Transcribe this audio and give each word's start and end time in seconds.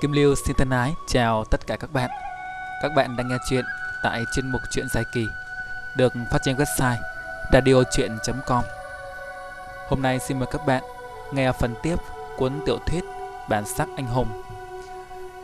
Kim 0.00 0.12
Lưu 0.12 0.34
xin 0.34 0.56
thân 0.56 0.70
ái 0.70 0.94
chào 1.06 1.44
tất 1.44 1.66
cả 1.66 1.76
các 1.76 1.92
bạn. 1.92 2.10
Các 2.82 2.92
bạn 2.96 3.16
đang 3.16 3.28
nghe 3.28 3.36
chuyện 3.50 3.64
tại 4.02 4.24
chuyên 4.34 4.52
mục 4.52 4.60
truyện 4.70 4.86
dài 4.94 5.04
kỳ, 5.12 5.26
được 5.96 6.12
phát 6.32 6.38
trên 6.44 6.56
website 6.56 6.96
radiochuyen.com. 7.52 8.64
Hôm 9.88 10.02
nay 10.02 10.18
xin 10.18 10.38
mời 10.38 10.48
các 10.52 10.66
bạn 10.66 10.82
nghe 11.32 11.52
phần 11.52 11.74
tiếp 11.82 11.96
cuốn 12.36 12.52
tiểu 12.66 12.78
thuyết 12.86 13.04
Bản 13.48 13.64
sắc 13.66 13.88
anh 13.96 14.06
hùng. 14.06 14.42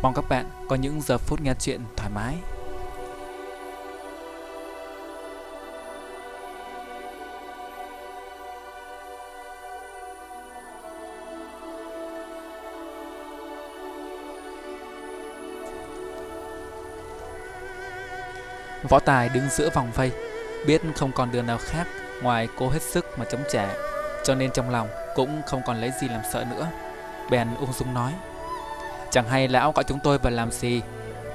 Mong 0.02 0.14
các 0.14 0.24
bạn 0.28 0.50
có 0.68 0.76
những 0.76 1.00
giờ 1.00 1.18
phút 1.18 1.40
nghe 1.40 1.54
chuyện 1.60 1.80
thoải 1.96 2.10
mái. 2.10 2.36
Võ 18.88 18.98
Tài 19.01 19.29
đứng 19.29 19.48
giữa 19.51 19.70
vòng 19.74 19.91
vây, 19.95 20.12
biết 20.66 20.80
không 20.97 21.12
còn 21.12 21.33
đường 21.33 21.47
nào 21.47 21.59
khác 21.59 21.87
ngoài 22.23 22.48
cố 22.59 22.69
hết 22.69 22.83
sức 22.83 23.19
mà 23.19 23.24
chống 23.24 23.43
trả, 23.51 23.68
cho 24.24 24.35
nên 24.35 24.51
trong 24.51 24.71
lòng 24.71 24.88
cũng 25.15 25.43
không 25.46 25.63
còn 25.66 25.80
lấy 25.80 25.93
gì 26.01 26.09
làm 26.09 26.21
sợ 26.32 26.45
nữa. 26.51 26.66
Bèn 27.30 27.49
ung 27.60 27.73
dung 27.73 27.95
nói, 27.95 28.13
chẳng 29.10 29.29
hay 29.29 29.49
lão 29.49 29.73
gọi 29.73 29.85
chúng 29.85 29.99
tôi 30.01 30.18
vào 30.18 30.32
làm 30.32 30.51
gì, 30.51 30.82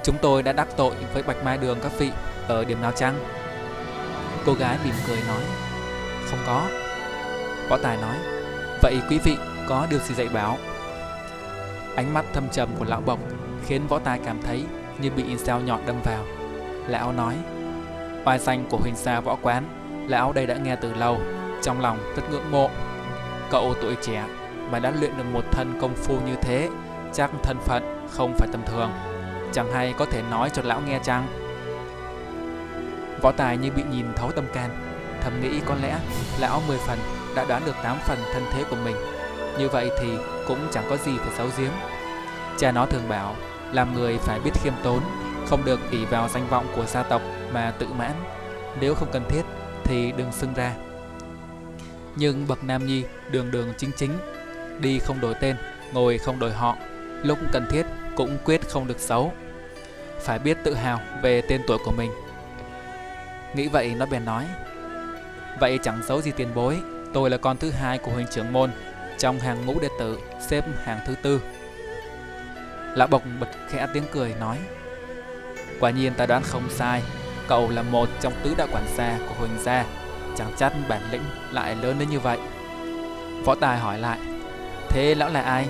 chúng 0.02 0.18
tôi 0.22 0.42
đã 0.42 0.52
đắc 0.52 0.68
tội 0.76 0.94
với 1.14 1.22
Bạch 1.22 1.44
Mai 1.44 1.58
Đường 1.58 1.78
các 1.82 1.92
vị 1.98 2.10
ở 2.48 2.64
điểm 2.64 2.82
nào 2.82 2.92
chăng? 2.92 3.18
Cô 4.46 4.52
gái 4.52 4.78
mỉm 4.84 4.94
cười 5.08 5.18
nói, 5.28 5.42
không 6.30 6.38
có. 6.46 6.68
Võ 7.68 7.76
Tài 7.82 7.96
nói, 7.96 8.16
vậy 8.82 9.00
quý 9.10 9.18
vị 9.18 9.36
có 9.68 9.86
điều 9.90 9.98
gì 9.98 10.14
dạy 10.14 10.28
bảo? 10.28 10.58
Ánh 11.96 12.14
mắt 12.14 12.24
thâm 12.32 12.48
trầm 12.52 12.68
của 12.78 12.84
lão 12.84 13.00
bộc 13.00 13.18
khiến 13.66 13.86
võ 13.86 13.98
tài 13.98 14.20
cảm 14.24 14.42
thấy 14.42 14.64
như 15.00 15.10
bị 15.10 15.36
dao 15.36 15.60
nhọn 15.60 15.86
đâm 15.86 15.96
vào. 16.04 16.39
Lão 16.88 17.12
nói, 17.12 17.34
Oai 18.24 18.38
danh 18.38 18.64
của 18.70 18.76
huỳnh 18.76 18.96
gia 18.96 19.20
võ 19.20 19.36
quán, 19.42 19.64
Lão 20.08 20.32
đây 20.32 20.46
đã 20.46 20.56
nghe 20.56 20.76
từ 20.76 20.94
lâu, 20.94 21.20
Trong 21.62 21.80
lòng 21.80 21.98
rất 22.16 22.22
ngưỡng 22.30 22.50
mộ. 22.50 22.70
Cậu 23.50 23.74
tuổi 23.82 23.96
trẻ 24.02 24.24
mà 24.70 24.78
đã 24.78 24.90
luyện 24.90 25.16
được 25.16 25.24
một 25.32 25.44
thân 25.52 25.78
công 25.80 25.94
phu 25.94 26.20
như 26.20 26.34
thế, 26.42 26.68
Chắc 27.12 27.30
thân 27.42 27.56
phận 27.60 28.08
không 28.10 28.34
phải 28.38 28.48
tầm 28.52 28.62
thường. 28.66 28.90
Chẳng 29.52 29.72
hay 29.72 29.94
có 29.98 30.04
thể 30.04 30.22
nói 30.30 30.50
cho 30.50 30.62
lão 30.62 30.80
nghe 30.80 31.00
chăng? 31.02 31.26
Võ 33.22 33.32
tài 33.32 33.56
như 33.56 33.70
bị 33.70 33.82
nhìn 33.90 34.06
thấu 34.16 34.30
tâm 34.32 34.44
can, 34.52 34.70
Thầm 35.20 35.40
nghĩ 35.40 35.60
có 35.66 35.74
lẽ 35.82 35.98
lão 36.40 36.62
10 36.68 36.78
phần 36.78 36.98
đã 37.34 37.44
đoán 37.44 37.62
được 37.66 37.76
8 37.82 37.96
phần 38.06 38.18
thân 38.32 38.42
thế 38.52 38.64
của 38.70 38.76
mình. 38.84 38.96
Như 39.58 39.68
vậy 39.68 39.90
thì 40.00 40.08
cũng 40.48 40.58
chẳng 40.72 40.84
có 40.90 40.96
gì 40.96 41.12
phải 41.18 41.34
xấu 41.38 41.46
giếm. 41.58 41.70
Cha 42.58 42.72
nó 42.72 42.86
thường 42.86 43.08
bảo, 43.08 43.36
Làm 43.72 43.94
người 43.94 44.18
phải 44.18 44.40
biết 44.44 44.50
khiêm 44.62 44.72
tốn 44.82 45.00
không 45.50 45.64
được 45.64 45.80
ỷ 45.90 46.04
vào 46.04 46.28
danh 46.28 46.48
vọng 46.48 46.66
của 46.76 46.86
gia 46.86 47.02
tộc 47.02 47.22
mà 47.52 47.72
tự 47.78 47.86
mãn. 47.86 48.12
Nếu 48.80 48.94
không 48.94 49.08
cần 49.12 49.24
thiết 49.28 49.42
thì 49.84 50.12
đừng 50.12 50.32
xưng 50.32 50.54
ra. 50.54 50.74
Nhưng 52.16 52.46
bậc 52.48 52.64
nam 52.64 52.86
nhi, 52.86 53.04
đường 53.30 53.50
đường 53.50 53.72
chính 53.76 53.90
chính, 53.96 54.10
đi 54.80 54.98
không 54.98 55.20
đổi 55.20 55.34
tên, 55.40 55.56
ngồi 55.92 56.18
không 56.18 56.38
đổi 56.38 56.52
họ, 56.52 56.76
lúc 57.22 57.38
cần 57.52 57.66
thiết 57.70 57.86
cũng 58.16 58.38
quyết 58.44 58.68
không 58.68 58.86
được 58.86 58.98
xấu. 58.98 59.32
Phải 60.20 60.38
biết 60.38 60.58
tự 60.64 60.74
hào 60.74 61.00
về 61.22 61.40
tên 61.40 61.62
tuổi 61.66 61.78
của 61.84 61.92
mình. 61.96 62.10
Nghĩ 63.54 63.68
vậy 63.68 63.94
nó 63.98 64.06
bèn 64.06 64.24
nói, 64.24 64.46
vậy 65.60 65.78
chẳng 65.82 66.02
xấu 66.02 66.20
gì 66.20 66.32
tiền 66.36 66.48
bối, 66.54 66.78
tôi 67.14 67.30
là 67.30 67.36
con 67.36 67.56
thứ 67.56 67.70
hai 67.70 67.98
của 67.98 68.12
huynh 68.12 68.26
trưởng 68.30 68.52
môn, 68.52 68.70
trong 69.18 69.38
hàng 69.38 69.66
ngũ 69.66 69.80
đệ 69.80 69.88
tử 69.98 70.18
xếp 70.40 70.64
hàng 70.84 71.00
thứ 71.06 71.14
tư. 71.22 71.40
Lão 72.96 73.08
bộc 73.08 73.22
bật 73.40 73.48
khẽ 73.68 73.86
tiếng 73.94 74.04
cười, 74.12 74.34
nói 74.40 74.58
Quả 75.80 75.90
nhiên 75.90 76.14
ta 76.14 76.26
đoán 76.26 76.42
không 76.42 76.70
sai, 76.70 77.02
Cậu 77.48 77.70
là 77.70 77.82
một 77.82 78.08
trong 78.20 78.32
tứ 78.42 78.54
đại 78.58 78.68
quản 78.72 78.84
gia 78.96 79.18
của 79.28 79.34
Huỳnh 79.38 79.58
gia. 79.58 79.84
Chẳng 80.36 80.52
chắc 80.56 80.72
bản 80.88 81.02
lĩnh 81.10 81.22
lại 81.50 81.76
lớn 81.76 81.96
đến 81.98 82.10
như 82.10 82.20
vậy. 82.20 82.38
Võ 83.44 83.54
Tài 83.54 83.78
hỏi 83.78 83.98
lại, 83.98 84.18
Thế 84.88 85.14
lão 85.14 85.28
là 85.28 85.42
ai? 85.42 85.68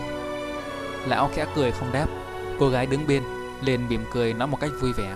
Lão 1.06 1.30
khẽ 1.34 1.46
cười 1.54 1.72
không 1.72 1.92
đáp. 1.92 2.06
Cô 2.58 2.68
gái 2.68 2.86
đứng 2.86 3.06
bên, 3.06 3.22
liền 3.62 3.88
mỉm 3.88 4.04
cười 4.12 4.34
nói 4.34 4.48
một 4.48 4.60
cách 4.60 4.70
vui 4.80 4.92
vẻ, 4.92 5.14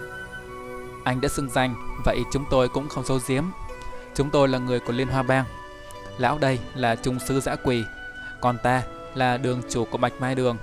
Anh 1.05 1.21
đã 1.21 1.28
xưng 1.28 1.50
danh, 1.50 1.75
Vậy 2.05 2.19
chúng 2.32 2.44
tôi 2.50 2.69
cũng 2.69 2.88
không 2.88 3.05
giấu 3.05 3.19
giếm. 3.28 3.44
Chúng 4.15 4.31
tôi 4.31 4.49
là 4.49 4.59
người 4.59 4.81
của 4.81 4.93
Liên 4.93 5.09
Hoa 5.09 5.22
Bang. 5.22 5.44
Lão 6.19 6.38
đây 6.38 6.59
là 6.75 6.97
trung 6.97 7.19
sư 7.19 7.41
giã 7.41 7.56
quỳ, 7.65 7.84
Còn 8.41 8.59
ta 8.62 8.82
là 9.15 9.37
đường 9.37 9.62
chủ 9.71 9.84
của 9.84 9.99
Bạch 9.99 10.21
Mai 10.21 10.34
Đường. 10.34 10.56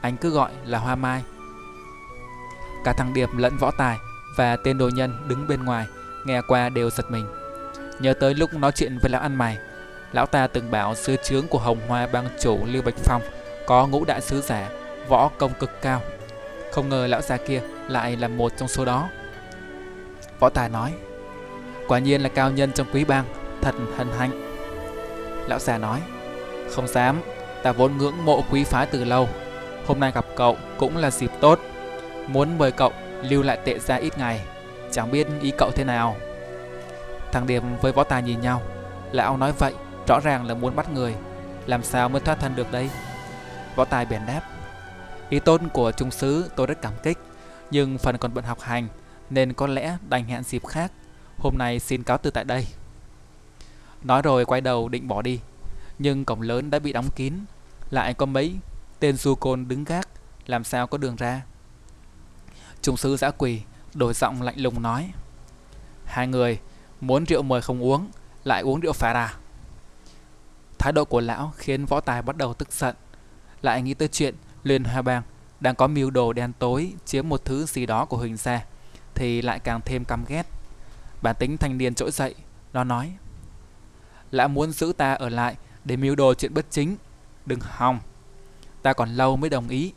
Anh 0.00 0.16
cứ 0.16 0.30
gọi 0.30 0.50
là 0.64 0.78
Hoa 0.78 0.94
Mai. 0.94 1.22
Cả 2.84 2.92
thằng 2.92 3.14
Điệp 3.14 3.28
lẫn 3.36 3.56
võ 3.56 3.70
tài 3.70 3.98
và 4.36 4.56
tên 4.56 4.78
đồ 4.78 4.88
nhân 4.88 5.14
đứng 5.28 5.46
bên 5.48 5.64
ngoài 5.64 5.86
nghe 6.24 6.40
qua 6.40 6.68
đều 6.68 6.90
giật 6.90 7.10
mình. 7.10 7.26
Nhớ 8.00 8.14
tới 8.14 8.34
lúc 8.34 8.54
nói 8.54 8.72
chuyện 8.74 8.98
với 9.02 9.10
lão 9.10 9.20
ăn 9.20 9.36
mày, 9.36 9.58
lão 10.12 10.26
ta 10.26 10.46
từng 10.46 10.70
bảo 10.70 10.94
sứ 10.94 11.16
chướng 11.16 11.48
của 11.48 11.58
Hồng 11.58 11.80
Hoa 11.88 12.06
bang 12.06 12.28
chủ 12.40 12.58
Lưu 12.66 12.82
Bạch 12.82 12.94
Phong 13.04 13.22
có 13.66 13.86
ngũ 13.86 14.04
đại 14.04 14.20
sứ 14.20 14.40
giả, 14.40 14.68
võ 15.08 15.30
công 15.38 15.52
cực 15.54 15.82
cao. 15.82 16.02
Không 16.72 16.88
ngờ 16.88 17.06
lão 17.06 17.20
già 17.20 17.36
kia 17.36 17.62
lại 17.88 18.16
là 18.16 18.28
một 18.28 18.52
trong 18.56 18.68
số 18.68 18.84
đó. 18.84 19.08
Võ 20.38 20.48
Tài 20.48 20.68
nói, 20.68 20.92
quả 21.88 21.98
nhiên 21.98 22.20
là 22.20 22.28
cao 22.28 22.50
nhân 22.50 22.72
trong 22.72 22.86
quý 22.92 23.04
bang, 23.04 23.24
thật 23.62 23.74
hân 23.96 24.08
hạnh. 24.18 24.30
Lão 25.48 25.58
già 25.58 25.78
nói, 25.78 26.00
không 26.74 26.88
dám, 26.88 27.20
ta 27.62 27.72
vốn 27.72 27.96
ngưỡng 27.96 28.24
mộ 28.24 28.44
quý 28.50 28.64
phái 28.64 28.86
từ 28.86 29.04
lâu. 29.04 29.28
Hôm 29.86 30.00
nay 30.00 30.12
gặp 30.14 30.24
cậu 30.36 30.56
cũng 30.78 30.96
là 30.96 31.10
dịp 31.10 31.30
tốt 31.40 31.60
Muốn 32.32 32.58
mời 32.58 32.72
cậu 32.72 32.92
lưu 33.22 33.42
lại 33.42 33.58
tệ 33.64 33.78
ra 33.78 33.96
ít 33.96 34.18
ngày. 34.18 34.40
Chẳng 34.92 35.10
biết 35.10 35.26
ý 35.40 35.52
cậu 35.58 35.70
thế 35.74 35.84
nào. 35.84 36.16
Thằng 37.32 37.46
Điệp 37.46 37.62
với 37.80 37.92
võ 37.92 38.04
tài 38.04 38.22
nhìn 38.22 38.40
nhau. 38.40 38.62
Lão 39.12 39.36
nói 39.36 39.52
vậy, 39.52 39.74
rõ 40.08 40.20
ràng 40.20 40.46
là 40.46 40.54
muốn 40.54 40.76
bắt 40.76 40.92
người. 40.92 41.14
Làm 41.66 41.82
sao 41.82 42.08
mới 42.08 42.20
thoát 42.20 42.40
thân 42.40 42.56
được 42.56 42.72
đây? 42.72 42.90
Võ 43.76 43.84
tài 43.84 44.06
bèn 44.06 44.20
đáp. 44.26 44.40
Ý 45.30 45.38
tôn 45.38 45.68
của 45.68 45.92
trung 45.92 46.10
sứ 46.10 46.50
tôi 46.56 46.66
rất 46.66 46.82
cảm 46.82 46.92
kích, 47.02 47.18
Nhưng 47.70 47.98
phần 47.98 48.18
còn 48.18 48.34
bận 48.34 48.44
học 48.44 48.60
hành, 48.60 48.88
Nên 49.30 49.52
có 49.52 49.66
lẽ 49.66 49.96
đành 50.08 50.24
hẹn 50.24 50.42
dịp 50.42 50.66
khác. 50.66 50.92
Hôm 51.38 51.54
nay 51.58 51.78
xin 51.78 52.02
cáo 52.02 52.18
từ 52.18 52.30
tại 52.30 52.44
đây. 52.44 52.66
Nói 54.02 54.22
rồi 54.22 54.44
quay 54.44 54.60
đầu 54.60 54.88
định 54.88 55.08
bỏ 55.08 55.22
đi, 55.22 55.40
Nhưng 55.98 56.24
cổng 56.24 56.42
lớn 56.42 56.70
đã 56.70 56.78
bị 56.78 56.92
đóng 56.92 57.08
kín. 57.16 57.34
Lại 57.90 58.14
có 58.14 58.26
mấy 58.26 58.54
tên 59.00 59.16
du 59.16 59.34
côn 59.34 59.68
đứng 59.68 59.84
gác, 59.84 60.08
Làm 60.46 60.64
sao 60.64 60.86
có 60.86 60.98
đường 60.98 61.16
ra? 61.16 61.42
Trung 62.82 62.96
sư 62.96 63.16
giã 63.16 63.30
quỳ 63.30 63.60
đổi 63.94 64.14
giọng 64.14 64.42
lạnh 64.42 64.58
lùng 64.58 64.82
nói 64.82 65.12
Hai 66.04 66.26
người 66.26 66.58
muốn 67.00 67.24
rượu 67.24 67.42
mời 67.42 67.62
không 67.62 67.82
uống 67.82 68.10
Lại 68.44 68.62
uống 68.62 68.80
rượu 68.80 68.92
phá 68.92 69.12
ra 69.12 69.34
Thái 70.78 70.92
độ 70.92 71.04
của 71.04 71.20
lão 71.20 71.52
khiến 71.56 71.86
võ 71.86 72.00
tài 72.00 72.22
bắt 72.22 72.36
đầu 72.36 72.54
tức 72.54 72.72
giận 72.72 72.96
Lại 73.62 73.82
nghĩ 73.82 73.94
tới 73.94 74.08
chuyện 74.08 74.34
Liên 74.64 74.84
Hoa 74.84 75.02
Bang 75.02 75.22
đang 75.60 75.74
có 75.74 75.86
mưu 75.86 76.10
đồ 76.10 76.32
đen 76.32 76.52
tối 76.58 76.92
chiếm 77.04 77.28
một 77.28 77.44
thứ 77.44 77.66
gì 77.66 77.86
đó 77.86 78.04
của 78.04 78.16
Huỳnh 78.16 78.36
gia 78.36 78.64
thì 79.14 79.42
lại 79.42 79.58
càng 79.58 79.80
thêm 79.84 80.04
căm 80.04 80.24
ghét. 80.28 80.46
Bản 81.22 81.36
tính 81.38 81.56
thanh 81.56 81.78
niên 81.78 81.94
trỗi 81.94 82.10
dậy, 82.10 82.34
nó 82.72 82.84
nói 82.84 83.12
Lão 84.30 84.48
muốn 84.48 84.70
giữ 84.70 84.92
ta 84.96 85.14
ở 85.14 85.28
lại 85.28 85.56
để 85.84 85.96
mưu 85.96 86.14
đồ 86.14 86.34
chuyện 86.34 86.54
bất 86.54 86.66
chính, 86.70 86.96
đừng 87.46 87.60
hòng. 87.62 88.00
Ta 88.82 88.92
còn 88.92 89.08
lâu 89.08 89.36
mới 89.36 89.50
đồng 89.50 89.68
ý. 89.68 89.92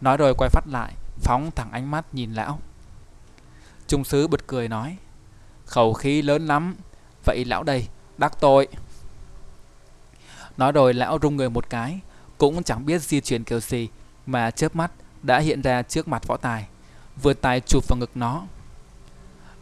Nói 0.00 0.16
rồi 0.16 0.34
quay 0.38 0.50
phát 0.50 0.64
lại, 0.66 0.94
phóng 1.20 1.50
thẳng 1.50 1.72
ánh 1.72 1.90
mắt 1.90 2.14
nhìn 2.14 2.32
lão. 2.32 2.58
Trung 3.86 4.04
sứ 4.04 4.26
bật 4.26 4.46
cười 4.46 4.68
nói, 4.68 4.96
khẩu 5.66 5.92
khí 5.92 6.22
lớn 6.22 6.46
lắm, 6.46 6.76
vậy 7.24 7.44
lão 7.44 7.62
đây, 7.62 7.88
đắc 8.18 8.40
tội. 8.40 8.68
Nói 10.56 10.72
rồi 10.72 10.94
lão 10.94 11.18
rung 11.22 11.36
người 11.36 11.50
một 11.50 11.70
cái, 11.70 12.00
cũng 12.38 12.62
chẳng 12.62 12.86
biết 12.86 13.02
di 13.02 13.20
chuyển 13.20 13.44
kiểu 13.44 13.60
gì, 13.60 13.88
mà 14.26 14.50
chớp 14.50 14.76
mắt 14.76 14.92
đã 15.22 15.38
hiện 15.38 15.62
ra 15.62 15.82
trước 15.82 16.08
mặt 16.08 16.26
võ 16.26 16.36
tài, 16.36 16.66
vừa 17.22 17.34
tay 17.34 17.60
chụp 17.60 17.84
vào 17.88 17.96
ngực 17.98 18.10
nó. 18.14 18.42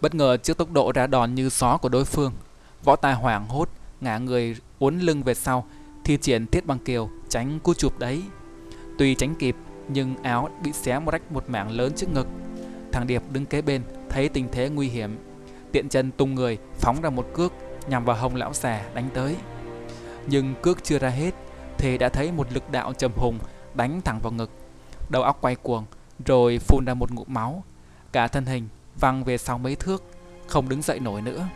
Bất 0.00 0.14
ngờ 0.14 0.36
trước 0.36 0.58
tốc 0.58 0.72
độ 0.72 0.92
ra 0.92 1.06
đòn 1.06 1.34
như 1.34 1.48
gió 1.48 1.76
của 1.76 1.88
đối 1.88 2.04
phương, 2.04 2.32
võ 2.84 2.96
tài 2.96 3.14
hoảng 3.14 3.48
hốt, 3.48 3.68
ngã 4.00 4.18
người 4.18 4.56
uốn 4.78 4.98
lưng 4.98 5.22
về 5.22 5.34
sau, 5.34 5.66
thi 6.04 6.18
triển 6.22 6.46
thiết 6.46 6.66
bằng 6.66 6.78
kiều, 6.78 7.10
tránh 7.28 7.60
cú 7.60 7.74
chụp 7.74 7.98
đấy. 7.98 8.22
Tuy 8.98 9.14
tránh 9.14 9.34
kịp, 9.34 9.56
nhưng 9.88 10.16
áo 10.22 10.48
bị 10.62 10.72
xé 10.72 10.98
một 10.98 11.10
rách 11.10 11.32
một 11.32 11.44
mảng 11.50 11.70
lớn 11.70 11.92
trước 11.96 12.06
ngực. 12.14 12.26
Thằng 12.92 13.06
Điệp 13.06 13.22
đứng 13.30 13.46
kế 13.46 13.62
bên, 13.62 13.82
thấy 14.08 14.28
tình 14.28 14.48
thế 14.52 14.68
nguy 14.68 14.88
hiểm, 14.88 15.18
tiện 15.72 15.88
chân 15.88 16.10
tung 16.10 16.34
người 16.34 16.58
phóng 16.74 17.00
ra 17.02 17.10
một 17.10 17.28
cước 17.34 17.52
nhằm 17.88 18.04
vào 18.04 18.16
hông 18.16 18.36
lão 18.36 18.52
xà 18.52 18.82
đánh 18.94 19.08
tới. 19.14 19.36
Nhưng 20.26 20.54
cước 20.62 20.84
chưa 20.84 20.98
ra 20.98 21.08
hết, 21.08 21.30
thì 21.78 21.98
đã 21.98 22.08
thấy 22.08 22.32
một 22.32 22.52
lực 22.52 22.70
đạo 22.70 22.92
trầm 22.92 23.12
hùng 23.16 23.38
đánh 23.74 24.00
thẳng 24.00 24.18
vào 24.22 24.32
ngực. 24.32 24.50
Đầu 25.08 25.22
óc 25.22 25.38
quay 25.40 25.56
cuồng, 25.56 25.84
rồi 26.26 26.58
phun 26.58 26.84
ra 26.84 26.94
một 26.94 27.10
ngụm 27.10 27.26
máu. 27.28 27.64
Cả 28.12 28.28
thân 28.28 28.46
hình 28.46 28.68
văng 29.00 29.24
về 29.24 29.38
sau 29.38 29.58
mấy 29.58 29.76
thước, 29.76 30.04
không 30.46 30.68
đứng 30.68 30.82
dậy 30.82 31.00
nổi 31.00 31.22
nữa. 31.22 31.48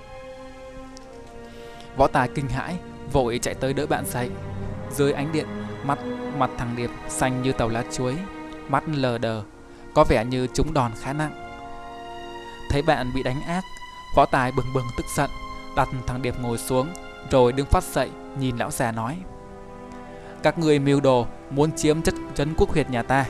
Võ 1.96 2.06
tài 2.06 2.28
kinh 2.34 2.48
hãi, 2.48 2.76
vội 3.12 3.38
chạy 3.42 3.54
tới 3.54 3.72
đỡ 3.72 3.86
bạn 3.86 4.04
dậy. 4.06 4.30
Dưới 4.90 5.12
ánh 5.12 5.32
điện, 5.32 5.46
mắt 5.86 5.98
mặt 6.38 6.50
thằng 6.58 6.76
Điệp 6.76 6.90
xanh 7.08 7.42
như 7.42 7.52
tàu 7.52 7.68
lá 7.68 7.84
chuối 7.92 8.16
mắt 8.68 8.84
lờ 8.88 9.18
đờ, 9.18 9.42
có 9.94 10.04
vẻ 10.04 10.24
như 10.24 10.46
trúng 10.46 10.74
đòn 10.74 10.92
khá 11.00 11.12
nặng. 11.12 11.32
Thấy 12.70 12.82
bạn 12.82 13.10
bị 13.14 13.22
đánh 13.22 13.42
ác, 13.42 13.64
võ 14.16 14.26
tài 14.26 14.52
bừng 14.52 14.66
bừng 14.74 14.86
tức 14.96 15.06
giận, 15.16 15.30
đặt 15.76 15.88
thằng 16.06 16.22
Điệp 16.22 16.34
ngồi 16.40 16.58
xuống, 16.58 16.88
rồi 17.30 17.52
đứng 17.52 17.66
phát 17.66 17.84
dậy 17.84 18.10
nhìn 18.38 18.56
lão 18.56 18.70
già 18.70 18.92
nói. 18.92 19.18
Các 20.42 20.58
người 20.58 20.78
mưu 20.78 21.00
đồ 21.00 21.26
muốn 21.50 21.72
chiếm 21.76 22.02
chất 22.02 22.14
trấn 22.34 22.54
quốc 22.56 22.70
huyệt 22.70 22.90
nhà 22.90 23.02
ta, 23.02 23.26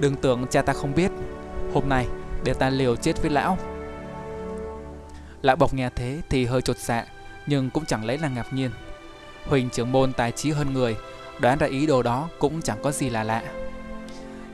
đừng 0.00 0.16
tưởng 0.16 0.46
cha 0.50 0.62
ta 0.62 0.72
không 0.72 0.94
biết. 0.94 1.10
Hôm 1.74 1.88
nay 1.88 2.06
để 2.44 2.54
ta 2.54 2.70
liều 2.70 2.96
chết 2.96 3.22
với 3.22 3.30
lão. 3.30 3.58
Lão 5.42 5.56
bộc 5.56 5.74
nghe 5.74 5.90
thế 5.90 6.20
thì 6.30 6.44
hơi 6.44 6.62
chột 6.62 6.76
dạ, 6.76 7.06
nhưng 7.46 7.70
cũng 7.70 7.84
chẳng 7.84 8.04
lấy 8.04 8.18
là 8.18 8.28
ngạc 8.28 8.52
nhiên. 8.52 8.70
Huỳnh 9.46 9.70
trưởng 9.70 9.92
môn 9.92 10.12
tài 10.12 10.32
trí 10.32 10.50
hơn 10.50 10.72
người, 10.72 10.96
đoán 11.40 11.58
ra 11.58 11.66
ý 11.66 11.86
đồ 11.86 12.02
đó 12.02 12.28
cũng 12.38 12.62
chẳng 12.62 12.78
có 12.82 12.90
gì 12.90 13.10
là 13.10 13.24
lạ. 13.24 13.42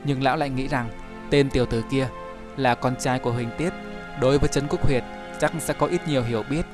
Nhưng 0.03 0.23
lão 0.23 0.37
lại 0.37 0.49
nghĩ 0.49 0.67
rằng 0.67 0.89
tên 1.29 1.49
tiểu 1.49 1.65
tử 1.65 1.83
kia 1.91 2.07
là 2.57 2.75
con 2.75 2.95
trai 2.99 3.19
của 3.19 3.31
Huỳnh 3.31 3.49
Tiết, 3.57 3.69
đối 4.21 4.37
với 4.37 4.49
Trấn 4.49 4.67
Quốc 4.67 4.85
Huyệt 4.85 5.03
chắc 5.39 5.51
sẽ 5.59 5.73
có 5.73 5.87
ít 5.87 6.01
nhiều 6.07 6.23
hiểu 6.23 6.43
biết. 6.49 6.65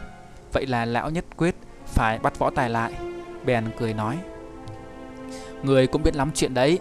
Vậy 0.53 0.65
là 0.65 0.85
lão 0.85 1.09
nhất 1.09 1.25
quyết 1.37 1.55
phải 1.85 2.19
bắt 2.19 2.39
võ 2.39 2.49
tài 2.49 2.69
lại. 2.69 2.93
Bèn 3.45 3.65
cười 3.79 3.93
nói. 3.93 4.17
Người 5.63 5.87
cũng 5.87 6.03
biết 6.03 6.15
lắm 6.15 6.31
chuyện 6.35 6.53
đấy, 6.53 6.79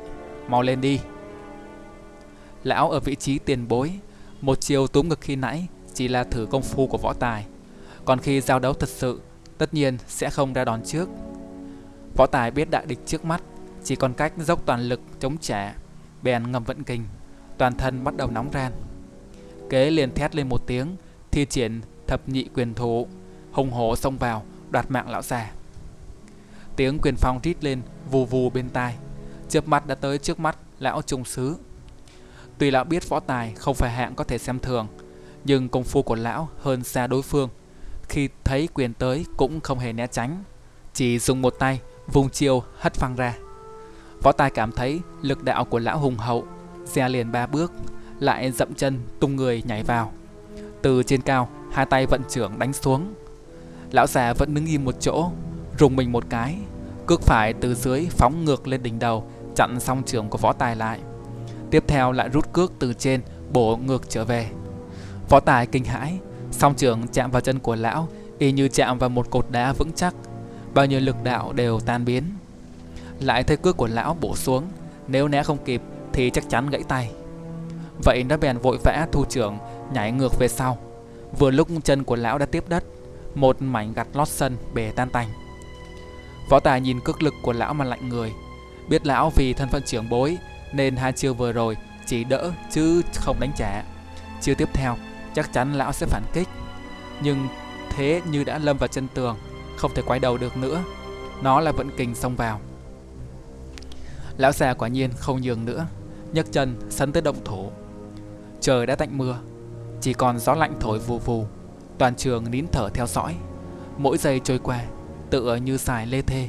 mau 0.49 0.63
lên 0.63 0.81
đi. 0.81 1.01
Lão 2.65 2.91
ở 2.91 3.01
vị 3.01 3.15
trí 3.15 3.39
tiền 3.39 3.69
bối, 3.69 3.93
một 4.41 4.61
chiều 4.61 4.87
túm 4.87 5.09
ngực 5.09 5.21
khi 5.21 5.37
nãy 5.37 5.67
chỉ 5.95 6.09
là 6.09 6.25
thử 6.25 6.47
công 6.51 6.63
phu 6.63 6.87
của 6.87 6.99
võ 6.99 7.13
tài. 7.13 7.45
Còn 8.05 8.19
khi 8.19 8.41
giao 8.41 8.59
đấu 8.59 8.73
thật 8.73 8.89
sự, 8.89 9.21
tất 9.59 9.75
nhiên 9.75 9.99
sẽ 10.07 10.31
không 10.31 10.53
ra 10.53 10.65
đòn 10.65 10.83
trước. 10.85 11.09
Võ 12.17 12.27
tài 12.27 12.51
biết 12.51 12.71
đại 12.71 12.87
địch 12.87 12.99
trước 13.07 13.25
mắt, 13.25 13.43
chỉ 13.85 13.97
còn 13.97 14.15
cách 14.15 14.33
dốc 14.39 14.67
toàn 14.67 14.81
lực 14.81 15.01
chống 15.21 15.39
trả, 15.39 15.75
bèn 16.23 16.53
ngầm 16.53 16.65
vận 16.65 16.83
kình, 16.83 17.05
toàn 17.59 17.75
thân 17.77 18.05
bắt 18.05 18.17
đầu 18.17 18.31
nóng 18.31 18.51
ran. 18.53 18.73
Kế 19.71 19.91
liền 19.91 20.15
thét 20.15 20.35
lên 20.35 20.49
một 20.49 20.67
tiếng, 20.67 20.97
thi 21.31 21.47
triển 21.47 21.81
thập 22.07 22.29
nhị 22.29 22.45
quyền 22.55 22.75
thủ, 22.75 23.07
hùng 23.53 23.71
hổ 23.71 23.97
xông 23.97 24.17
vào, 24.17 24.45
đoạt 24.71 24.91
mạng 24.91 25.11
lão 25.11 25.23
già. 25.23 25.53
Tiếng 26.77 26.99
quyền 26.99 27.17
phong 27.17 27.41
rít 27.43 27.65
lên 27.65 27.83
vù 28.11 28.25
vù 28.25 28.51
bên 28.51 28.69
tai, 28.69 28.97
chớp 29.49 29.69
mắt 29.69 29.87
đã 29.87 29.95
tới 29.95 30.19
trước 30.19 30.41
mắt 30.41 30.57
lão 30.79 31.03
trung 31.03 31.25
sứ. 31.25 31.57
Tuy 32.59 32.71
lão 32.71 32.85
biết 32.85 33.09
võ 33.09 33.21
tài 33.21 33.55
không 33.55 33.75
phải 33.75 33.91
hạng 33.91 34.15
có 34.15 34.25
thể 34.25 34.39
xem 34.39 34.59
thường, 34.59 34.87
nhưng 35.45 35.69
công 35.69 35.85
phu 35.85 36.03
của 36.03 36.15
lão 36.15 36.49
hơn 36.59 36.85
xa 36.85 37.07
đối 37.07 37.23
phương. 37.23 37.49
Khi 38.09 38.29
thấy 38.45 38.69
quyền 38.75 38.95
tới 38.95 39.27
cũng 39.37 39.61
không 39.61 39.79
hề 39.79 39.93
né 39.93 40.07
tránh, 40.07 40.45
chỉ 40.95 41.19
dùng 41.19 41.43
một 41.43 41.55
tay 41.59 41.81
vùng 42.13 42.31
chiều 42.31 42.63
hất 42.79 42.95
phăng 42.95 43.17
ra. 43.17 43.35
Võ 44.23 44.33
tài 44.33 44.51
cảm 44.51 44.73
thấy 44.73 45.01
lực 45.23 45.43
đạo 45.43 45.65
của 45.65 45.79
lão 45.79 45.99
hùng 45.99 46.17
hậu, 46.17 46.45
xe 46.87 47.09
liền 47.09 47.33
ba 47.33 47.47
bước, 47.47 47.73
lại 48.19 48.53
dậm 48.53 48.75
chân 48.75 48.99
tung 49.21 49.37
người 49.37 49.63
nhảy 49.67 49.83
vào. 49.83 50.13
Từ 50.83 51.03
trên 51.03 51.23
cao, 51.23 51.49
hai 51.73 51.87
tay 51.87 52.07
vận 52.07 52.23
trưởng 52.29 52.59
đánh 52.59 52.73
xuống. 52.73 53.15
Lão 53.93 54.07
già 54.07 54.33
vẫn 54.33 54.55
đứng 54.55 54.67
im 54.67 54.85
một 54.85 54.95
chỗ, 55.01 55.31
rùng 55.79 55.97
mình 55.97 56.13
một 56.13 56.25
cái, 56.29 56.57
cước 57.07 57.23
phải 57.23 57.53
từ 57.53 57.75
dưới 57.75 58.07
phóng 58.11 58.45
ngược 58.45 58.67
lên 58.67 58.83
đỉnh 58.83 58.99
đầu, 58.99 59.31
chặn 59.57 59.81
song 59.81 60.03
trường 60.07 60.29
của 60.29 60.39
võ 60.39 60.53
tài 60.53 60.77
lại. 60.77 61.01
Tiếp 61.71 61.85
theo 61.87 62.13
lại 62.13 62.29
rút 62.29 62.53
cước 62.53 62.73
từ 62.79 62.93
trên 62.93 63.21
bổ 63.53 63.77
ngược 63.77 64.11
trở 64.11 64.25
về. 64.25 64.51
Võ 65.29 65.41
tài 65.41 65.67
kinh 65.67 65.85
hãi, 65.85 66.19
song 66.51 66.75
trường 66.75 67.09
chạm 67.13 67.31
vào 67.31 67.41
chân 67.41 67.59
của 67.59 67.77
lão 67.77 68.09
y 68.39 68.53
như 68.53 68.69
chạm 68.69 68.99
vào 68.99 69.09
một 69.09 69.31
cột 69.31 69.47
đá 69.51 69.73
vững 69.73 69.93
chắc, 69.93 70.15
bao 70.75 70.87
nhiêu 70.87 71.01
lực 71.01 71.17
đạo 71.25 71.53
đều 71.53 71.81
tan 71.81 72.05
biến. 72.05 72.25
Lại 73.21 73.45
thấy 73.45 73.57
cước 73.57 73.77
của 73.77 73.87
lão 73.87 74.17
bổ 74.21 74.37
xuống, 74.37 74.69
nếu 75.09 75.29
né 75.29 75.43
không 75.43 75.65
kịp 75.65 75.83
thì 76.13 76.31
chắc 76.31 76.49
chắn 76.49 76.71
gãy 76.71 76.83
tay. 76.89 77.11
Vậy 78.05 78.25
nó 78.25 78.37
bèn 78.37 78.59
vội 78.59 78.79
vã 78.85 79.07
thu 79.13 79.25
trưởng 79.25 79.59
nhảy 79.93 80.13
ngược 80.13 80.39
về 80.39 80.49
sau. 80.49 80.79
Vừa 81.39 81.51
lúc 81.51 81.69
chân 81.85 82.05
của 82.05 82.17
lão 82.17 82.39
đã 82.39 82.47
tiếp 82.47 82.65
đất, 82.69 82.85
một 83.35 83.63
mảnh 83.63 83.93
gặt 83.93 84.09
lót 84.15 84.29
sân 84.29 84.57
bể 84.75 84.93
tan 84.97 85.11
tành. 85.11 85.29
Võ 86.51 86.61
tài 86.61 86.81
nhìn 86.81 87.01
cước 87.01 87.23
lực 87.23 87.35
của 87.43 87.53
lão 87.53 87.75
mà 87.75 87.85
lạnh 87.85 88.09
người, 88.09 88.33
biết 88.89 89.07
lão 89.07 89.31
vì 89.37 89.53
thân 89.53 89.69
phận 89.69 89.83
trưởng 89.83 90.09
bối 90.09 90.39
nên 90.73 90.97
hai 90.97 91.13
chiêu 91.13 91.35
vừa 91.35 91.53
rồi 91.53 91.77
chỉ 92.07 92.25
đỡ 92.25 92.53
chứ 92.71 93.03
không 93.15 93.41
đánh 93.41 93.53
trả. 93.57 93.83
Chiêu 94.41 94.55
tiếp 94.55 94.69
theo 94.73 94.97
chắc 95.35 95.53
chắn 95.53 95.73
lão 95.73 95.93
sẽ 95.93 96.07
phản 96.07 96.23
kích. 96.33 96.49
Nhưng 97.23 97.49
thế 97.91 98.23
như 98.31 98.45
đã 98.45 98.59
lâm 98.59 98.77
vào 98.77 98.89
chân 98.89 99.09
tường, 99.15 99.37
không 99.81 99.95
thể 99.95 100.03
quay 100.07 100.21
đầu 100.21 100.39
được 100.39 100.57
nữa. 100.57 100.83
Nó 101.43 101.61
là 101.61 101.73
vận 101.73 101.91
kình 101.97 102.15
xông 102.15 102.37
vào. 102.37 102.61
Lão 104.37 104.53
già 104.53 104.75
quả 104.75 104.89
nhiên 104.89 105.11
không 105.17 105.41
nhường 105.41 105.65
nữa, 105.65 105.87
nhấc 106.33 106.53
chân 106.53 106.77
sấn 106.91 107.13
tới 107.13 107.23
động 107.23 107.45
thủ. 107.45 107.71
Trời 108.61 108.87
đã 108.87 108.97
tạnh 108.97 109.19
mưa, 109.19 109.39
chỉ 110.01 110.13
còn 110.13 110.39
gió 110.39 110.55
lạnh 110.55 110.75
thổi 110.81 110.99
vù 110.99 111.19
vù, 111.19 111.47
toàn 111.99 112.15
trường 112.15 112.51
nín 112.51 112.67
thở 112.73 112.89
theo 112.95 113.07
dõi. 113.07 113.35
Mỗi 113.99 114.19
giây 114.19 114.41
trôi 114.45 114.59
qua, 114.59 114.85
tựa 115.31 115.57
như 115.57 115.77
xài 115.77 116.07
lê 116.07 116.23
thê. 116.23 116.49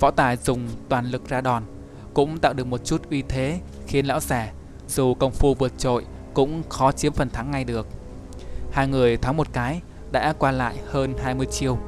Võ 0.00 0.10
Tài 0.10 0.36
dùng 0.36 0.68
toàn 0.88 1.06
lực 1.06 1.28
ra 1.28 1.40
đòn, 1.40 1.62
cũng 2.14 2.38
tạo 2.38 2.52
được 2.52 2.66
một 2.66 2.84
chút 2.84 3.10
uy 3.10 3.22
thế 3.22 3.60
khiến 3.86 4.06
lão 4.06 4.20
già 4.20 4.52
dù 4.88 5.14
công 5.14 5.32
phu 5.32 5.54
vượt 5.54 5.72
trội 5.78 6.04
cũng 6.34 6.62
khó 6.68 6.92
chiếm 6.92 7.12
phần 7.12 7.30
thắng 7.30 7.50
ngay 7.50 7.64
được. 7.64 7.86
Hai 8.72 8.88
người 8.88 9.16
thắng 9.16 9.36
một 9.36 9.46
cái 9.52 9.80
đã 10.12 10.34
qua 10.38 10.50
lại 10.50 10.76
hơn 10.86 11.14
20 11.22 11.46
chiêu. 11.46 11.78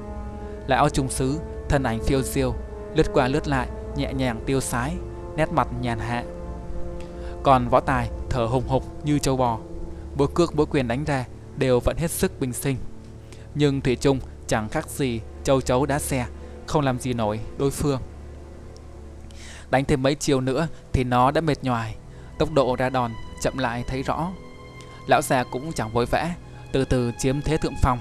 Lão 0.66 0.88
trung 0.88 1.08
sứ, 1.08 1.40
thân 1.68 1.82
ảnh 1.82 2.02
phiêu 2.02 2.22
diêu, 2.22 2.54
lướt 2.94 3.06
qua 3.12 3.28
lướt 3.28 3.48
lại, 3.48 3.68
nhẹ 3.96 4.12
nhàng 4.12 4.42
tiêu 4.46 4.60
sái, 4.60 4.96
nét 5.36 5.52
mặt 5.52 5.68
nhàn 5.80 5.98
hạ. 5.98 6.24
Còn 7.42 7.68
võ 7.68 7.80
tài 7.80 8.10
thở 8.30 8.44
hùng 8.44 8.68
hục 8.68 9.04
như 9.04 9.18
châu 9.18 9.36
bò, 9.36 9.58
mỗi 10.16 10.28
cước 10.34 10.56
mỗi 10.56 10.66
quyền 10.66 10.88
đánh 10.88 11.04
ra 11.04 11.24
đều 11.56 11.80
vẫn 11.80 11.96
hết 11.96 12.10
sức 12.10 12.40
bình 12.40 12.52
sinh. 12.52 12.76
Nhưng 13.54 13.80
Thủy 13.80 13.96
Trung 13.96 14.20
chẳng 14.46 14.68
khác 14.68 14.88
gì 14.88 15.20
châu 15.44 15.60
chấu 15.60 15.86
đá 15.86 15.98
xe, 15.98 16.26
không 16.66 16.84
làm 16.84 16.98
gì 16.98 17.12
nổi 17.12 17.40
đối 17.58 17.70
phương. 17.70 18.00
Đánh 19.70 19.84
thêm 19.84 20.02
mấy 20.02 20.14
chiều 20.14 20.40
nữa 20.40 20.68
thì 20.92 21.04
nó 21.04 21.30
đã 21.30 21.40
mệt 21.40 21.64
nhoài, 21.64 21.96
tốc 22.38 22.52
độ 22.52 22.76
ra 22.76 22.88
đòn 22.88 23.12
chậm 23.42 23.58
lại 23.58 23.84
thấy 23.86 24.02
rõ. 24.02 24.30
Lão 25.06 25.22
già 25.22 25.44
cũng 25.44 25.72
chẳng 25.72 25.92
vội 25.92 26.06
vã, 26.06 26.30
từ 26.72 26.84
từ 26.84 27.12
chiếm 27.18 27.40
thế 27.40 27.56
thượng 27.56 27.74
phong. 27.82 27.98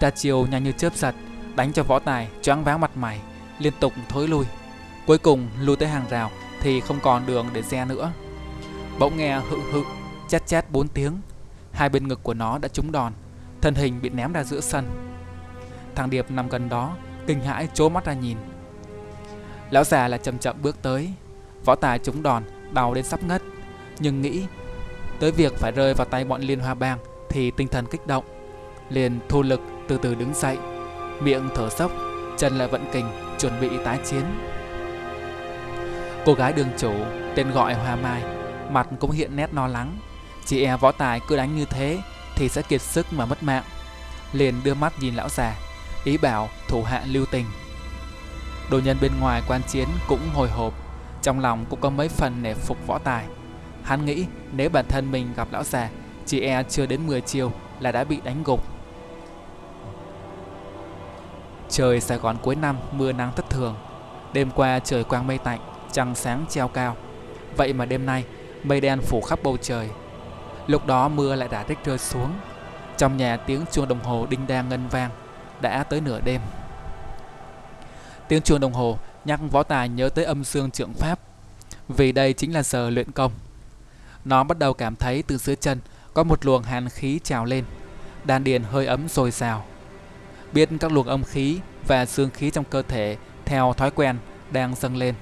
Ra 0.00 0.10
chiều 0.10 0.46
nhanh 0.46 0.64
như 0.64 0.72
chớp 0.72 0.96
giật, 0.96 1.14
đánh 1.56 1.72
cho 1.72 1.82
võ 1.82 1.98
tài 1.98 2.28
choáng 2.42 2.64
váng 2.64 2.80
mặt 2.80 2.96
mày, 2.96 3.20
liên 3.58 3.72
tục 3.80 3.92
thối 4.08 4.28
lui. 4.28 4.44
Cuối 5.06 5.18
cùng 5.18 5.48
lui 5.60 5.76
tới 5.76 5.88
hàng 5.88 6.04
rào 6.10 6.30
thì 6.60 6.80
không 6.80 6.98
còn 7.02 7.26
đường 7.26 7.46
để 7.52 7.62
xe 7.62 7.84
nữa. 7.84 8.12
Bỗng 8.98 9.16
nghe 9.16 9.40
hự 9.40 9.56
hự, 9.72 9.82
chát 10.28 10.46
chát 10.46 10.70
bốn 10.70 10.88
tiếng. 10.88 11.20
Hai 11.72 11.88
bên 11.88 12.08
ngực 12.08 12.22
của 12.22 12.34
nó 12.34 12.58
đã 12.58 12.68
trúng 12.68 12.92
đòn, 12.92 13.12
thân 13.60 13.74
hình 13.74 14.02
bị 14.02 14.08
ném 14.08 14.32
ra 14.32 14.44
giữa 14.44 14.60
sân. 14.60 14.86
Thằng 15.94 16.10
Điệp 16.10 16.30
nằm 16.30 16.48
gần 16.48 16.68
đó, 16.68 16.96
kinh 17.26 17.40
hãi 17.40 17.68
trố 17.74 17.88
mắt 17.88 18.04
ra 18.04 18.12
nhìn. 18.12 18.36
Lão 19.70 19.84
già 19.84 20.08
là 20.08 20.18
chậm 20.18 20.38
chậm 20.38 20.56
bước 20.62 20.82
tới, 20.82 21.12
võ 21.64 21.74
tài 21.74 21.98
trúng 21.98 22.22
đòn, 22.22 22.42
đau 22.72 22.94
đến 22.94 23.04
sắp 23.04 23.22
ngất, 23.22 23.42
nhưng 23.98 24.22
nghĩ 24.22 24.44
tới 25.20 25.32
việc 25.32 25.52
phải 25.56 25.72
rơi 25.72 25.94
vào 25.94 26.06
tay 26.10 26.24
bọn 26.24 26.40
Liên 26.40 26.60
Hoa 26.60 26.74
Bang 26.74 26.98
thì 27.28 27.50
tinh 27.50 27.68
thần 27.68 27.86
kích 27.90 28.06
động, 28.06 28.24
liền 28.90 29.20
thu 29.28 29.42
lực 29.42 29.60
từ 29.88 29.98
từ 30.02 30.14
đứng 30.14 30.34
dậy, 30.34 30.58
miệng 31.20 31.48
thở 31.54 31.68
sốc, 31.70 31.92
chân 32.36 32.58
lại 32.58 32.68
vận 32.68 32.84
kình, 32.92 33.06
chuẩn 33.38 33.60
bị 33.60 33.68
tái 33.84 33.98
chiến. 34.04 34.24
Cô 36.26 36.34
gái 36.34 36.52
đường 36.52 36.68
chủ, 36.78 36.92
tên 37.34 37.50
gọi 37.50 37.74
Hoa 37.74 37.96
Mai, 37.96 38.22
mặt 38.70 38.88
cũng 39.00 39.10
hiện 39.10 39.36
nét 39.36 39.54
lo 39.54 39.66
lắng, 39.66 39.98
chỉ 40.44 40.64
e 40.64 40.76
võ 40.76 40.92
tài 40.92 41.20
cứ 41.28 41.36
đánh 41.36 41.56
như 41.56 41.64
thế 41.64 41.98
thì 42.36 42.48
sẽ 42.48 42.62
kiệt 42.62 42.82
sức 42.82 43.06
mà 43.12 43.26
mất 43.26 43.42
mạng. 43.42 43.64
Liền 44.32 44.54
đưa 44.64 44.74
mắt 44.74 44.92
nhìn 45.00 45.14
lão 45.14 45.28
già, 45.28 45.54
ý 46.04 46.16
bảo 46.16 46.48
thủ 46.68 46.82
hạ 46.82 47.02
lưu 47.06 47.24
tình. 47.30 47.44
Đồ 48.70 48.80
nhân 48.84 48.96
bên 49.00 49.12
ngoài 49.20 49.42
quan 49.48 49.60
chiến 49.68 49.88
cũng 50.08 50.20
hồi 50.34 50.48
hộp, 50.48 50.74
trong 51.22 51.40
lòng 51.40 51.64
cũng 51.70 51.80
có 51.80 51.90
mấy 51.90 52.08
phần 52.08 52.42
nể 52.42 52.54
phục 52.54 52.86
võ 52.86 52.98
tài. 52.98 53.24
Hắn 53.82 54.04
nghĩ 54.04 54.26
nếu 54.52 54.70
bản 54.70 54.84
thân 54.88 55.12
mình 55.12 55.28
gặp 55.36 55.48
lão 55.50 55.64
già, 55.64 55.88
chỉ 56.26 56.40
e 56.40 56.62
chưa 56.62 56.86
đến 56.86 57.06
10 57.06 57.20
chiều 57.20 57.52
là 57.80 57.92
đã 57.92 58.04
bị 58.04 58.18
đánh 58.24 58.42
gục. 58.44 58.77
Trời 61.70 62.00
Sài 62.00 62.18
Gòn 62.18 62.36
cuối 62.42 62.54
năm 62.54 62.76
mưa 62.92 63.12
nắng 63.12 63.32
thất 63.36 63.50
thường. 63.50 63.76
Đêm 64.32 64.50
qua 64.50 64.78
trời 64.78 65.04
quang 65.04 65.26
mây 65.26 65.38
tạnh, 65.38 65.60
trăng 65.92 66.14
sáng 66.14 66.44
treo 66.48 66.68
cao. 66.68 66.96
Vậy 67.56 67.72
mà 67.72 67.84
đêm 67.84 68.06
nay 68.06 68.24
mây 68.62 68.80
đen 68.80 69.00
phủ 69.00 69.20
khắp 69.20 69.38
bầu 69.42 69.56
trời. 69.56 69.88
Lúc 70.66 70.86
đó 70.86 71.08
mưa 71.08 71.34
lại 71.34 71.48
đã 71.48 71.64
rích 71.68 71.78
rơi 71.84 71.98
xuống. 71.98 72.32
Trong 72.96 73.16
nhà 73.16 73.36
tiếng 73.36 73.64
chuông 73.72 73.88
đồng 73.88 74.04
hồ 74.04 74.26
đinh 74.30 74.46
đang 74.46 74.68
ngân 74.68 74.88
vang, 74.88 75.10
đã 75.60 75.84
tới 75.84 76.00
nửa 76.00 76.20
đêm. 76.20 76.40
Tiếng 78.28 78.42
chuông 78.42 78.60
đồng 78.60 78.72
hồ 78.72 78.98
nhắc 79.24 79.40
võ 79.50 79.62
tài 79.62 79.88
nhớ 79.88 80.08
tới 80.08 80.24
âm 80.24 80.44
dương 80.44 80.70
trượng 80.70 80.94
pháp, 80.94 81.18
vì 81.88 82.12
đây 82.12 82.32
chính 82.32 82.54
là 82.54 82.62
giờ 82.62 82.90
luyện 82.90 83.10
công. 83.10 83.32
Nó 84.24 84.44
bắt 84.44 84.58
đầu 84.58 84.74
cảm 84.74 84.96
thấy 84.96 85.22
từ 85.22 85.38
dưới 85.38 85.56
chân 85.56 85.80
có 86.14 86.22
một 86.22 86.46
luồng 86.46 86.62
hàn 86.62 86.88
khí 86.88 87.20
trào 87.24 87.44
lên, 87.44 87.64
đan 88.24 88.44
điền 88.44 88.62
hơi 88.62 88.86
ấm 88.86 89.08
rồi 89.08 89.30
rào 89.30 89.64
Biết 90.52 90.68
các 90.80 90.92
luồng 90.92 91.08
âm 91.08 91.24
khí 91.24 91.58
và 91.86 92.06
dương 92.06 92.30
khí 92.30 92.50
trong 92.50 92.64
cơ 92.64 92.82
thể 92.82 93.16
theo 93.44 93.72
thói 93.76 93.90
quen 93.90 94.16
đang 94.50 94.74
dâng 94.74 94.96
lên. 94.96 95.14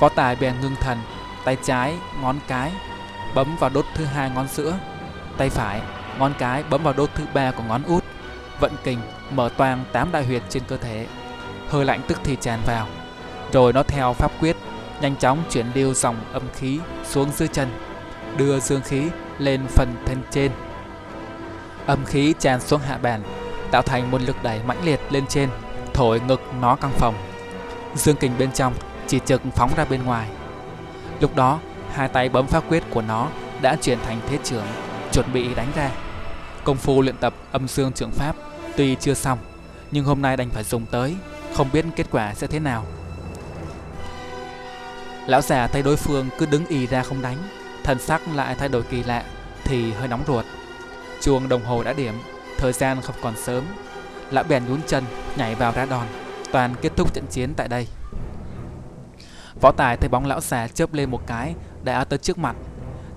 Võ 0.00 0.08
tài 0.08 0.36
bèn 0.36 0.60
ngưng 0.60 0.76
thần, 0.80 0.98
tay 1.44 1.56
trái 1.64 1.94
ngón 2.22 2.38
cái 2.48 2.72
bấm 3.34 3.56
vào 3.56 3.70
đốt 3.70 3.84
thứ 3.94 4.04
hai 4.04 4.30
ngón 4.30 4.48
giữa, 4.48 4.78
tay 5.38 5.50
phải 5.50 5.80
ngón 6.18 6.32
cái 6.38 6.64
bấm 6.70 6.82
vào 6.82 6.94
đốt 6.96 7.10
thứ 7.14 7.24
ba 7.34 7.50
của 7.50 7.62
ngón 7.62 7.82
út, 7.82 8.04
vận 8.60 8.72
kình 8.84 8.98
mở 9.30 9.50
toang 9.56 9.84
tám 9.92 10.12
đại 10.12 10.24
huyệt 10.24 10.42
trên 10.48 10.62
cơ 10.68 10.76
thể. 10.76 11.06
Hơi 11.68 11.84
lạnh 11.84 12.00
tức 12.08 12.18
thì 12.24 12.36
tràn 12.40 12.60
vào, 12.66 12.86
rồi 13.52 13.72
nó 13.72 13.82
theo 13.82 14.12
pháp 14.12 14.32
quyết 14.40 14.56
nhanh 15.00 15.16
chóng 15.16 15.42
chuyển 15.50 15.66
lưu 15.74 15.94
dòng 15.94 16.16
âm 16.32 16.42
khí 16.54 16.78
xuống 17.04 17.30
dưới 17.36 17.48
chân, 17.48 17.68
đưa 18.36 18.60
dương 18.60 18.82
khí 18.82 19.04
lên 19.38 19.60
phần 19.66 19.94
thân 20.06 20.22
trên. 20.30 20.52
Âm 21.86 22.04
khí 22.04 22.34
tràn 22.38 22.60
xuống 22.60 22.80
hạ 22.80 22.98
bàn, 23.02 23.22
tạo 23.72 23.82
thành 23.82 24.10
một 24.10 24.22
lực 24.22 24.42
đẩy 24.42 24.60
mãnh 24.66 24.84
liệt 24.84 25.00
lên 25.10 25.26
trên, 25.26 25.48
thổi 25.94 26.20
ngực 26.20 26.40
nó 26.60 26.76
căng 26.76 26.92
phòng. 26.92 27.14
Dương 27.94 28.16
kình 28.16 28.32
bên 28.38 28.52
trong 28.52 28.74
chỉ 29.06 29.18
trực 29.26 29.42
phóng 29.56 29.70
ra 29.76 29.84
bên 29.84 30.04
ngoài. 30.04 30.28
Lúc 31.20 31.36
đó, 31.36 31.58
hai 31.92 32.08
tay 32.08 32.28
bấm 32.28 32.46
pháp 32.46 32.64
quyết 32.68 32.82
của 32.90 33.02
nó 33.02 33.28
đã 33.62 33.76
chuyển 33.82 33.98
thành 34.06 34.20
thế 34.28 34.38
trưởng, 34.44 34.64
chuẩn 35.12 35.32
bị 35.32 35.54
đánh 35.54 35.72
ra. 35.76 35.90
Công 36.64 36.76
phu 36.76 37.02
luyện 37.02 37.16
tập 37.16 37.34
âm 37.52 37.68
dương 37.68 37.92
trưởng 37.92 38.10
pháp 38.10 38.36
tuy 38.76 38.96
chưa 39.00 39.14
xong, 39.14 39.38
nhưng 39.90 40.04
hôm 40.04 40.22
nay 40.22 40.36
đành 40.36 40.50
phải 40.50 40.64
dùng 40.64 40.86
tới, 40.86 41.16
không 41.54 41.68
biết 41.72 41.84
kết 41.96 42.06
quả 42.10 42.34
sẽ 42.34 42.46
thế 42.46 42.58
nào. 42.58 42.84
Lão 45.26 45.40
già 45.40 45.66
thấy 45.66 45.82
đối 45.82 45.96
phương 45.96 46.28
cứ 46.38 46.46
đứng 46.46 46.66
ì 46.66 46.86
ra 46.86 47.02
không 47.02 47.22
đánh, 47.22 47.36
thần 47.84 47.98
sắc 47.98 48.20
lại 48.34 48.54
thay 48.58 48.68
đổi 48.68 48.82
kỳ 48.82 49.02
lạ, 49.02 49.24
thì 49.64 49.92
hơi 49.92 50.08
nóng 50.08 50.22
ruột. 50.26 50.44
Chuông 51.20 51.48
đồng 51.48 51.64
hồ 51.64 51.82
đã 51.82 51.92
điểm, 51.92 52.14
thời 52.62 52.72
gian 52.72 53.00
không 53.00 53.16
còn 53.22 53.36
sớm. 53.36 53.64
Lão 54.30 54.44
bèn 54.44 54.62
nhún 54.68 54.80
chân, 54.86 55.04
nhảy 55.36 55.54
vào 55.54 55.72
ra 55.72 55.84
đòn, 55.84 56.06
toàn 56.52 56.74
kết 56.82 56.92
thúc 56.96 57.14
trận 57.14 57.24
chiến 57.30 57.54
tại 57.54 57.68
đây. 57.68 57.86
Võ 59.60 59.72
Tài 59.72 59.96
thấy 59.96 60.08
bóng 60.08 60.26
lão 60.26 60.40
già 60.40 60.68
chớp 60.68 60.94
lên 60.94 61.10
một 61.10 61.20
cái, 61.26 61.54
đã 61.84 62.04
tới 62.04 62.18
trước 62.18 62.38
mặt. 62.38 62.56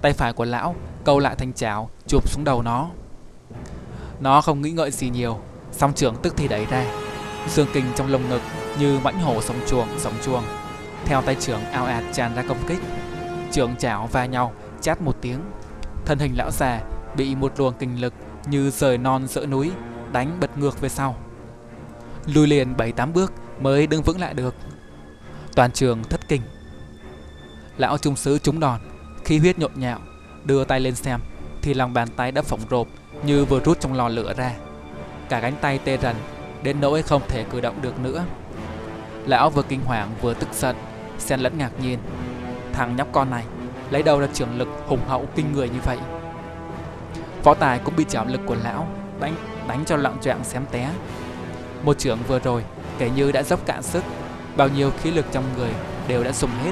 Tay 0.02 0.14
phải 0.14 0.34
của 0.34 0.46
lão 0.46 0.76
câu 1.04 1.20
lại 1.20 1.36
thành 1.36 1.54
chảo, 1.54 1.90
chụp 2.08 2.30
xuống 2.30 2.44
đầu 2.44 2.62
nó. 2.62 2.90
Nó 4.20 4.42
không 4.42 4.62
nghĩ 4.62 4.72
ngợi 4.72 4.92
gì 4.92 5.10
nhiều, 5.10 5.40
song 5.72 5.94
trưởng 5.94 6.16
tức 6.22 6.34
thì 6.38 6.48
đẩy 6.48 6.66
ra. 6.66 6.86
Dương 7.48 7.68
kinh 7.74 7.86
trong 7.96 8.12
lồng 8.12 8.30
ngực 8.30 8.42
như 8.80 9.00
mãnh 9.00 9.20
hổ 9.20 9.42
sóng 9.42 9.60
chuồng, 9.68 9.88
sóng 9.98 10.14
chuông. 10.26 10.44
Theo 11.06 11.22
tay 11.22 11.36
trưởng 11.40 11.66
ao 11.66 11.86
ạt 11.86 12.04
tràn 12.14 12.36
ra 12.36 12.44
công 12.48 12.68
kích. 12.68 12.80
Trưởng 13.52 13.76
chảo 13.76 14.08
va 14.12 14.26
nhau, 14.26 14.54
chát 14.82 15.02
một 15.02 15.16
tiếng. 15.22 15.40
Thân 16.06 16.20
hình 16.20 16.34
lão 16.38 16.52
già 16.52 16.82
bị 17.18 17.36
một 17.36 17.54
luồng 17.58 17.74
kinh 17.80 18.02
lực 18.02 18.14
như 18.48 18.70
rời 18.70 18.98
non 18.98 19.28
dỡ 19.28 19.46
núi, 19.46 19.72
đánh 20.12 20.38
bật 20.40 20.58
ngược 20.58 20.82
về 20.82 20.90
sau. 20.90 21.16
Lùi 22.26 22.48
liền 22.48 22.74
7-8 22.78 23.14
bước 23.14 23.34
mới 23.60 23.88
đứng 23.88 24.02
vững 24.02 24.20
lại 24.20 24.34
được. 24.34 24.56
Toàn 25.56 25.72
trường 25.72 26.04
thất 26.04 26.28
kinh. 26.28 26.42
Lão 27.78 27.98
trung 27.98 28.16
sứ 28.16 28.40
trúng 28.40 28.60
đòn, 28.60 28.80
khí 29.26 29.38
huyết 29.38 29.60
nhộn 29.60 29.72
nhạo, 29.76 30.00
đưa 30.44 30.64
tay 30.64 30.80
lên 30.80 30.96
xem 30.96 31.20
thì 31.62 31.74
lòng 31.74 31.94
bàn 31.94 32.08
tay 32.16 32.32
đã 32.32 32.42
phồng 32.42 32.60
rộp 32.70 32.88
như 33.24 33.46
vừa 33.46 33.60
rút 33.60 33.80
trong 33.80 33.94
lò 33.94 34.08
lửa 34.08 34.34
ra. 34.38 34.52
Cả 35.30 35.42
cánh 35.42 35.56
tay 35.62 35.80
tê 35.84 35.98
rần, 35.98 36.16
đến 36.64 36.82
nỗi 36.82 37.02
không 37.02 37.22
thể 37.28 37.44
cử 37.44 37.62
động 37.62 37.82
được 37.82 38.00
nữa. 38.00 38.26
Lão 39.26 39.50
vừa 39.50 39.64
kinh 39.64 39.82
hoàng 39.82 40.16
vừa 40.22 40.34
tức 40.34 40.50
giận, 40.54 40.76
xen 41.20 41.40
lẫn 41.40 41.58
ngạc 41.58 41.72
nhiên. 41.82 42.00
Thằng 42.74 42.96
nhóc 42.96 43.08
con 43.12 43.30
này 43.30 43.44
lấy 43.90 44.04
đâu 44.04 44.20
ra 44.20 44.28
trường 44.34 44.58
lực 44.58 44.68
hùng 44.88 45.08
hậu 45.08 45.28
kinh 45.36 45.54
người 45.54 45.70
như 45.70 45.80
vậy? 45.86 45.98
Võ 47.46 47.54
Tài 47.54 47.80
cũng 47.80 47.96
bị 47.96 48.06
chảo 48.10 48.26
lực 48.26 48.42
của 48.46 48.56
lão 48.64 48.88
đánh 49.20 49.36
đánh 49.68 49.84
cho 49.86 49.96
loạn 49.96 50.18
trạng 50.22 50.44
xém 50.44 50.66
té. 50.72 50.90
Một 51.84 51.98
trưởng 51.98 52.20
vừa 52.28 52.40
rồi 52.40 52.64
kể 52.98 53.10
như 53.10 53.32
đã 53.32 53.44
dốc 53.44 53.66
cạn 53.66 53.84
sức, 53.84 54.04
bao 54.58 54.68
nhiêu 54.68 54.92
khí 55.02 55.12
lực 55.12 55.26
trong 55.32 55.44
người 55.58 55.72
đều 56.08 56.24
đã 56.24 56.32
dùng 56.32 56.50
hết. 56.64 56.72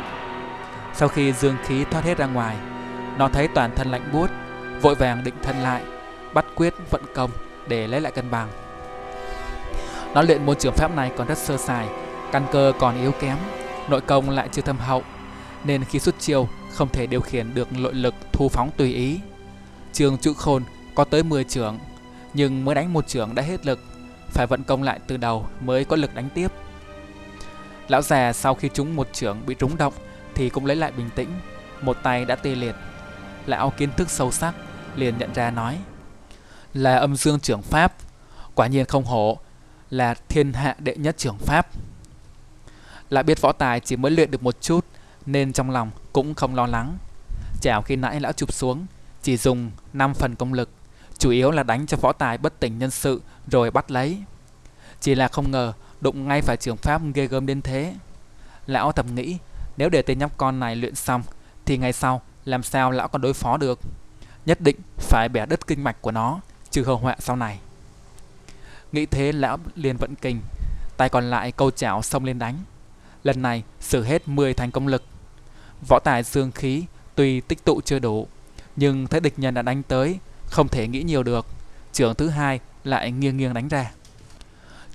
Sau 0.93 1.07
khi 1.07 1.33
dương 1.33 1.55
khí 1.65 1.85
thoát 1.91 2.03
hết 2.03 2.17
ra 2.17 2.25
ngoài, 2.25 2.55
nó 3.17 3.29
thấy 3.29 3.47
toàn 3.47 3.71
thân 3.75 3.91
lạnh 3.91 4.09
buốt, 4.13 4.29
vội 4.81 4.95
vàng 4.95 5.23
định 5.23 5.33
thân 5.43 5.55
lại, 5.63 5.83
bắt 6.33 6.45
quyết 6.55 6.73
vận 6.91 7.01
công 7.15 7.31
để 7.67 7.87
lấy 7.87 8.01
lại 8.01 8.11
cân 8.11 8.31
bằng. 8.31 8.47
Nó 10.13 10.21
luyện 10.21 10.45
môn 10.45 10.55
trường 10.59 10.73
pháp 10.73 10.95
này 10.95 11.11
còn 11.17 11.27
rất 11.27 11.37
sơ 11.37 11.57
sài, 11.57 11.87
căn 12.31 12.45
cơ 12.51 12.73
còn 12.79 13.01
yếu 13.01 13.11
kém, 13.11 13.37
nội 13.89 14.01
công 14.01 14.29
lại 14.29 14.49
chưa 14.51 14.61
thâm 14.61 14.77
hậu, 14.77 15.03
nên 15.63 15.83
khi 15.83 15.99
xuất 15.99 16.19
chiêu 16.19 16.47
không 16.73 16.89
thể 16.89 17.07
điều 17.07 17.21
khiển 17.21 17.53
được 17.53 17.73
nội 17.73 17.93
lực 17.93 18.13
thu 18.31 18.49
phóng 18.49 18.69
tùy 18.77 18.93
ý. 18.93 19.19
Trường 19.93 20.17
trụ 20.17 20.33
khôn 20.33 20.63
có 20.95 21.03
tới 21.03 21.23
10 21.23 21.43
trưởng, 21.43 21.79
nhưng 22.33 22.65
mới 22.65 22.75
đánh 22.75 22.93
một 22.93 23.07
trưởng 23.07 23.35
đã 23.35 23.43
hết 23.43 23.65
lực, 23.65 23.79
phải 24.29 24.47
vận 24.47 24.63
công 24.63 24.83
lại 24.83 24.99
từ 25.07 25.17
đầu 25.17 25.45
mới 25.61 25.85
có 25.85 25.95
lực 25.95 26.15
đánh 26.15 26.29
tiếp. 26.33 26.47
Lão 27.87 28.01
già 28.01 28.33
sau 28.33 28.55
khi 28.55 28.69
trúng 28.73 28.95
một 28.95 29.07
trưởng 29.13 29.45
bị 29.45 29.55
trúng 29.59 29.77
động 29.77 29.93
thì 30.35 30.49
cũng 30.49 30.65
lấy 30.65 30.75
lại 30.75 30.91
bình 30.91 31.09
tĩnh, 31.15 31.29
một 31.81 31.97
tay 32.03 32.25
đã 32.25 32.35
tê 32.35 32.55
liệt. 32.55 32.75
Lão 33.45 33.71
kiến 33.77 33.89
thức 33.97 34.09
sâu 34.09 34.31
sắc, 34.31 34.53
liền 34.95 35.17
nhận 35.17 35.33
ra 35.33 35.51
nói 35.51 35.77
Là 36.73 36.97
âm 36.97 37.15
dương 37.15 37.39
trưởng 37.39 37.61
Pháp, 37.61 37.93
quả 38.55 38.67
nhiên 38.67 38.85
không 38.85 39.05
hổ, 39.05 39.39
là 39.89 40.13
thiên 40.29 40.53
hạ 40.53 40.75
đệ 40.79 40.95
nhất 40.95 41.17
trưởng 41.17 41.37
Pháp. 41.37 41.67
Lại 43.09 43.23
biết 43.23 43.41
võ 43.41 43.51
tài 43.51 43.79
chỉ 43.79 43.95
mới 43.95 44.11
luyện 44.11 44.31
được 44.31 44.43
một 44.43 44.61
chút, 44.61 44.85
nên 45.25 45.53
trong 45.53 45.71
lòng 45.71 45.91
cũng 46.13 46.33
không 46.33 46.55
lo 46.55 46.65
lắng. 46.65 46.97
Chào 47.61 47.81
khi 47.81 47.95
nãy 47.95 48.19
lão 48.19 48.31
chụp 48.33 48.53
xuống, 48.53 48.85
chỉ 49.23 49.37
dùng 49.37 49.71
5 49.93 50.13
phần 50.13 50.35
công 50.35 50.53
lực, 50.53 50.69
chủ 51.17 51.29
yếu 51.29 51.51
là 51.51 51.63
đánh 51.63 51.87
cho 51.87 51.97
võ 51.97 52.13
tài 52.13 52.37
bất 52.37 52.59
tỉnh 52.59 52.79
nhân 52.79 52.91
sự 52.91 53.21
rồi 53.47 53.71
bắt 53.71 53.91
lấy. 53.91 54.23
Chỉ 55.01 55.15
là 55.15 55.27
không 55.27 55.51
ngờ 55.51 55.73
đụng 56.01 56.27
ngay 56.27 56.41
phải 56.41 56.57
trường 56.57 56.77
pháp 56.77 57.01
ghê 57.13 57.27
gớm 57.27 57.45
đến 57.45 57.61
thế. 57.61 57.95
Lão 58.67 58.91
thầm 58.91 59.15
nghĩ 59.15 59.37
nếu 59.77 59.89
để 59.89 60.01
tên 60.01 60.19
nhóc 60.19 60.37
con 60.37 60.59
này 60.59 60.75
luyện 60.75 60.95
xong 60.95 61.23
thì 61.65 61.77
ngày 61.77 61.93
sau 61.93 62.21
làm 62.45 62.63
sao 62.63 62.91
lão 62.91 63.07
còn 63.07 63.21
đối 63.21 63.33
phó 63.33 63.57
được. 63.57 63.79
Nhất 64.45 64.61
định 64.61 64.75
phải 64.97 65.29
bẻ 65.29 65.45
đứt 65.45 65.67
kinh 65.67 65.83
mạch 65.83 66.01
của 66.01 66.11
nó 66.11 66.39
trừ 66.71 66.83
hậu 66.83 66.97
họa 66.97 67.15
sau 67.19 67.35
này. 67.35 67.59
Nghĩ 68.91 69.05
thế 69.05 69.31
lão 69.31 69.57
liền 69.75 69.97
vận 69.97 70.15
kinh, 70.15 70.41
tay 70.97 71.09
còn 71.09 71.29
lại 71.29 71.51
câu 71.51 71.71
chảo 71.71 72.01
xông 72.01 72.25
lên 72.25 72.39
đánh. 72.39 72.57
Lần 73.23 73.41
này 73.41 73.63
sử 73.79 74.03
hết 74.03 74.27
10 74.27 74.53
thành 74.53 74.71
công 74.71 74.87
lực. 74.87 75.03
Võ 75.87 75.99
tài 75.99 76.23
dương 76.23 76.51
khí 76.51 76.83
tuy 77.15 77.41
tích 77.41 77.65
tụ 77.65 77.81
chưa 77.85 77.99
đủ, 77.99 78.27
nhưng 78.75 79.07
thấy 79.07 79.19
địch 79.19 79.39
nhân 79.39 79.53
đã 79.53 79.61
đánh 79.61 79.83
tới, 79.83 80.19
không 80.45 80.67
thể 80.67 80.87
nghĩ 80.87 81.03
nhiều 81.03 81.23
được. 81.23 81.45
Trưởng 81.93 82.15
thứ 82.15 82.29
hai 82.29 82.59
lại 82.83 83.11
nghiêng 83.11 83.37
nghiêng 83.37 83.53
đánh 83.53 83.67
ra. 83.67 83.91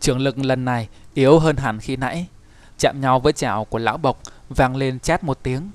Trường 0.01 0.19
lực 0.19 0.39
lần 0.39 0.65
này 0.65 0.89
yếu 1.15 1.39
hơn 1.39 1.57
hẳn 1.57 1.81
khi 1.81 1.97
nãy, 1.97 2.27
chạm 2.79 3.01
nhau 3.01 3.21
với 3.21 3.33
chảo 3.33 3.65
của 3.65 3.79
lão 3.79 3.97
bộc 3.97 4.21
vang 4.49 4.77
lên 4.77 4.99
chát 4.99 5.25
một 5.25 5.39
tiếng. 5.43 5.71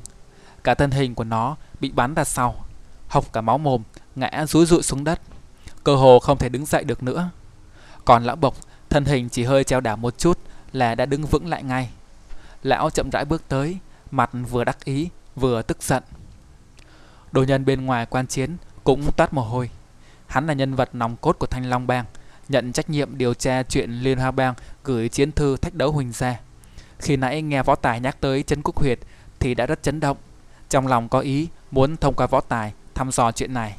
Cả 0.64 0.76
thân 0.76 0.92
hình 0.92 1.16
của 1.16 1.24
nó 1.24 1.56
bị 1.80 1.92
bắn 1.92 2.14
ra 2.14 2.24
sau, 2.24 2.66
hộc 3.08 3.34
cả 3.34 3.42
máu 3.42 3.58
mồm, 3.58 3.82
ngã 4.16 4.46
rúi 4.48 4.66
rụi 4.66 4.84
xuống 4.84 5.04
đất. 5.04 5.22
Cơ 5.84 5.96
hồ 5.96 6.20
không 6.20 6.38
thể 6.38 6.50
đứng 6.50 6.66
dậy 6.66 6.84
được 6.84 7.04
nữa. 7.04 7.30
Còn 8.06 8.24
lão 8.24 8.36
bộc, 8.36 8.56
thân 8.90 9.06
hình 9.06 9.30
chỉ 9.30 9.44
hơi 9.44 9.64
treo 9.64 9.82
đảo 9.82 9.98
một 9.98 10.18
chút 10.18 10.40
là 10.72 10.96
đã 10.96 11.06
đứng 11.06 11.26
vững 11.26 11.50
lại 11.50 11.64
ngay. 11.64 11.90
Lão 12.64 12.90
chậm 12.90 13.10
rãi 13.10 13.26
bước 13.26 13.44
tới, 13.48 13.78
mặt 14.12 14.30
vừa 14.50 14.64
đắc 14.64 14.86
ý, 14.86 15.10
vừa 15.36 15.62
tức 15.62 15.84
giận. 15.84 16.04
Đồ 17.34 17.44
nhân 17.44 17.66
bên 17.66 17.86
ngoài 17.86 18.06
quan 18.06 18.28
chiến 18.28 18.58
cũng 18.84 19.12
toát 19.12 19.34
mồ 19.34 19.42
hôi. 19.42 19.70
Hắn 20.28 20.48
là 20.48 20.54
nhân 20.54 20.76
vật 20.76 20.90
nòng 20.96 21.16
cốt 21.16 21.36
của 21.40 21.48
Thanh 21.48 21.70
Long 21.70 21.88
Bang, 21.88 22.06
nhận 22.50 22.74
trách 22.74 22.90
nhiệm 22.90 23.18
điều 23.18 23.34
tra 23.34 23.64
chuyện 23.64 23.92
Liên 23.92 24.18
Hoa 24.18 24.32
Bang 24.32 24.54
gửi 24.84 25.10
chiến 25.10 25.32
thư 25.32 25.58
thách 25.58 25.74
đấu 25.74 25.92
Huỳnh 25.92 26.12
gia. 26.12 26.40
Khi 27.00 27.16
nãy 27.16 27.42
nghe 27.42 27.64
võ 27.64 27.76
tài 27.76 28.00
nhắc 28.00 28.18
tới 28.20 28.44
Trấn 28.44 28.62
Quốc 28.64 28.78
Huyệt 28.78 29.00
thì 29.40 29.56
đã 29.56 29.66
rất 29.66 29.84
chấn 29.84 30.00
động. 30.00 30.18
Trong 30.70 30.88
lòng 30.88 31.10
có 31.10 31.20
ý 31.20 31.48
muốn 31.72 31.98
thông 31.98 32.14
qua 32.14 32.28
võ 32.28 32.42
tài 32.42 32.74
thăm 32.96 33.12
dò 33.12 33.32
chuyện 33.32 33.54
này. 33.54 33.78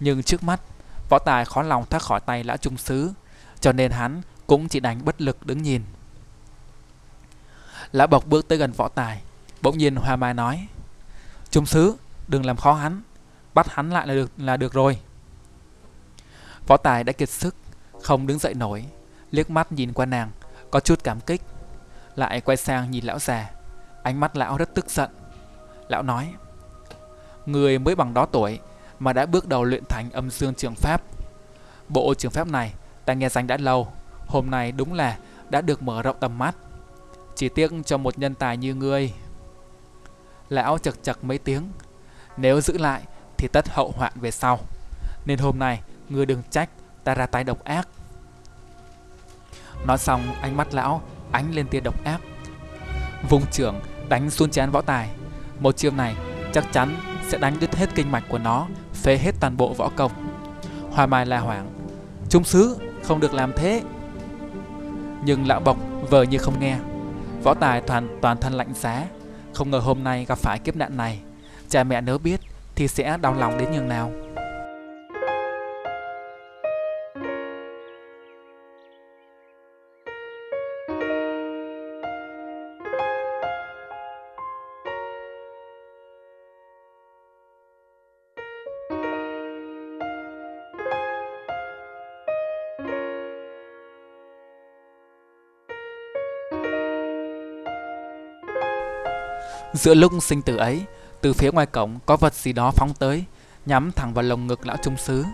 Nhưng 0.00 0.22
trước 0.22 0.42
mắt, 0.42 0.60
võ 1.08 1.18
tài 1.18 1.44
khó 1.44 1.62
lòng 1.62 1.84
thoát 1.90 2.02
khỏi 2.02 2.20
tay 2.20 2.44
lã 2.44 2.56
trung 2.56 2.76
sứ, 2.76 3.12
cho 3.60 3.72
nên 3.72 3.90
hắn 3.90 4.22
cũng 4.46 4.68
chỉ 4.68 4.80
đánh 4.80 5.04
bất 5.04 5.20
lực 5.20 5.46
đứng 5.46 5.62
nhìn. 5.62 5.82
Lã 7.92 8.06
bộc 8.06 8.26
bước 8.26 8.48
tới 8.48 8.58
gần 8.58 8.72
võ 8.72 8.88
tài, 8.88 9.22
bỗng 9.62 9.78
nhiên 9.78 9.96
hoa 9.96 10.16
mai 10.16 10.34
nói 10.34 10.66
Trung 11.50 11.66
sứ, 11.66 11.96
đừng 12.28 12.46
làm 12.46 12.56
khó 12.56 12.72
hắn, 12.72 13.02
bắt 13.54 13.66
hắn 13.70 13.90
lại 13.90 14.06
là 14.06 14.14
được 14.14 14.30
là 14.36 14.56
được 14.56 14.72
rồi. 14.72 14.98
Võ 16.66 16.76
tài 16.76 17.04
đã 17.04 17.12
kiệt 17.12 17.28
sức, 17.28 17.54
không 18.02 18.26
đứng 18.26 18.38
dậy 18.38 18.54
nổi, 18.54 18.84
liếc 19.30 19.50
mắt 19.50 19.72
nhìn 19.72 19.92
qua 19.92 20.06
nàng, 20.06 20.30
có 20.70 20.80
chút 20.80 21.04
cảm 21.04 21.20
kích. 21.20 21.42
Lại 22.14 22.40
quay 22.40 22.56
sang 22.56 22.90
nhìn 22.90 23.04
lão 23.04 23.18
già, 23.18 23.50
ánh 24.02 24.20
mắt 24.20 24.36
lão 24.36 24.56
rất 24.56 24.74
tức 24.74 24.90
giận. 24.90 25.10
Lão 25.88 26.02
nói, 26.02 26.34
người 27.46 27.78
mới 27.78 27.94
bằng 27.94 28.14
đó 28.14 28.26
tuổi 28.26 28.60
mà 28.98 29.12
đã 29.12 29.26
bước 29.26 29.48
đầu 29.48 29.64
luyện 29.64 29.84
thành 29.84 30.10
âm 30.10 30.30
dương 30.30 30.54
trường 30.54 30.74
pháp. 30.74 31.02
Bộ 31.88 32.14
trường 32.14 32.32
pháp 32.32 32.48
này 32.48 32.74
ta 33.04 33.14
nghe 33.14 33.28
danh 33.28 33.46
đã 33.46 33.56
lâu, 33.56 33.88
hôm 34.26 34.50
nay 34.50 34.72
đúng 34.72 34.94
là 34.94 35.18
đã 35.50 35.60
được 35.60 35.82
mở 35.82 36.02
rộng 36.02 36.16
tầm 36.20 36.38
mắt. 36.38 36.56
Chỉ 37.34 37.48
tiếc 37.48 37.72
cho 37.84 37.98
một 37.98 38.18
nhân 38.18 38.34
tài 38.34 38.56
như 38.56 38.74
ngươi. 38.74 39.12
Lão 40.48 40.78
chật 40.78 40.94
chật 41.02 41.18
mấy 41.22 41.38
tiếng, 41.38 41.70
nếu 42.40 42.60
giữ 42.60 42.78
lại 42.78 43.02
thì 43.36 43.48
tất 43.48 43.68
hậu 43.68 43.92
hoạn 43.96 44.12
về 44.14 44.30
sau. 44.30 44.58
Nên 45.24 45.38
hôm 45.38 45.58
nay 45.58 45.80
ngươi 46.08 46.26
đừng 46.26 46.42
trách 46.50 46.70
ta 47.04 47.14
ra 47.14 47.26
tay 47.26 47.44
độc 47.44 47.64
ác. 47.64 47.88
Nói 49.86 49.98
xong 49.98 50.34
ánh 50.40 50.56
mắt 50.56 50.74
lão 50.74 51.02
ánh 51.32 51.54
lên 51.54 51.68
tia 51.68 51.80
độc 51.80 52.04
ác. 52.04 52.20
Vùng 53.28 53.42
trưởng 53.52 53.80
đánh 54.08 54.30
xuống 54.30 54.50
chán 54.50 54.70
võ 54.70 54.80
tài. 54.82 55.10
Một 55.60 55.76
chiêu 55.76 55.90
này 55.90 56.16
chắc 56.52 56.64
chắn 56.72 56.96
sẽ 57.28 57.38
đánh 57.38 57.56
đứt 57.60 57.76
hết 57.76 57.88
kinh 57.94 58.12
mạch 58.12 58.24
của 58.28 58.38
nó, 58.38 58.66
phế 58.94 59.18
hết 59.18 59.34
toàn 59.40 59.56
bộ 59.56 59.74
võ 59.74 59.90
công. 59.96 60.12
Hoa 60.90 61.06
Mai 61.06 61.26
la 61.26 61.38
hoảng, 61.38 61.70
trung 62.28 62.44
sứ 62.44 62.76
không 63.04 63.20
được 63.20 63.34
làm 63.34 63.52
thế. 63.56 63.82
Nhưng 65.24 65.46
lão 65.46 65.60
bộc 65.60 65.76
vờ 66.10 66.22
như 66.22 66.38
không 66.38 66.60
nghe. 66.60 66.78
Võ 67.42 67.54
tài 67.54 67.80
toàn 67.80 68.18
toàn 68.22 68.40
thân 68.40 68.52
lạnh 68.52 68.74
giá, 68.74 69.04
không 69.54 69.70
ngờ 69.70 69.78
hôm 69.78 70.04
nay 70.04 70.24
gặp 70.28 70.38
phải 70.38 70.58
kiếp 70.58 70.76
nạn 70.76 70.96
này. 70.96 71.20
Cha 71.70 71.84
mẹ 71.84 72.00
nếu 72.00 72.18
biết 72.18 72.40
thì 72.74 72.88
sẽ 72.88 73.16
đau 73.22 73.34
lòng 73.34 73.58
đến 73.58 73.68
nhường 73.72 73.88
nào. 73.88 74.12
Giữa 99.72 99.94
lúc 99.94 100.12
sinh 100.20 100.42
tử 100.42 100.56
ấy, 100.56 100.84
từ 101.20 101.32
phía 101.32 101.50
ngoài 101.50 101.66
cổng 101.66 101.98
có 102.06 102.16
vật 102.16 102.34
gì 102.34 102.52
đó 102.52 102.70
phóng 102.70 102.94
tới, 102.98 103.24
nhắm 103.66 103.92
thẳng 103.92 104.14
vào 104.14 104.22
lồng 104.22 104.46
ngực 104.46 104.66
lão 104.66 104.76
trung 104.82 104.96
sứ. 104.96 105.24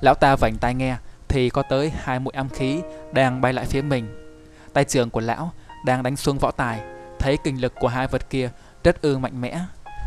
Lão 0.00 0.14
ta 0.14 0.36
vảnh 0.36 0.56
tai 0.56 0.74
nghe 0.74 0.96
thì 1.28 1.50
có 1.50 1.62
tới 1.62 1.92
hai 1.96 2.18
mũi 2.18 2.32
âm 2.36 2.48
khí 2.48 2.80
đang 3.12 3.40
bay 3.40 3.52
lại 3.52 3.64
phía 3.64 3.82
mình. 3.82 4.32
Tay 4.72 4.84
trường 4.84 5.10
của 5.10 5.20
lão 5.20 5.52
đang 5.84 6.02
đánh 6.02 6.16
xuống 6.16 6.38
võ 6.38 6.50
tài, 6.50 6.80
thấy 7.18 7.38
kinh 7.44 7.60
lực 7.60 7.72
của 7.80 7.88
hai 7.88 8.06
vật 8.06 8.30
kia 8.30 8.50
rất 8.84 9.02
ư 9.02 9.18
mạnh 9.18 9.40
mẽ, 9.40 9.60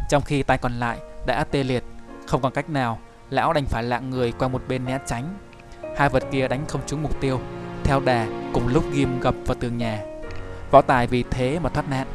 trong 0.10 0.24
khi 0.24 0.44
tay 0.44 0.58
còn 0.58 0.80
lại 0.80 1.00
đã 1.26 1.44
tê 1.44 1.64
liệt, 1.64 1.84
không 2.28 2.42
còn 2.42 2.52
cách 2.52 2.70
nào, 2.70 3.00
lão 3.30 3.54
đành 3.54 3.66
phải 3.66 3.84
lạng 3.84 4.10
người 4.10 4.32
qua 4.32 4.48
một 4.48 4.62
bên 4.68 4.86
né 4.86 5.00
tránh. 5.06 5.38
Hai 5.98 6.10
vật 6.10 6.24
kia 6.32 6.48
đánh 6.48 6.66
không 6.68 6.82
trúng 6.88 7.04
mục 7.04 7.22
tiêu, 7.22 7.40
theo 7.84 8.00
đà 8.00 8.28
cùng 8.54 8.68
lúc 8.68 8.84
ghim 8.94 9.20
gập 9.20 9.36
vào 9.46 9.58
tường 9.60 9.78
nhà. 9.78 10.02
Võ 10.72 10.82
tài 10.82 11.08
vì 11.08 11.24
thế 11.24 11.60
mà 11.60 11.70
thoát 11.70 11.90
nạn. 11.90 12.08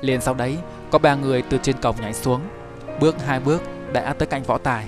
Liền 0.00 0.20
sau 0.20 0.34
đấy, 0.34 0.58
có 0.90 0.98
ba 0.98 1.14
người 1.14 1.42
từ 1.42 1.58
trên 1.62 1.76
cổng 1.82 1.96
nhảy 2.00 2.14
xuống, 2.14 2.40
bước 3.00 3.16
hai 3.26 3.40
bước 3.40 3.62
đã 3.92 4.12
tới 4.12 4.26
cạnh 4.26 4.42
võ 4.42 4.58
tài. 4.58 4.86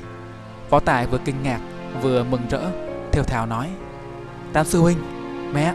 Võ 0.70 0.80
tài 0.80 1.06
vừa 1.06 1.18
kinh 1.24 1.42
ngạc, 1.42 1.60
vừa 2.02 2.24
mừng 2.24 2.42
rỡ, 2.50 2.60
theo 3.12 3.24
thào 3.24 3.46
nói: 3.46 3.68
"Tam 4.52 4.66
sư 4.66 4.80
huynh, 4.80 4.98
mẹ." 5.54 5.74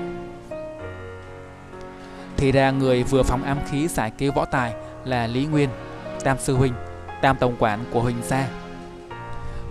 Thì 2.38 2.52
ra 2.52 2.72
người 2.72 3.04
vừa 3.04 3.24
phóng 3.24 3.44
ám 3.44 3.58
khí 3.72 3.88
giải 3.88 4.12
cứu 4.18 4.32
võ 4.32 4.46
tài 4.46 4.74
là 5.06 5.28
Lý 5.28 5.46
Nguyên, 5.46 5.70
Tam 6.24 6.38
sư 6.40 6.56
huynh, 6.56 6.74
Tam 7.22 7.38
tổng 7.38 7.56
quản 7.60 7.86
của 7.92 8.02
Huỳnh 8.02 8.24
gia. 8.24 8.48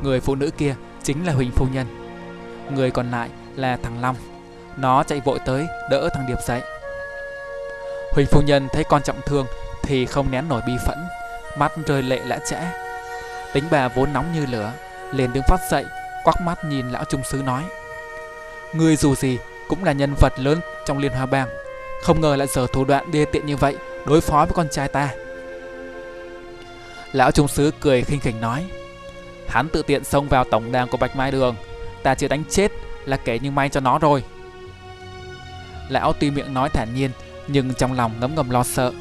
Người 0.02 0.21
phụ 0.21 0.35
nữ 0.35 0.50
kia 0.50 0.75
chính 1.02 1.26
là 1.26 1.32
Huỳnh 1.32 1.50
phu 1.50 1.66
nhân. 1.73 1.87
Người 2.75 2.90
còn 2.90 3.11
lại 3.11 3.28
là 3.56 3.78
thằng 3.82 4.00
Long. 4.00 4.16
Nó 4.76 5.02
chạy 5.02 5.21
vội 5.25 5.38
tới 5.47 5.66
đỡ 5.90 6.09
thằng 6.14 6.27
Điệp 6.29 6.38
dậy. 6.46 6.61
Huỳnh 8.12 8.27
phu 8.27 8.40
nhân 8.40 8.68
thấy 8.72 8.85
con 8.85 9.03
trọng 9.03 9.20
thương 9.27 9.46
thì 9.83 10.07
không 10.07 10.31
nén 10.31 10.49
nổi 10.49 10.62
bi 10.66 10.73
phẫn, 10.87 10.99
mắt 11.57 11.73
rơi 11.87 12.03
lệ 12.03 12.21
lã 12.25 12.38
chã. 12.51 12.73
Tính 13.53 13.64
bà 13.71 13.88
vốn 13.88 14.12
nóng 14.12 14.33
như 14.35 14.47
lửa, 14.47 14.73
liền 15.12 15.33
đứng 15.33 15.42
phát 15.49 15.61
dậy, 15.71 15.85
quắc 16.25 16.40
mắt 16.40 16.64
nhìn 16.64 16.90
lão 16.90 17.05
trung 17.05 17.23
sứ 17.25 17.42
nói: 17.42 17.62
người 18.73 18.97
dù 18.97 19.14
gì 19.14 19.38
cũng 19.68 19.85
là 19.85 19.92
nhân 19.92 20.14
vật 20.21 20.33
lớn 20.37 20.61
trong 20.87 20.99
Liên 20.99 21.12
Hoa 21.12 21.27
Bang, 21.27 21.49
không 22.03 22.21
ngờ 22.21 22.37
lại 22.37 22.47
sở 22.47 22.66
thủ 22.66 22.85
đoạn 22.85 23.11
đê 23.11 23.25
tiện 23.25 23.47
như 23.47 23.57
vậy 23.57 23.77
đối 24.07 24.21
phó 24.21 24.45
với 24.45 24.55
con 24.55 24.68
trai 24.68 24.88
ta." 24.88 25.09
Lão 27.12 27.31
trung 27.31 27.49
sứ 27.49 27.71
cười 27.81 28.03
khinh 28.03 28.21
khỉnh 28.21 28.40
nói: 28.40 28.66
"Hắn 29.49 29.68
tự 29.68 29.83
tiện 29.83 30.05
xông 30.05 30.29
vào 30.29 30.45
tổng 30.45 30.73
đàn 30.73 30.88
của 30.88 30.97
Bạch 30.97 31.16
Mai 31.16 31.31
Đường, 31.31 31.57
ta 32.03 32.14
chưa 32.14 32.29
đánh 32.29 32.45
chết 32.51 32.73
là 33.05 33.16
kể 33.16 33.38
như 33.38 33.51
may 33.51 33.68
cho 33.68 33.81
nó 33.81 33.99
rồi." 33.99 34.25
Lão 35.88 36.12
tuy 36.12 36.31
miệng 36.31 36.55
nói 36.55 36.68
thản 36.68 36.95
nhiên, 36.95 37.11
nhưng 37.47 37.75
trong 37.75 37.92
lòng 37.92 38.12
ngấm 38.21 38.35
ngầm 38.35 38.51
lo 38.51 38.62
sợ. 38.62 38.92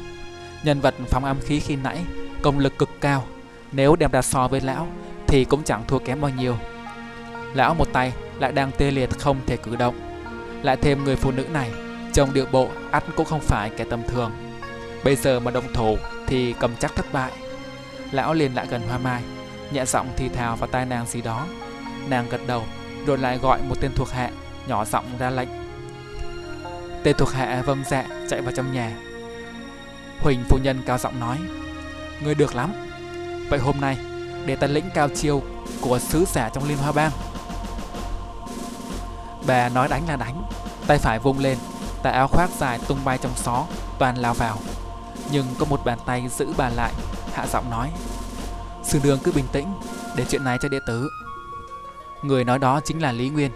Nhân 0.64 0.80
vật 0.80 0.94
phóng 1.08 1.24
âm 1.24 1.40
khí 1.40 1.60
khi 1.60 1.76
nãy 1.76 1.98
công 2.42 2.58
lực 2.58 2.78
cực 2.78 2.88
cao, 3.00 3.24
nếu 3.72 3.96
đem 3.96 4.10
ra 4.10 4.22
so 4.22 4.48
với 4.48 4.60
lão 4.60 4.88
thì 5.26 5.44
cũng 5.44 5.62
chẳng 5.64 5.84
thua 5.88 5.98
kém 5.98 6.20
bao 6.20 6.30
nhiêu. 6.30 6.56
Lão 7.54 7.74
một 7.74 7.92
tay 7.92 8.12
lại 8.38 8.52
đang 8.52 8.70
tê 8.78 8.90
liệt 8.90 9.10
không 9.18 9.36
thể 9.46 9.56
cử 9.56 9.76
động, 9.76 9.94
lại 10.62 10.76
thêm 10.76 11.04
người 11.04 11.16
phụ 11.16 11.30
nữ 11.30 11.44
này, 11.52 11.70
trông 12.12 12.34
điệu 12.34 12.46
bộ 12.52 12.68
ắt 12.90 13.04
cũng 13.16 13.26
không 13.26 13.40
phải 13.40 13.70
kẻ 13.70 13.84
tầm 13.90 14.02
thường. 14.08 14.30
Bây 15.04 15.16
giờ 15.16 15.40
mà 15.40 15.50
động 15.50 15.72
thủ 15.74 15.96
thì 16.26 16.54
cầm 16.60 16.70
chắc 16.78 16.96
thất 16.96 17.12
bại. 17.12 17.32
Lão 18.10 18.34
liền 18.34 18.54
lại 18.54 18.66
gần 18.70 18.82
Hoa 18.88 18.98
Mai, 18.98 19.22
nhẹ 19.72 19.84
giọng 19.84 20.08
thì 20.16 20.28
thào 20.28 20.56
vào 20.56 20.68
tai 20.68 20.86
nàng 20.86 21.06
gì 21.06 21.22
đó. 21.22 21.46
Nàng 22.08 22.26
gật 22.30 22.40
đầu, 22.46 22.62
rồi 23.06 23.18
lại 23.18 23.38
gọi 23.38 23.60
một 23.68 23.74
tên 23.80 23.90
thuộc 23.96 24.10
hạ, 24.10 24.30
nhỏ 24.66 24.84
giọng 24.84 25.04
ra 25.18 25.30
lệnh 25.30 25.48
Tên 27.02 27.16
thuộc 27.18 27.32
hạ 27.32 27.62
vâng 27.66 27.82
dạ 27.90 28.04
chạy 28.30 28.40
vào 28.40 28.52
trong 28.56 28.72
nhà 28.72 28.92
Huỳnh 30.22 30.44
phu 30.48 30.58
nhân 30.58 30.82
cao 30.86 30.98
giọng 30.98 31.20
nói 31.20 31.38
Ngươi 32.24 32.34
được 32.34 32.54
lắm. 32.54 32.72
Vậy 33.50 33.58
hôm 33.58 33.80
nay 33.80 33.98
để 34.46 34.56
ta 34.56 34.66
lĩnh 34.66 34.90
cao 34.94 35.08
chiêu 35.08 35.42
của 35.80 35.98
sứ 35.98 36.24
giả 36.32 36.48
trong 36.48 36.68
Liên 36.68 36.78
Hoa 36.78 36.92
Bang. 36.92 37.12
Bà 39.46 39.68
nói 39.68 39.88
đánh 39.88 40.08
là 40.08 40.16
đánh 40.16 40.42
Tay 40.86 40.98
phải 40.98 41.18
vung 41.18 41.38
lên 41.38 41.58
Tà 42.02 42.10
áo 42.10 42.28
khoác 42.28 42.50
dài 42.58 42.78
tung 42.88 42.98
bay 43.04 43.18
trong 43.18 43.32
xó 43.36 43.66
Toàn 43.98 44.16
lao 44.16 44.34
vào. 44.34 44.58
Nhưng 45.32 45.46
có 45.58 45.66
một 45.66 45.80
bàn 45.84 45.98
tay 46.06 46.28
giữ 46.38 46.46
bà 46.56 46.68
lại 46.68 46.92
Hạ 47.32 47.46
giọng 47.52 47.70
nói 47.70 47.90
Sư 48.84 49.00
đường 49.02 49.18
cứ 49.24 49.32
bình 49.32 49.46
tĩnh 49.52 49.66
Để 50.16 50.24
chuyện 50.28 50.44
này 50.44 50.58
cho 50.62 50.68
đệ 50.68 50.78
tử. 50.86 51.08
Người 52.22 52.44
nói 52.44 52.58
đó 52.58 52.80
chính 52.84 53.02
là 53.02 53.12
Lý 53.12 53.28
Nguyên. 53.28 53.50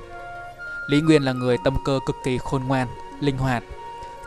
Lý 0.86 1.00
Nguyên 1.00 1.22
là 1.22 1.32
người 1.32 1.56
tâm 1.64 1.76
cơ 1.84 1.98
cực 2.06 2.16
kỳ 2.24 2.38
khôn 2.38 2.64
ngoan 2.64 2.88
linh 3.20 3.38
hoạt. 3.38 3.62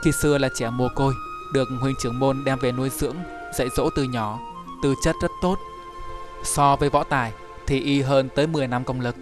Khi 0.04 0.12
xưa 0.12 0.38
là 0.38 0.50
trẻ 0.56 0.70
mồ 0.70 0.88
côi, 0.96 1.14
được 1.54 1.70
huynh 1.82 1.96
trưởng 2.00 2.20
môn 2.20 2.44
đem 2.44 2.60
về 2.60 2.72
nuôi 2.72 2.90
dưỡng, 2.90 3.16
dạy 3.54 3.68
dỗ 3.78 3.90
từ 3.96 4.04
nhỏ, 4.04 4.40
tư 4.84 4.96
chất 5.04 5.16
rất 5.22 5.32
tốt. 5.42 5.58
So 6.44 6.76
với 6.76 6.90
võ 6.90 7.04
tài 7.04 7.32
thì 7.68 7.80
y 7.80 8.02
hơn 8.02 8.30
tới 8.36 8.48
10 8.48 8.68
năm 8.68 8.84
công 8.84 9.02
lực. 9.02 9.16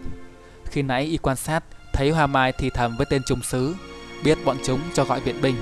Khi 0.65 0.81
nãy 0.81 1.03
y 1.03 1.17
quan 1.17 1.37
sát 1.37 1.63
thấy 1.93 2.09
Hoa 2.09 2.27
Mai 2.27 2.51
thì 2.51 2.69
thầm 2.69 2.97
với 2.97 3.05
tên 3.09 3.21
trung 3.25 3.41
sứ, 3.41 3.75
biết 4.23 4.37
bọn 4.45 4.57
chúng 4.65 4.79
cho 4.93 5.03
gọi 5.03 5.19
viện 5.19 5.41
binh. 5.41 5.55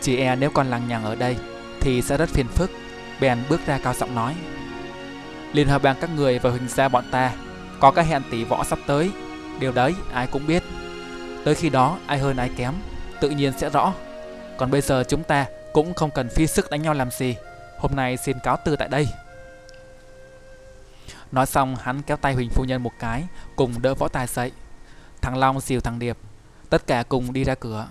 Chỉ 0.00 0.16
e 0.16 0.36
nếu 0.36 0.50
còn 0.50 0.66
lằng 0.66 0.88
nhằng 0.88 1.04
ở 1.04 1.14
đây 1.14 1.36
thì 1.80 2.02
sẽ 2.02 2.16
rất 2.16 2.28
phiền 2.28 2.46
phức. 2.48 2.70
Bèn 3.20 3.38
bước 3.48 3.60
ra 3.66 3.78
cao 3.84 3.94
giọng 3.94 4.14
nói: 4.14 4.34
Liên 5.52 5.68
hợp 5.68 5.82
bang 5.82 5.96
các 6.00 6.10
người 6.16 6.38
và 6.38 6.50
huỳnh 6.50 6.68
gia 6.68 6.88
bọn 6.88 7.04
ta 7.10 7.32
có 7.80 7.90
cái 7.90 8.04
hẹn 8.04 8.22
tỷ 8.30 8.44
võ 8.44 8.64
sắp 8.64 8.78
tới, 8.86 9.10
điều 9.60 9.72
đấy 9.72 9.94
ai 10.12 10.26
cũng 10.26 10.46
biết. 10.46 10.62
Tới 11.44 11.54
khi 11.54 11.68
đó 11.68 11.98
ai 12.06 12.18
hơn 12.18 12.36
ai 12.36 12.50
kém 12.56 12.74
tự 13.20 13.30
nhiên 13.30 13.52
sẽ 13.58 13.70
rõ. 13.70 13.92
Còn 14.56 14.70
bây 14.70 14.80
giờ 14.80 15.04
chúng 15.08 15.22
ta 15.22 15.46
cũng 15.76 15.94
không 15.94 16.10
cần 16.10 16.28
phi 16.28 16.46
sức 16.46 16.70
đánh 16.70 16.82
nhau 16.82 16.94
làm 16.94 17.10
gì. 17.10 17.36
Hôm 17.78 17.96
nay 17.96 18.16
xin 18.16 18.38
cáo 18.42 18.56
từ 18.64 18.76
tại 18.76 18.88
đây. 18.88 19.08
Nói 21.32 21.46
xong 21.46 21.76
hắn 21.76 22.02
kéo 22.02 22.16
tay 22.16 22.34
Huỳnh 22.34 22.50
Phu 22.50 22.64
Nhân 22.64 22.82
một 22.82 22.92
cái, 22.98 23.24
cùng 23.56 23.82
đỡ 23.82 23.94
võ 23.94 24.08
tài 24.08 24.26
dậy. 24.26 24.52
Thằng 25.20 25.36
Long 25.36 25.60
dìu 25.60 25.80
thằng 25.80 25.98
Điệp, 25.98 26.18
tất 26.70 26.86
cả 26.86 27.02
cùng 27.08 27.32
đi 27.32 27.44
ra 27.44 27.54
cửa. 27.54 27.88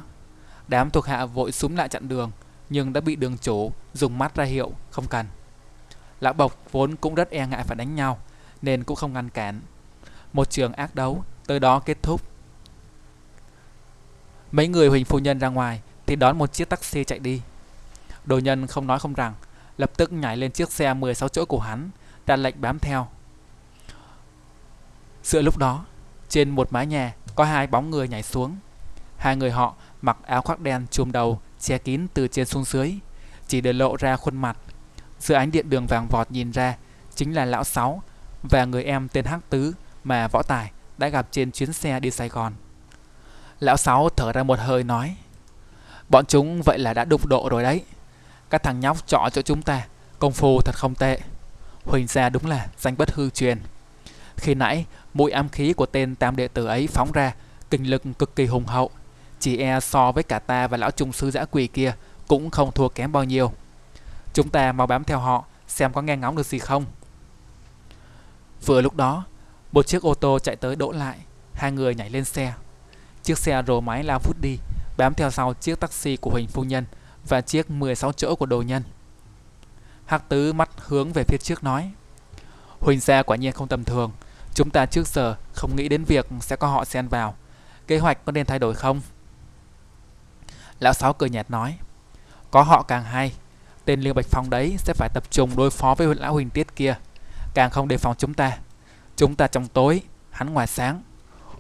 Đám 0.68 0.90
thuộc 0.90 1.06
hạ 1.06 1.26
vội 1.26 1.52
súng 1.52 1.78
lại 1.78 1.90
chặn 1.90 2.08
đường, 2.08 2.32
nhưng 2.70 2.94
đã 2.94 3.02
bị 3.02 3.16
đường 3.16 3.38
chủ 3.38 3.72
dùng 3.94 4.18
mắt 4.18 4.36
ra 4.36 4.44
hiệu 4.44 4.72
không 4.92 5.08
cần. 5.08 5.26
Lão 6.20 6.34
Bộc 6.34 6.58
vốn 6.72 6.96
cũng 6.96 7.16
rất 7.16 7.30
e 7.30 7.48
ngại 7.48 7.64
phải 7.64 7.76
đánh 7.76 7.96
nhau, 7.96 8.20
nên 8.62 8.84
cũng 8.84 8.96
không 8.96 9.14
ngăn 9.14 9.30
cản. 9.30 9.62
Một 10.34 10.50
trường 10.50 10.74
ác 10.74 10.96
đấu 10.96 11.24
tới 11.48 11.60
đó 11.60 11.80
kết 11.80 11.98
thúc. 12.02 12.22
Mấy 14.52 14.68
người 14.68 14.88
Huỳnh 14.88 15.06
phu 15.06 15.20
nhân 15.20 15.40
ra 15.40 15.48
ngoài 15.48 15.82
thì 16.06 16.16
đón 16.16 16.38
một 16.38 16.54
chiếc 16.54 16.70
taxi 16.70 17.04
chạy 17.04 17.20
đi. 17.20 17.42
Đồ 18.26 18.40
nhân 18.40 18.68
không 18.68 18.88
nói 18.88 19.00
không 19.00 19.14
rằng, 19.14 19.34
lập 19.78 19.92
tức 19.98 20.12
nhảy 20.12 20.38
lên 20.38 20.52
chiếc 20.52 20.72
xe 20.72 20.94
16 20.94 21.30
chỗ 21.30 21.46
của 21.46 21.60
hắn, 21.60 21.90
ra 22.28 22.36
lệnh 22.36 22.62
bám 22.62 22.80
theo. 22.80 23.08
Giữa 25.24 25.42
lúc 25.42 25.58
đó, 25.58 25.86
trên 26.30 26.50
một 26.50 26.74
mái 26.74 26.86
nhà 26.86 27.14
có 27.36 27.44
hai 27.44 27.68
bóng 27.68 27.90
người 27.90 28.08
nhảy 28.08 28.24
xuống. 28.24 28.58
Hai 29.18 29.36
người 29.36 29.52
họ 29.52 29.76
mặc 30.02 30.18
áo 30.26 30.42
khoác 30.42 30.60
đen 30.60 30.86
trùm 30.92 31.12
đầu, 31.12 31.40
che 31.60 31.78
kín 31.78 32.08
từ 32.14 32.28
trên 32.28 32.46
xuống 32.46 32.64
dưới, 32.64 32.94
chỉ 33.48 33.62
để 33.62 33.74
lộ 33.74 33.96
ra 33.96 34.16
khuôn 34.16 34.38
mặt. 34.38 34.58
Giữa 35.20 35.36
ánh 35.36 35.52
điện 35.52 35.70
đường 35.70 35.88
vàng 35.88 36.08
vọt 36.08 36.32
nhìn 36.32 36.52
ra, 36.52 36.78
chính 37.16 37.36
là 37.36 37.46
lão 37.46 37.64
sáu 37.64 38.04
và 38.44 38.66
người 38.66 38.84
em 38.84 39.08
tên 39.08 39.26
Hắc 39.26 39.50
Tứ 39.50 39.74
mà 40.04 40.28
Võ 40.28 40.42
Tài 40.44 40.72
đã 40.98 41.08
gặp 41.08 41.28
trên 41.32 41.52
chuyến 41.52 41.74
xe 41.74 42.00
đi 42.00 42.12
Sài 42.12 42.30
Gòn. 42.30 42.54
Lão 43.60 43.78
Sáu 43.78 44.10
thở 44.10 44.32
ra 44.32 44.44
một 44.44 44.60
hơi 44.60 44.84
nói 44.84 45.16
Bọn 46.10 46.26
chúng 46.26 46.62
vậy 46.62 46.80
là 46.80 46.94
đã 46.94 47.06
đụng 47.06 47.22
độ 47.28 47.50
rồi 47.50 47.64
đấy 47.64 47.84
các 48.50 48.64
thằng 48.64 48.80
nhóc 48.80 49.08
trọ 49.08 49.30
cho 49.34 49.42
chúng 49.42 49.62
ta. 49.62 49.88
Công 50.20 50.34
phu 50.34 50.62
thật 50.62 50.76
không 50.76 50.96
tệ. 50.96 51.20
Huỳnh 51.86 52.08
gia 52.08 52.30
đúng 52.30 52.46
là 52.46 52.68
danh 52.78 52.98
bất 52.98 53.12
hư 53.12 53.30
truyền. 53.30 53.60
Khi 54.38 54.56
nãy 54.56 54.86
mũi 55.14 55.32
ám 55.32 55.50
khí 55.50 55.74
của 55.74 55.86
tên 55.86 56.16
tam 56.16 56.36
đệ 56.36 56.48
tử 56.48 56.66
ấy 56.66 56.88
phóng 56.88 57.12
ra 57.12 57.34
Kinh 57.70 57.90
lực 57.90 58.04
cực 58.20 58.36
kỳ 58.36 58.46
hùng 58.46 58.66
hậu. 58.66 58.90
Chỉ 59.40 59.58
e 59.58 59.80
so 59.80 60.12
với 60.12 60.24
cả 60.24 60.40
ta 60.40 60.68
và 60.68 60.78
lão 60.78 60.92
trung 60.92 61.14
sư 61.14 61.32
giã 61.32 61.46
quỷ 61.46 61.68
kia 61.68 61.94
Cũng 62.28 62.50
không 62.50 62.72
thua 62.72 62.90
kém 62.90 63.12
bao 63.12 63.24
nhiêu. 63.24 63.52
Chúng 64.34 64.50
ta 64.50 64.72
mau 64.72 64.88
bám 64.88 65.04
theo 65.04 65.20
họ 65.20 65.46
xem 65.68 65.94
có 65.94 66.02
nghe 66.02 66.18
ngóng 66.18 66.36
được 66.36 66.46
gì 66.46 66.60
không. 66.60 66.86
Vừa 68.66 68.82
lúc 68.82 68.96
đó, 68.96 69.26
một 69.72 69.88
chiếc 69.88 70.02
ô 70.02 70.14
tô 70.14 70.40
chạy 70.40 70.56
tới 70.56 70.76
đỗ 70.76 70.92
lại, 70.92 71.18
hai 71.54 71.72
người 71.72 71.96
nhảy 71.96 72.10
lên 72.10 72.26
xe. 72.26 72.54
Chiếc 73.24 73.38
xe 73.38 73.64
rồ 73.68 73.82
máy 73.82 74.04
lao 74.04 74.20
vút 74.24 74.36
đi, 74.42 74.58
bám 74.98 75.14
theo 75.14 75.32
sau 75.32 75.54
chiếc 75.54 75.80
taxi 75.80 76.18
của 76.18 76.32
Huỳnh 76.32 76.48
Phu 76.48 76.64
Nhân 76.64 76.86
và 77.28 77.42
chiếc 77.42 77.72
16 77.72 78.12
chỗ 78.12 78.36
của 78.36 78.46
đồ 78.46 78.62
nhân. 78.62 78.84
Hắc 80.06 80.30
Tứ 80.30 80.54
mắt 80.54 80.70
hướng 80.78 81.14
về 81.14 81.24
phía 81.28 81.38
trước 81.38 81.64
nói 81.64 81.92
Huỳnh 82.80 83.00
gia 83.00 83.24
quả 83.24 83.38
nhiên 83.38 83.52
không 83.52 83.68
tầm 83.68 83.84
thường. 83.84 84.12
Chúng 84.54 84.70
ta 84.70 84.86
trước 84.86 85.08
giờ 85.08 85.36
không 85.54 85.76
nghĩ 85.76 85.90
đến 85.90 86.04
việc 86.04 86.28
sẽ 86.42 86.56
có 86.56 86.68
họ 86.68 86.86
xen 86.86 87.08
vào. 87.08 87.36
Kế 87.88 88.00
hoạch 88.00 88.26
có 88.26 88.32
nên 88.32 88.46
thay 88.46 88.60
đổi 88.60 88.76
không? 88.76 89.02
Lão 90.80 90.94
Sáu 90.94 91.14
cười 91.14 91.30
nhạt 91.30 91.52
nói 91.52 91.78
Có 92.52 92.62
họ 92.62 92.84
càng 92.84 93.04
hay. 93.04 93.34
Tên 93.86 94.02
Liêu 94.02 94.14
Bạch 94.14 94.26
Phong 94.30 94.50
đấy 94.50 94.76
sẽ 94.78 94.94
phải 94.94 95.10
tập 95.14 95.24
trung 95.32 95.56
đối 95.56 95.70
phó 95.70 95.96
với 95.96 96.16
lão 96.16 96.34
Huỳnh 96.34 96.50
Tiết 96.50 96.76
kia. 96.76 96.96
Càng 97.54 97.70
không 97.70 97.88
đề 97.88 97.98
phòng 97.98 98.16
chúng 98.18 98.34
ta 98.34 98.58
Chúng 99.16 99.36
ta 99.36 99.48
trong 99.48 99.68
tối, 99.68 100.02
hắn 100.30 100.54
ngoài 100.54 100.68
sáng. 100.68 101.02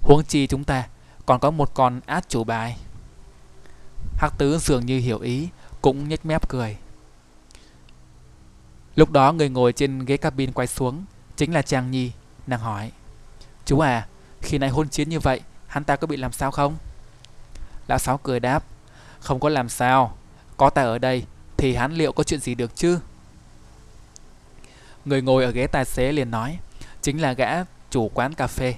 Huống 0.02 0.24
chi 0.24 0.48
chúng 0.48 0.64
ta 0.64 0.88
còn 1.26 1.40
có 1.40 1.52
một 1.52 1.74
con 1.74 2.00
át 2.06 2.30
chủ 2.30 2.44
bài. 2.44 2.78
Hắc 4.18 4.34
Tứ 4.38 4.58
dường 4.58 4.86
như 4.86 5.00
hiểu 5.00 5.20
ý 5.20 5.50
cũng 5.86 6.10
nhếch 6.10 6.26
mép 6.26 6.50
cười. 6.50 6.78
Lúc 8.96 9.12
đó 9.12 9.32
người 9.32 9.50
ngồi 9.50 9.74
trên 9.74 10.06
ghế 10.06 10.18
cabin 10.18 10.52
quay 10.52 10.68
xuống, 10.68 11.06
Chính 11.36 11.54
là 11.54 11.62
Trang 11.62 11.92
Nhi, 11.92 12.12
Nàng 12.48 12.60
hỏi. 12.60 12.92
Chú 13.66 13.80
à 13.80 14.08
Khi 14.42 14.58
này 14.58 14.70
hôn 14.70 14.90
chiến 14.90 15.10
như 15.10 15.20
vậy, 15.20 15.42
Hắn 15.68 15.84
ta 15.84 15.96
có 15.96 16.08
bị 16.08 16.18
làm 16.18 16.32
sao 16.32 16.52
không? 16.52 16.78
Lão 17.88 18.00
Sáu 18.00 18.18
cười 18.18 18.40
đáp. 18.40 18.64
Không 19.20 19.40
có 19.40 19.50
làm 19.50 19.70
sao, 19.70 20.18
Có 20.58 20.70
ta 20.70 20.82
ở 20.82 20.98
đây 20.98 21.24
Thì 21.58 21.76
hắn 21.76 21.94
liệu 21.94 22.12
có 22.12 22.24
chuyện 22.24 22.40
gì 22.40 22.56
được 22.56 22.76
chứ? 22.76 23.00
Người 25.06 25.22
ngồi 25.22 25.44
ở 25.44 25.52
ghế 25.52 25.68
tài 25.68 25.86
xế 25.86 26.12
liền 26.12 26.32
nói, 26.32 26.60
Chính 27.02 27.22
là 27.22 27.34
gã 27.34 27.64
chủ 27.90 28.12
quán 28.14 28.34
cà 28.34 28.48
phê. 28.48 28.76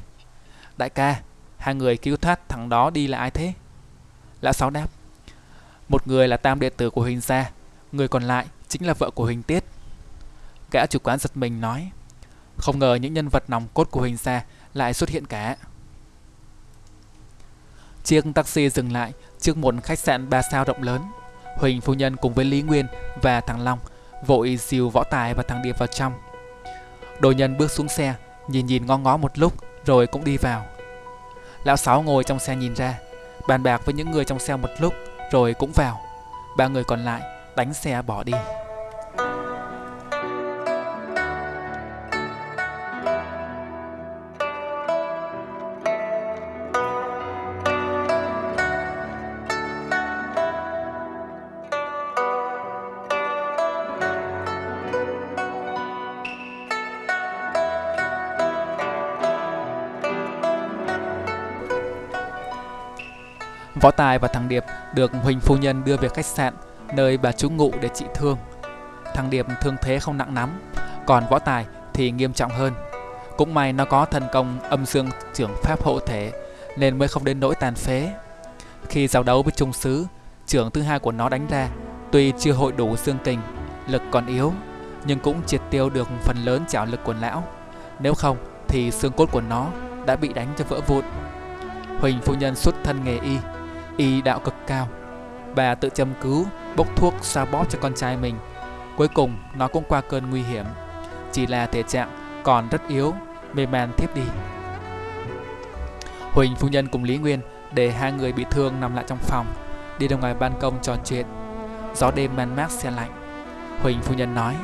Đại 0.78 0.90
ca, 0.90 1.22
Hai 1.58 1.76
người 1.76 1.98
cứu 1.98 2.18
thoát 2.18 2.50
thằng 2.50 2.70
đó 2.70 2.90
đi 2.90 3.08
là 3.08 3.18
ai 3.18 3.32
thế? 3.32 3.54
Lão 4.42 4.54
Sáu 4.54 4.70
đáp. 4.70 4.97
Một 5.90 6.08
người 6.08 6.28
là 6.28 6.38
tam 6.38 6.60
đệ 6.60 6.70
tử 6.70 6.90
của 6.90 7.02
Huỳnh 7.02 7.22
Gia, 7.22 7.52
Người 7.92 8.08
còn 8.08 8.24
lại 8.24 8.46
chính 8.68 8.88
là 8.88 8.94
vợ 8.94 9.10
của 9.10 9.26
Huỳnh 9.26 9.44
Tiết. 9.44 9.64
Gã 10.72 10.86
chủ 10.86 11.00
quán 11.00 11.20
giật 11.20 11.38
mình 11.38 11.62
nói, 11.62 11.92
Không 12.58 12.80
ngờ 12.80 12.96
những 12.96 13.14
nhân 13.14 13.30
vật 13.30 13.44
nòng 13.48 13.68
cốt 13.74 13.88
của 13.92 14.00
Huỳnh 14.00 14.18
Gia 14.18 14.44
lại 14.74 14.94
xuất 14.94 15.10
hiện 15.10 15.26
cả. 15.26 15.56
Chiếc 18.04 18.24
taxi 18.36 18.70
dừng 18.70 18.92
lại 18.92 19.14
trước 19.40 19.58
một 19.58 19.76
khách 19.84 20.00
sạn 20.00 20.30
ba 20.30 20.42
sao 20.42 20.64
rộng 20.64 20.84
lớn. 20.84 21.02
Huỳnh 21.58 21.82
phu 21.82 21.94
nhân 21.94 22.16
cùng 22.16 22.34
với 22.34 22.46
Lý 22.46 22.62
Nguyên 22.62 22.88
và 23.22 23.42
thằng 23.42 23.62
Long 23.62 23.80
vội 24.26 24.58
dìu 24.58 24.90
võ 24.90 25.04
tài 25.04 25.34
và 25.34 25.44
thằng 25.44 25.62
Điệp 25.62 25.78
vào 25.80 25.88
trong. 25.88 26.14
Đồ 27.20 27.32
nhân 27.32 27.58
bước 27.58 27.72
xuống 27.72 27.90
xe, 27.90 28.16
Nhìn 28.48 28.66
nhìn 28.66 28.86
ngó 28.86 28.98
ngó 28.98 29.18
một 29.18 29.38
lúc 29.38 29.54
Rồi 29.86 30.08
cũng 30.08 30.24
đi 30.24 30.38
vào. 30.38 30.66
Lão 31.64 31.78
Sáu 31.78 32.02
ngồi 32.02 32.24
trong 32.24 32.40
xe 32.40 32.56
nhìn 32.56 32.76
ra, 32.76 33.00
Bàn 33.48 33.64
bạc 33.64 33.82
với 33.86 33.94
những 33.94 34.12
người 34.12 34.26
trong 34.26 34.40
xe 34.40 34.56
một 34.56 34.70
lúc. 34.80 34.94
Rồi 35.32 35.54
cũng 35.54 35.72
vào. 35.76 36.02
Ba 36.58 36.68
người 36.68 36.84
còn 36.84 37.06
lại 37.06 37.22
đánh 37.56 37.74
xe 37.74 38.02
bỏ 38.02 38.24
đi. 38.24 38.34
Võ 63.80 63.92
Tài 63.92 64.20
và 64.20 64.28
thằng 64.28 64.50
Điệp 64.50 64.64
được 64.94 65.12
Huỳnh 65.24 65.40
Phu 65.40 65.58
Nhân 65.58 65.84
đưa 65.84 65.98
về 65.98 66.10
khách 66.10 66.26
sạn 66.26 66.54
nơi 66.94 67.18
bà 67.18 67.32
chú 67.32 67.50
ngụ 67.50 67.72
để 67.82 67.90
trị 67.94 68.06
thương. 68.16 68.38
Thằng 69.14 69.30
Điệp 69.30 69.46
thương 69.62 69.76
thế 69.82 70.00
không 70.00 70.18
nặng 70.18 70.36
lắm, 70.36 70.60
còn 71.06 71.24
Võ 71.30 71.40
Tài 71.40 71.66
thì 71.94 72.12
nghiêm 72.12 72.34
trọng 72.34 72.52
hơn. 72.52 72.74
Cũng 73.38 73.54
may 73.54 73.74
nó 73.74 73.86
có 73.86 74.06
thần 74.06 74.24
công 74.32 74.60
âm 74.60 74.86
dương 74.86 75.10
trưởng 75.34 75.52
pháp 75.64 75.84
hộ 75.84 76.00
thể 76.00 76.32
nên 76.78 76.98
mới 76.98 77.08
không 77.08 77.26
đến 77.26 77.40
nỗi 77.40 77.56
tàn 77.56 77.76
phế. 77.76 78.14
Khi 78.90 79.08
giao 79.08 79.24
đấu 79.24 79.44
với 79.44 79.52
Trung 79.52 79.74
Sứ, 79.74 80.06
trưởng 80.46 80.72
thứ 80.72 80.82
hai 80.82 81.00
của 81.00 81.12
nó 81.12 81.30
đánh 81.30 81.48
ra, 81.48 81.70
tuy 82.12 82.34
chưa 82.40 82.54
hội 82.54 82.72
đủ 82.72 82.96
xương 82.96 83.18
kình, 83.24 83.40
lực 83.88 84.02
còn 84.12 84.26
yếu, 84.26 84.54
nhưng 85.06 85.20
cũng 85.20 85.42
triệt 85.46 85.62
tiêu 85.70 85.90
được 85.90 86.08
phần 86.24 86.38
lớn 86.46 86.66
chảo 86.68 86.86
lực 86.86 87.04
của 87.04 87.16
lão. 87.22 87.44
Nếu 88.00 88.14
không 88.14 88.38
thì 88.68 88.92
xương 88.92 89.12
cốt 89.12 89.30
của 89.32 89.42
nó 89.42 89.68
đã 90.06 90.16
bị 90.16 90.34
đánh 90.34 90.48
cho 90.58 90.66
vỡ 90.70 90.82
vụn. 90.88 91.06
Huỳnh 92.00 92.22
phu 92.22 92.34
nhân 92.34 92.56
xuất 92.56 92.76
thân 92.84 93.04
nghề 93.04 93.20
y, 93.20 93.38
y 93.98 94.22
đạo 94.22 94.40
cực 94.40 94.54
cao. 94.68 94.88
Bà 95.56 95.76
tự 95.76 95.90
châm 95.90 96.10
cứu, 96.22 96.46
bốc 96.76 96.88
thuốc 96.96 97.14
xoa 97.22 97.46
bóp 97.46 97.66
cho 97.70 97.80
con 97.82 97.94
trai 97.94 98.18
mình. 98.18 98.36
Cuối 98.98 99.08
cùng 99.08 99.38
nó 99.56 99.68
cũng 99.68 99.84
qua 99.88 100.02
cơn 100.02 100.30
nguy 100.30 100.44
hiểm. 100.44 100.66
Chỉ 101.32 101.48
là 101.48 101.66
thể 101.66 101.84
trạng 101.84 102.42
còn 102.44 102.68
rất 102.70 102.88
yếu, 102.88 103.14
mê 103.54 103.66
man 103.66 103.92
thiếp 103.98 104.16
đi. 104.16 104.22
Huỳnh 106.32 106.56
phu 106.56 106.68
nhân 106.68 106.88
cùng 106.88 107.04
Lý 107.04 107.18
Nguyên 107.18 107.42
để 107.72 107.92
hai 107.92 108.12
người 108.12 108.34
bị 108.34 108.46
thương 108.52 108.80
nằm 108.80 108.96
lại 108.96 109.06
trong 109.08 109.18
phòng, 109.18 109.46
đi 110.00 110.08
ra 110.08 110.18
ngoài 110.18 110.34
ban 110.34 110.52
công 110.60 110.82
trò 110.82 110.96
chuyện. 111.06 111.26
Gió 111.96 112.12
đêm 112.12 112.36
man 112.36 112.56
mát 112.56 112.72
xe 112.72 112.92
lạnh. 112.92 113.12
Huỳnh 113.82 114.02
phu 114.02 114.14
nhân 114.14 114.36
nói: 114.36 114.56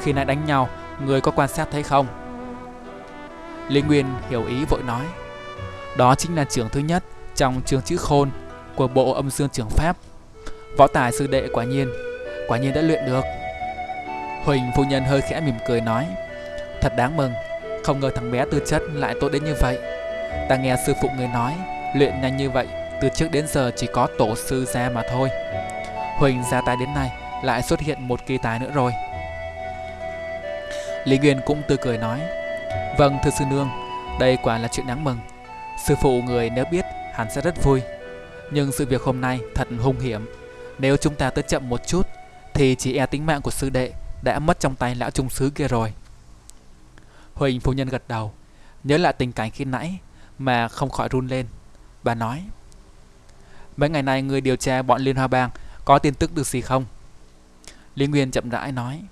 "Khi 0.00 0.12
nãy 0.12 0.24
đánh 0.24 0.44
nhau, 0.46 0.68
người 1.06 1.20
có 1.20 1.30
quan 1.30 1.48
sát 1.48 1.68
thấy 1.70 1.82
không?" 1.82 2.06
Lý 3.68 3.82
Nguyên 3.82 4.06
hiểu 4.28 4.46
ý 4.46 4.64
vội 4.64 4.82
nói: 4.82 5.04
"Đó 5.96 6.14
chính 6.14 6.36
là 6.36 6.44
trưởng 6.44 6.68
thứ 6.68 6.80
nhất 6.80 7.04
trong 7.42 7.60
trường 7.66 7.82
chữ 7.82 7.96
khôn 7.96 8.30
của 8.76 8.88
bộ 8.88 9.12
âm 9.12 9.30
dương 9.30 9.48
trường 9.48 9.70
pháp. 9.70 9.96
Võ 10.78 10.86
tài 10.86 11.12
sư 11.12 11.26
đệ 11.26 11.48
quả 11.52 11.64
nhiên, 11.64 11.88
quả 12.48 12.58
nhiên 12.58 12.72
đã 12.74 12.80
luyện 12.80 13.06
được. 13.06 13.24
Huỳnh 14.44 14.70
phu 14.76 14.84
nhân 14.84 15.04
hơi 15.04 15.20
khẽ 15.20 15.40
mỉm 15.40 15.54
cười 15.68 15.80
nói, 15.80 16.06
thật 16.80 16.92
đáng 16.96 17.16
mừng, 17.16 17.32
không 17.84 18.00
ngờ 18.00 18.10
thằng 18.14 18.32
bé 18.32 18.44
tư 18.52 18.62
chất 18.66 18.82
lại 18.94 19.14
tốt 19.20 19.28
đến 19.32 19.44
như 19.44 19.54
vậy. 19.60 19.78
Ta 20.48 20.56
nghe 20.56 20.76
sư 20.86 20.92
phụ 21.02 21.08
người 21.16 21.28
nói, 21.28 21.54
luyện 21.96 22.20
nhanh 22.20 22.36
như 22.36 22.50
vậy, 22.50 22.66
từ 23.00 23.08
trước 23.14 23.30
đến 23.32 23.46
giờ 23.48 23.70
chỉ 23.76 23.86
có 23.92 24.08
tổ 24.18 24.36
sư 24.36 24.64
ra 24.64 24.90
mà 24.94 25.02
thôi. 25.10 25.28
Huỳnh 26.16 26.42
ra 26.52 26.60
tay 26.66 26.76
đến 26.76 26.94
nay 26.94 27.10
lại 27.44 27.62
xuất 27.62 27.80
hiện 27.80 28.08
một 28.08 28.20
kỳ 28.26 28.38
tài 28.38 28.58
nữa 28.58 28.70
rồi. 28.74 28.92
Lý 31.04 31.18
Nguyên 31.18 31.40
cũng 31.46 31.62
tươi 31.68 31.78
cười 31.78 31.98
nói, 31.98 32.20
vâng 32.98 33.18
thưa 33.24 33.30
sư 33.30 33.44
nương, 33.50 33.68
đây 34.20 34.38
quả 34.42 34.58
là 34.58 34.68
chuyện 34.68 34.86
đáng 34.86 35.04
mừng. 35.04 35.18
Sư 35.86 35.94
phụ 36.02 36.22
người 36.22 36.50
nếu 36.50 36.64
biết 36.70 36.84
hắn 37.14 37.28
sẽ 37.34 37.40
rất 37.40 37.64
vui. 37.64 37.82
Nhưng 38.50 38.72
sự 38.72 38.86
việc 38.86 39.02
hôm 39.02 39.20
nay 39.20 39.40
thật 39.54 39.68
hung 39.80 40.00
hiểm. 40.00 40.26
Nếu 40.78 40.96
chúng 40.96 41.14
ta 41.14 41.30
tới 41.30 41.44
chậm 41.48 41.68
một 41.68 41.80
chút, 41.86 42.06
thì 42.54 42.74
chỉ 42.74 42.96
e 42.96 43.06
tính 43.06 43.26
mạng 43.26 43.42
của 43.42 43.50
sư 43.50 43.70
đệ 43.70 43.92
đã 44.22 44.38
mất 44.38 44.60
trong 44.60 44.76
tay 44.76 44.94
lão 44.94 45.10
trung 45.10 45.30
sứ 45.30 45.50
kia 45.50 45.68
rồi. 45.68 45.92
Huỳnh 47.34 47.60
phu 47.60 47.72
nhân 47.72 47.88
gật 47.88 48.02
đầu, 48.08 48.32
nhớ 48.84 48.96
lại 48.98 49.12
tình 49.12 49.32
cảnh 49.32 49.50
khi 49.50 49.64
nãy 49.64 49.98
mà 50.38 50.68
không 50.68 50.90
khỏi 50.90 51.08
run 51.12 51.28
lên. 51.28 51.46
Bà 52.02 52.14
nói, 52.14 52.44
mấy 53.76 53.90
ngày 53.90 54.02
nay 54.02 54.22
người 54.22 54.40
điều 54.40 54.56
tra 54.56 54.82
bọn 54.82 55.00
Liên 55.00 55.16
Hoa 55.16 55.26
Bang 55.26 55.50
có 55.84 55.98
tin 55.98 56.14
tức 56.14 56.34
được 56.34 56.46
gì 56.46 56.60
không? 56.60 56.84
Lý 57.94 58.06
Nguyên 58.06 58.30
chậm 58.30 58.50
rãi 58.50 58.72
nói, 58.72 59.02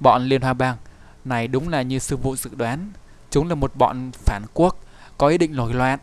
bọn 0.00 0.22
Liên 0.22 0.42
Hoa 0.42 0.52
Bang 0.52 0.76
này 1.24 1.48
đúng 1.48 1.68
là 1.68 1.82
như 1.82 1.98
sư 1.98 2.16
phụ 2.22 2.36
dự 2.36 2.50
đoán, 2.54 2.90
chúng 3.30 3.48
là 3.48 3.54
một 3.54 3.76
bọn 3.76 4.10
phản 4.12 4.42
quốc 4.54 4.76
có 5.18 5.28
ý 5.28 5.38
định 5.38 5.56
nổi 5.56 5.74
loạn. 5.74 5.98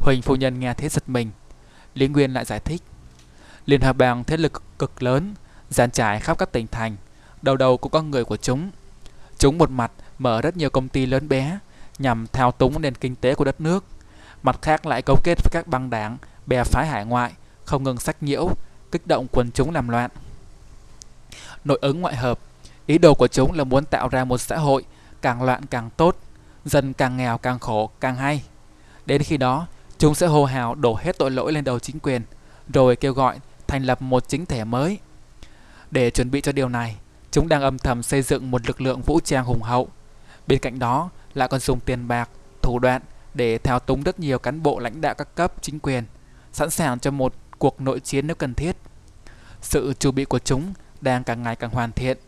Huỳnh 0.00 0.22
phu 0.22 0.36
nhân 0.36 0.60
nghe 0.60 0.74
thế 0.74 0.88
giật 0.88 1.08
mình. 1.08 1.30
Lý 1.94 2.08
Nguyên 2.08 2.32
lại 2.32 2.44
giải 2.44 2.60
thích. 2.60 2.82
Liên 3.66 3.80
Hợp 3.80 3.96
Bang 3.96 4.24
thế 4.24 4.36
lực 4.36 4.62
cực 4.78 5.02
lớn, 5.02 5.34
dàn 5.70 5.90
trải 5.90 6.20
khắp 6.20 6.38
các 6.38 6.52
tỉnh 6.52 6.66
thành, 6.66 6.96
đầu 7.42 7.56
đầu 7.56 7.76
cũng 7.76 7.92
có 7.92 8.02
người 8.02 8.24
của 8.24 8.36
chúng. 8.36 8.70
Chúng 9.38 9.58
một 9.58 9.70
mặt 9.70 9.92
mở 10.18 10.40
rất 10.40 10.56
nhiều 10.56 10.70
công 10.70 10.88
ty 10.88 11.06
lớn 11.06 11.28
bé 11.28 11.58
nhằm 11.98 12.26
thao 12.32 12.52
túng 12.52 12.82
nền 12.82 12.94
kinh 12.94 13.16
tế 13.16 13.34
của 13.34 13.44
đất 13.44 13.60
nước, 13.60 13.84
mặt 14.42 14.58
khác 14.62 14.86
lại 14.86 15.02
cấu 15.02 15.16
kết 15.24 15.38
với 15.42 15.50
các 15.50 15.66
băng 15.66 15.90
đảng, 15.90 16.16
bè 16.46 16.64
phái 16.64 16.86
hải 16.86 17.04
ngoại, 17.04 17.32
không 17.64 17.82
ngừng 17.82 17.98
sách 17.98 18.22
nhiễu, 18.22 18.50
kích 18.92 19.06
động 19.06 19.26
quần 19.32 19.50
chúng 19.50 19.70
làm 19.70 19.88
loạn. 19.88 20.10
Nội 21.64 21.78
ứng 21.80 22.00
ngoại 22.00 22.16
hợp, 22.16 22.38
ý 22.86 22.98
đồ 22.98 23.14
của 23.14 23.28
chúng 23.28 23.52
là 23.52 23.64
muốn 23.64 23.84
tạo 23.84 24.08
ra 24.08 24.24
một 24.24 24.38
xã 24.38 24.56
hội 24.56 24.84
càng 25.22 25.42
loạn 25.42 25.66
càng 25.70 25.90
tốt, 25.96 26.16
dân 26.64 26.92
càng 26.92 27.16
nghèo 27.16 27.38
càng 27.38 27.58
khổ 27.58 27.90
càng 28.00 28.16
hay. 28.16 28.42
Đến 29.06 29.22
khi 29.22 29.36
đó, 29.36 29.66
Chúng 30.00 30.14
sẽ 30.14 30.26
hô 30.26 30.44
hào 30.44 30.74
đổ 30.74 30.98
hết 31.00 31.18
tội 31.18 31.30
lỗi 31.30 31.52
lên 31.52 31.64
đầu 31.64 31.78
chính 31.78 32.00
quyền, 32.00 32.22
rồi 32.74 32.96
kêu 32.96 33.12
gọi 33.12 33.38
thành 33.66 33.84
lập 33.84 34.02
một 34.02 34.28
chính 34.28 34.46
thể 34.46 34.64
mới. 34.64 34.98
Để 35.90 36.10
chuẩn 36.10 36.30
bị 36.30 36.40
cho 36.40 36.52
điều 36.52 36.68
này, 36.68 36.96
chúng 37.30 37.48
đang 37.48 37.62
âm 37.62 37.78
thầm 37.78 38.02
xây 38.02 38.22
dựng 38.22 38.50
một 38.50 38.66
lực 38.66 38.80
lượng 38.80 39.02
vũ 39.02 39.20
trang 39.24 39.44
hùng 39.44 39.62
hậu. 39.62 39.88
Bên 40.46 40.58
cạnh 40.58 40.78
đó 40.78 41.10
lại 41.34 41.48
còn 41.48 41.60
dùng 41.60 41.80
tiền 41.80 42.08
bạc, 42.08 42.30
thủ 42.62 42.78
đoạn 42.78 43.02
để 43.34 43.58
thao 43.58 43.78
túng 43.78 44.02
rất 44.02 44.20
nhiều 44.20 44.38
cán 44.38 44.62
bộ 44.62 44.78
lãnh 44.78 45.00
đạo 45.00 45.14
các 45.14 45.34
cấp 45.34 45.52
chính 45.60 45.78
quyền, 45.78 46.04
sẵn 46.52 46.70
sàng 46.70 46.98
cho 46.98 47.10
một 47.10 47.34
cuộc 47.58 47.80
nội 47.80 48.00
chiến 48.00 48.26
nếu 48.26 48.36
cần 48.36 48.54
thiết. 48.54 48.76
Sự 49.60 49.94
chuẩn 50.00 50.14
bị 50.14 50.24
của 50.24 50.38
chúng 50.38 50.72
đang 51.00 51.24
càng 51.24 51.42
ngày 51.42 51.56
càng 51.56 51.70
hoàn 51.70 51.92
thiện. 51.92 52.18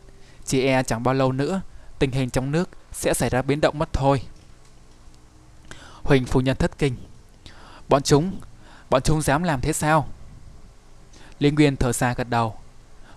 chỉ 0.44 0.66
e 0.66 0.82
chẳng 0.82 1.02
bao 1.02 1.14
lâu 1.14 1.32
nữa 1.32 1.60
tình 1.98 2.10
hình 2.10 2.30
trong 2.30 2.50
nước 2.50 2.68
sẽ 2.92 3.14
xảy 3.14 3.30
ra 3.30 3.42
biến 3.42 3.60
động 3.60 3.78
mất 3.78 3.92
thôi. 3.92 4.22
Huỳnh 6.02 6.24
phu 6.26 6.40
nhân 6.40 6.56
thất 6.56 6.78
kinh. 6.78 6.96
Bọn 7.92 8.02
chúng, 8.02 8.32
bọn 8.90 9.02
chúng 9.02 9.22
dám 9.22 9.42
làm 9.42 9.60
thế 9.60 9.72
sao? 9.72 10.08
Lý 11.38 11.50
Nguyên 11.50 11.76
thở 11.76 11.92
xa 11.92 12.14
gật 12.14 12.28
đầu. 12.30 12.54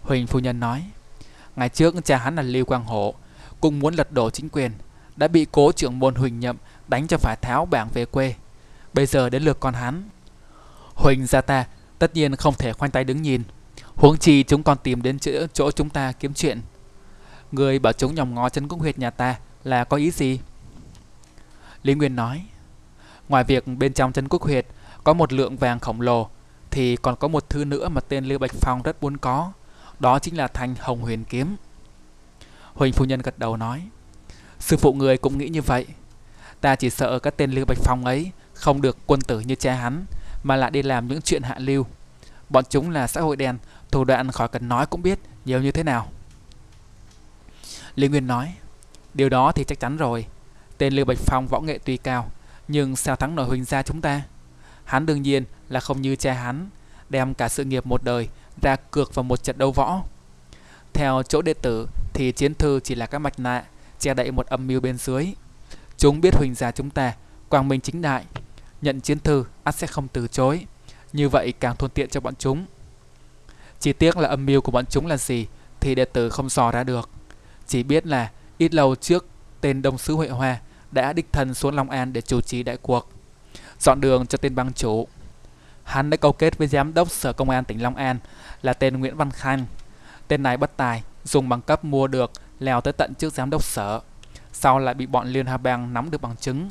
Huỳnh 0.02 0.28
phu 0.28 0.40
nhân 0.40 0.60
nói, 0.60 0.84
ngày 1.56 1.70
trước 1.70 1.96
cha 2.06 2.18
hắn 2.18 2.36
là 2.36 2.42
Lưu 2.42 2.66
Quang 2.66 2.86
Hổ, 2.86 3.14
cũng 3.62 3.80
muốn 3.80 3.94
lật 3.94 4.12
đổ 4.12 4.30
chính 4.30 4.50
quyền, 4.50 4.72
đã 5.16 5.28
bị 5.28 5.46
cố 5.52 5.72
trưởng 5.72 6.00
môn 6.00 6.16
Huỳnh 6.16 6.40
Nhậm 6.40 6.58
đánh 6.88 7.08
cho 7.08 7.18
phải 7.18 7.36
tháo 7.42 7.66
bảng 7.66 7.90
về 7.94 8.06
quê. 8.06 8.36
Bây 8.94 9.06
giờ 9.06 9.30
đến 9.30 9.44
lượt 9.44 9.58
con 9.60 9.74
hắn. 9.74 10.10
Huỳnh 10.96 11.26
gia 11.26 11.42
ta 11.42 11.66
tất 12.00 12.14
nhiên 12.14 12.36
không 12.36 12.54
thể 12.54 12.74
khoanh 12.74 12.92
tay 12.92 13.04
đứng 13.04 13.22
nhìn. 13.22 13.44
Huống 13.96 14.18
chi 14.18 14.44
chúng 14.44 14.64
còn 14.64 14.78
tìm 14.78 15.02
đến 15.02 15.20
chỗ, 15.20 15.32
chỗ 15.54 15.72
chúng 15.72 15.90
ta 15.90 16.12
kiếm 16.12 16.34
chuyện. 16.34 16.62
Người 17.52 17.80
bảo 17.80 17.94
chúng 17.94 18.16
nhòm 18.16 18.36
ngó 18.36 18.50
chân 18.50 18.68
cung 18.68 18.80
huyệt 18.80 19.00
nhà 19.00 19.10
ta 19.10 19.36
là 19.64 19.84
có 19.84 19.98
ý 19.98 20.12
gì? 20.12 20.40
Lý 21.84 21.94
Nguyên 21.94 22.16
nói, 22.16 22.46
ngoài 23.30 23.44
việc 23.44 23.68
bên 23.68 23.94
trong 23.94 24.14
chân 24.14 24.28
quốc 24.28 24.42
huyệt 24.42 24.66
có 25.04 25.14
một 25.14 25.34
lượng 25.34 25.58
vàng 25.58 25.80
khổng 25.80 26.02
lồ, 26.02 26.30
thì 26.72 26.96
còn 26.96 27.16
có 27.16 27.28
một 27.28 27.50
thứ 27.50 27.66
nữa 27.66 27.90
mà 27.90 28.02
tên 28.02 28.26
Lưu 28.26 28.40
Bạch 28.40 28.54
Phong 28.54 28.82
rất 28.82 29.04
muốn 29.04 29.18
có, 29.18 29.52
đó 30.00 30.20
chính 30.20 30.38
là 30.38 30.48
thanh 30.48 30.76
hồng 30.80 31.02
huyền 31.02 31.24
kiếm. 31.24 31.56
Huỳnh 32.74 32.94
phu 32.94 33.06
nhân 33.06 33.22
gật 33.22 33.40
đầu 33.40 33.58
nói, 33.58 33.88
sư 34.60 34.78
phụ 34.78 34.94
người 34.94 35.18
cũng 35.18 35.38
nghĩ 35.38 35.50
như 35.50 35.62
vậy. 35.62 35.86
Ta 36.62 36.76
chỉ 36.76 36.90
sợ 36.90 37.20
các 37.20 37.38
tên 37.38 37.52
Lưu 37.52 37.66
Bạch 37.66 37.78
Phong 37.84 38.06
ấy 38.06 38.32
không 38.54 38.82
được 38.82 38.98
quân 39.06 39.22
tử 39.22 39.40
như 39.40 39.56
cha 39.56 39.76
hắn, 39.76 40.06
mà 40.44 40.56
lại 40.56 40.72
đi 40.72 40.84
làm 40.84 41.08
những 41.08 41.22
chuyện 41.22 41.44
hạ 41.44 41.56
lưu. 41.60 41.86
Bọn 42.50 42.64
chúng 42.70 42.90
là 42.90 43.08
xã 43.08 43.22
hội 43.22 43.36
đen, 43.36 43.58
thủ 43.92 44.04
đoạn 44.04 44.32
khỏi 44.32 44.48
cần 44.48 44.70
nói 44.70 44.86
cũng 44.86 45.02
biết 45.02 45.20
nhiều 45.46 45.62
như 45.62 45.72
thế 45.72 45.84
nào. 45.84 46.08
Lý 47.96 48.08
Nguyên 48.08 48.28
nói, 48.28 48.54
điều 49.14 49.30
đó 49.30 49.52
thì 49.52 49.64
chắc 49.64 49.80
chắn 49.80 49.98
rồi. 49.98 50.26
Tên 50.78 50.94
Lưu 50.94 51.06
Bạch 51.06 51.18
Phong 51.18 51.48
võ 51.48 51.60
nghệ 51.60 51.80
tuy 51.86 51.98
cao, 51.98 52.30
nhưng 52.68 52.96
sao 52.96 53.16
thắng 53.16 53.36
nổi 53.36 53.46
huỳnh 53.46 53.66
gia 53.66 53.84
chúng 53.84 54.02
ta? 54.02 54.22
Hắn 54.84 55.06
đương 55.06 55.22
nhiên 55.22 55.44
là 55.70 55.80
không 55.80 56.02
như 56.02 56.16
cha 56.16 56.34
hắn, 56.34 56.70
đem 57.10 57.34
cả 57.34 57.50
sự 57.50 57.64
nghiệp 57.64 57.86
một 57.86 58.04
đời 58.04 58.30
ra 58.62 58.76
cược 58.76 59.16
vào 59.16 59.24
một 59.24 59.44
trận 59.44 59.58
đấu 59.58 59.72
võ. 59.72 60.04
Theo 60.94 61.24
chỗ 61.24 61.42
đệ 61.42 61.54
tử 61.54 61.88
thì 62.14 62.32
chiến 62.32 62.54
thư 62.54 62.80
chỉ 62.80 62.96
là 62.96 63.06
các 63.06 63.20
mạch 63.20 63.40
nạ, 63.40 63.64
che 64.00 64.14
đậy 64.14 64.32
một 64.32 64.48
âm 64.48 64.68
mưu 64.68 64.80
bên 64.80 64.98
dưới. 64.98 65.28
Chúng 65.98 66.22
biết 66.22 66.36
huỳnh 66.36 66.56
gia 66.56 66.72
chúng 66.72 66.90
ta, 66.90 67.14
quang 67.50 67.68
minh 67.68 67.82
chính 67.82 68.02
đại, 68.02 68.26
nhận 68.82 69.02
chiến 69.02 69.20
thư 69.20 69.46
ắt 69.64 69.76
sẽ 69.76 69.88
không 69.88 70.08
từ 70.08 70.28
chối. 70.28 70.66
Như 71.14 71.30
vậy 71.30 71.54
càng 71.60 71.76
thuận 71.76 71.92
tiện 71.92 72.10
cho 72.10 72.20
bọn 72.20 72.34
chúng. 72.36 72.66
Chỉ 73.80 73.94
tiếc 73.94 74.18
là 74.18 74.30
âm 74.30 74.46
mưu 74.46 74.62
của 74.62 74.72
bọn 74.72 74.86
chúng 74.86 75.08
là 75.08 75.18
gì 75.18 75.48
thì 75.80 75.96
đệ 75.96 76.06
tử 76.06 76.30
không 76.30 76.50
dò 76.50 76.72
ra 76.72 76.84
được. 76.84 77.10
Chỉ 77.68 77.84
biết 77.84 78.08
là 78.08 78.32
ít 78.58 78.74
lâu 78.74 78.96
trước 78.96 79.26
tên 79.62 79.82
Đông 79.82 79.98
Sứ 79.98 80.14
Huệ 80.14 80.30
Hoa 80.30 80.60
đã 80.96 81.14
đích 81.14 81.32
thân 81.32 81.54
xuống 81.54 81.76
Long 81.76 81.90
An 81.90 82.14
để 82.14 82.22
chủ 82.22 82.42
trì 82.42 82.64
đại 82.64 82.78
cuộc, 82.78 83.10
dọn 83.80 84.02
đường 84.02 84.28
cho 84.28 84.38
tên 84.38 84.56
băng 84.56 84.74
chủ. 84.74 85.08
Hắn 85.84 86.10
đã 86.10 86.18
câu 86.18 86.34
kết 86.34 86.58
với 86.58 86.68
giám 86.68 86.94
đốc 86.94 87.12
sở 87.12 87.34
công 87.34 87.50
an 87.50 87.64
tỉnh 87.64 87.84
Long 87.84 87.96
An 87.96 88.18
là 88.62 88.74
tên 88.74 89.00
Nguyễn 89.00 89.18
Văn 89.18 89.32
Khanh. 89.32 89.66
Tên 90.28 90.44
này 90.44 90.58
bất 90.58 90.78
tài, 90.78 91.04
dùng 91.24 91.50
bằng 91.50 91.62
cấp 91.62 91.86
mua 91.86 92.08
được 92.08 92.32
leo 92.60 92.82
tới 92.82 92.94
tận 92.94 93.14
trước 93.16 93.34
giám 93.34 93.50
đốc 93.50 93.64
sở. 93.64 94.00
Sau 94.54 94.80
lại 94.80 94.94
bị 94.94 95.06
bọn 95.06 95.28
Liên 95.28 95.46
Hà 95.46 95.58
Bang 95.58 95.94
nắm 95.94 96.12
được 96.12 96.22
bằng 96.22 96.36
chứng. 96.36 96.70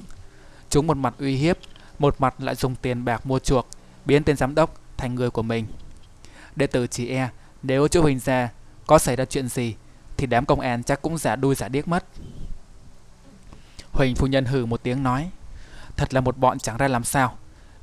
Chúng 0.70 0.86
một 0.86 0.96
mặt 0.96 1.14
uy 1.18 1.36
hiếp, 1.36 1.58
một 1.98 2.14
mặt 2.18 2.34
lại 2.38 2.54
dùng 2.54 2.74
tiền 2.74 3.04
bạc 3.04 3.26
mua 3.26 3.38
chuộc, 3.38 3.66
biến 4.04 4.24
tên 4.24 4.36
giám 4.36 4.54
đốc 4.54 4.74
thành 4.96 5.14
người 5.14 5.30
của 5.30 5.42
mình. 5.42 5.66
Đệ 6.56 6.66
tử 6.66 6.86
chỉ 6.86 7.08
e, 7.08 7.28
nếu 7.62 7.88
chỗ 7.88 8.02
Huỳnh 8.02 8.18
ra, 8.18 8.50
có 8.86 8.98
xảy 8.98 9.16
ra 9.16 9.24
chuyện 9.24 9.48
gì, 9.48 9.74
thì 10.16 10.26
đám 10.26 10.44
công 10.44 10.60
an 10.60 10.82
chắc 10.82 11.02
cũng 11.02 11.18
giả 11.18 11.36
đuôi 11.36 11.54
giả 11.54 11.68
điếc 11.68 11.88
mất. 11.88 12.04
Huỳnh 13.94 14.14
phu 14.14 14.26
nhân 14.26 14.44
hừ 14.44 14.66
một 14.66 14.82
tiếng 14.82 15.02
nói, 15.02 15.30
thật 15.96 16.14
là 16.14 16.20
một 16.20 16.38
bọn 16.38 16.58
chẳng 16.58 16.76
ra 16.76 16.88
làm 16.88 17.04
sao. 17.04 17.38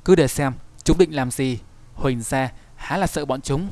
Cứ 0.06 0.16
để 0.16 0.28
xem, 0.28 0.54
chúng 0.84 0.98
định 0.98 1.16
làm 1.16 1.32
gì. 1.32 1.60
Huỳnh 1.96 2.22
gia 2.22 2.50
há 2.76 2.98
là 2.98 3.08
sợ 3.08 3.26
bọn 3.26 3.42
chúng. 3.42 3.70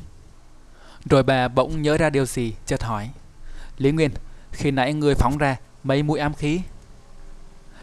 Rồi 1.10 1.24
bà 1.24 1.48
bỗng 1.48 1.82
nhớ 1.82 1.98
ra 1.98 2.10
điều 2.10 2.26
gì, 2.26 2.54
chợt 2.66 2.84
hỏi. 2.84 3.10
Lý 3.78 3.92
Nguyên, 3.92 4.12
khi 4.52 4.72
nãy 4.72 4.94
người 4.94 5.16
phóng 5.16 5.38
ra 5.38 5.58
mấy 5.84 6.04
mũi 6.04 6.20
ám 6.20 6.34
khí? 6.34 6.62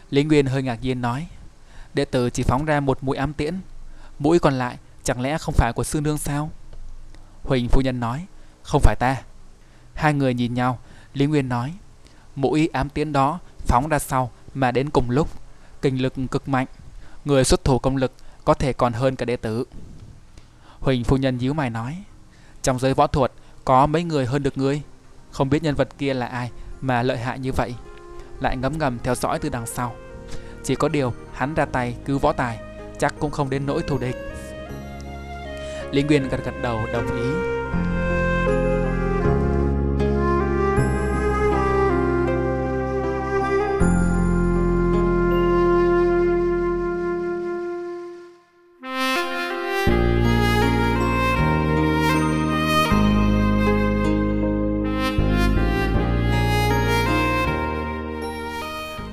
Lý 0.09 0.23
Nguyên 0.23 0.45
hơi 0.45 0.63
ngạc 0.63 0.81
nhiên 0.81 1.01
nói, 1.01 1.27
đệ 1.93 2.05
tử 2.05 2.29
chỉ 2.29 2.43
phóng 2.43 2.65
ra 2.65 2.79
một 2.79 3.03
mũi 3.03 3.17
ám 3.17 3.33
tiễn, 3.33 3.59
mũi 4.19 4.39
còn 4.39 4.53
lại 4.53 4.77
chẳng 5.03 5.21
lẽ 5.21 5.37
không 5.37 5.53
phải 5.57 5.73
của 5.73 5.83
sư 5.83 6.01
nương 6.01 6.17
sao? 6.17 6.51
Huỳnh 7.43 7.67
phu 7.69 7.81
nhân 7.81 7.99
nói, 7.99 8.25
không 8.63 8.81
phải 8.81 8.95
ta. 8.99 9.15
Hai 9.93 10.13
người 10.13 10.33
nhìn 10.33 10.53
nhau, 10.53 10.79
Lý 11.13 11.25
Nguyên 11.25 11.49
nói, 11.49 11.73
mũi 12.35 12.69
ám 12.73 12.89
tiễn 12.89 13.13
đó 13.13 13.39
phóng 13.67 13.87
ra 13.87 13.99
sau 13.99 14.31
mà 14.59 14.71
đến 14.71 14.89
cùng 14.89 15.09
lúc, 15.09 15.29
kinh 15.81 16.01
lực 16.01 16.13
cực 16.31 16.49
mạnh, 16.49 16.67
người 17.25 17.43
xuất 17.43 17.63
thủ 17.63 17.79
công 17.79 17.97
lực 17.97 18.11
có 18.45 18.53
thể 18.53 18.73
còn 18.73 18.93
hơn 18.93 19.15
cả 19.15 19.25
đệ 19.25 19.35
tử. 19.35 19.65
Huỳnh 20.79 21.03
phu 21.03 21.17
nhân 21.17 21.37
nhíu 21.37 21.53
mày 21.53 21.69
nói, 21.69 22.03
trong 22.63 22.79
giới 22.79 22.93
võ 22.93 23.07
thuật 23.07 23.31
có 23.65 23.85
mấy 23.85 24.03
người 24.03 24.25
hơn 24.25 24.43
được 24.43 24.57
ngươi, 24.57 24.81
không 25.31 25.49
biết 25.49 25.63
nhân 25.63 25.75
vật 25.75 25.89
kia 25.97 26.13
là 26.13 26.27
ai 26.27 26.51
mà 26.81 27.03
lợi 27.03 27.17
hại 27.17 27.39
như 27.39 27.51
vậy, 27.51 27.75
lại 28.39 28.57
ngấm 28.57 28.77
ngầm 28.77 28.97
theo 29.03 29.15
dõi 29.15 29.39
từ 29.39 29.49
đằng 29.49 29.65
sau. 29.65 29.95
Chỉ 30.63 30.75
có 30.75 30.89
điều 30.89 31.13
hắn 31.33 31.53
ra 31.53 31.65
tay 31.65 31.95
cứu 32.05 32.19
võ 32.19 32.33
tài, 32.33 32.59
chắc 32.99 33.13
cũng 33.19 33.31
không 33.31 33.49
đến 33.49 33.65
nỗi 33.65 33.81
thù 33.87 33.97
địch. 33.97 34.15
Lý 35.91 36.03
Nguyên 36.03 36.29
gật 36.29 36.45
gật 36.45 36.61
đầu 36.61 36.79
đồng 36.93 37.07
ý. 37.07 37.56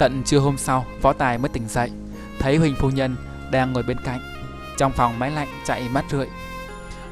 Tận 0.05 0.23
trưa 0.25 0.39
hôm 0.39 0.57
sau, 0.59 0.87
võ 1.03 1.13
tài 1.13 1.39
mới 1.39 1.49
tỉnh 1.49 1.69
dậy, 1.69 1.91
thấy 2.39 2.57
Huỳnh 2.57 2.75
phu 2.77 2.91
nhân 2.91 3.17
đang 3.51 3.73
ngồi 3.73 3.83
bên 3.83 3.97
cạnh. 4.05 4.21
Trong 4.79 4.93
phòng 4.93 5.19
máy 5.19 5.31
lạnh 5.31 5.49
chạy 5.67 5.89
mắt 5.89 6.05
rượi. 6.11 6.27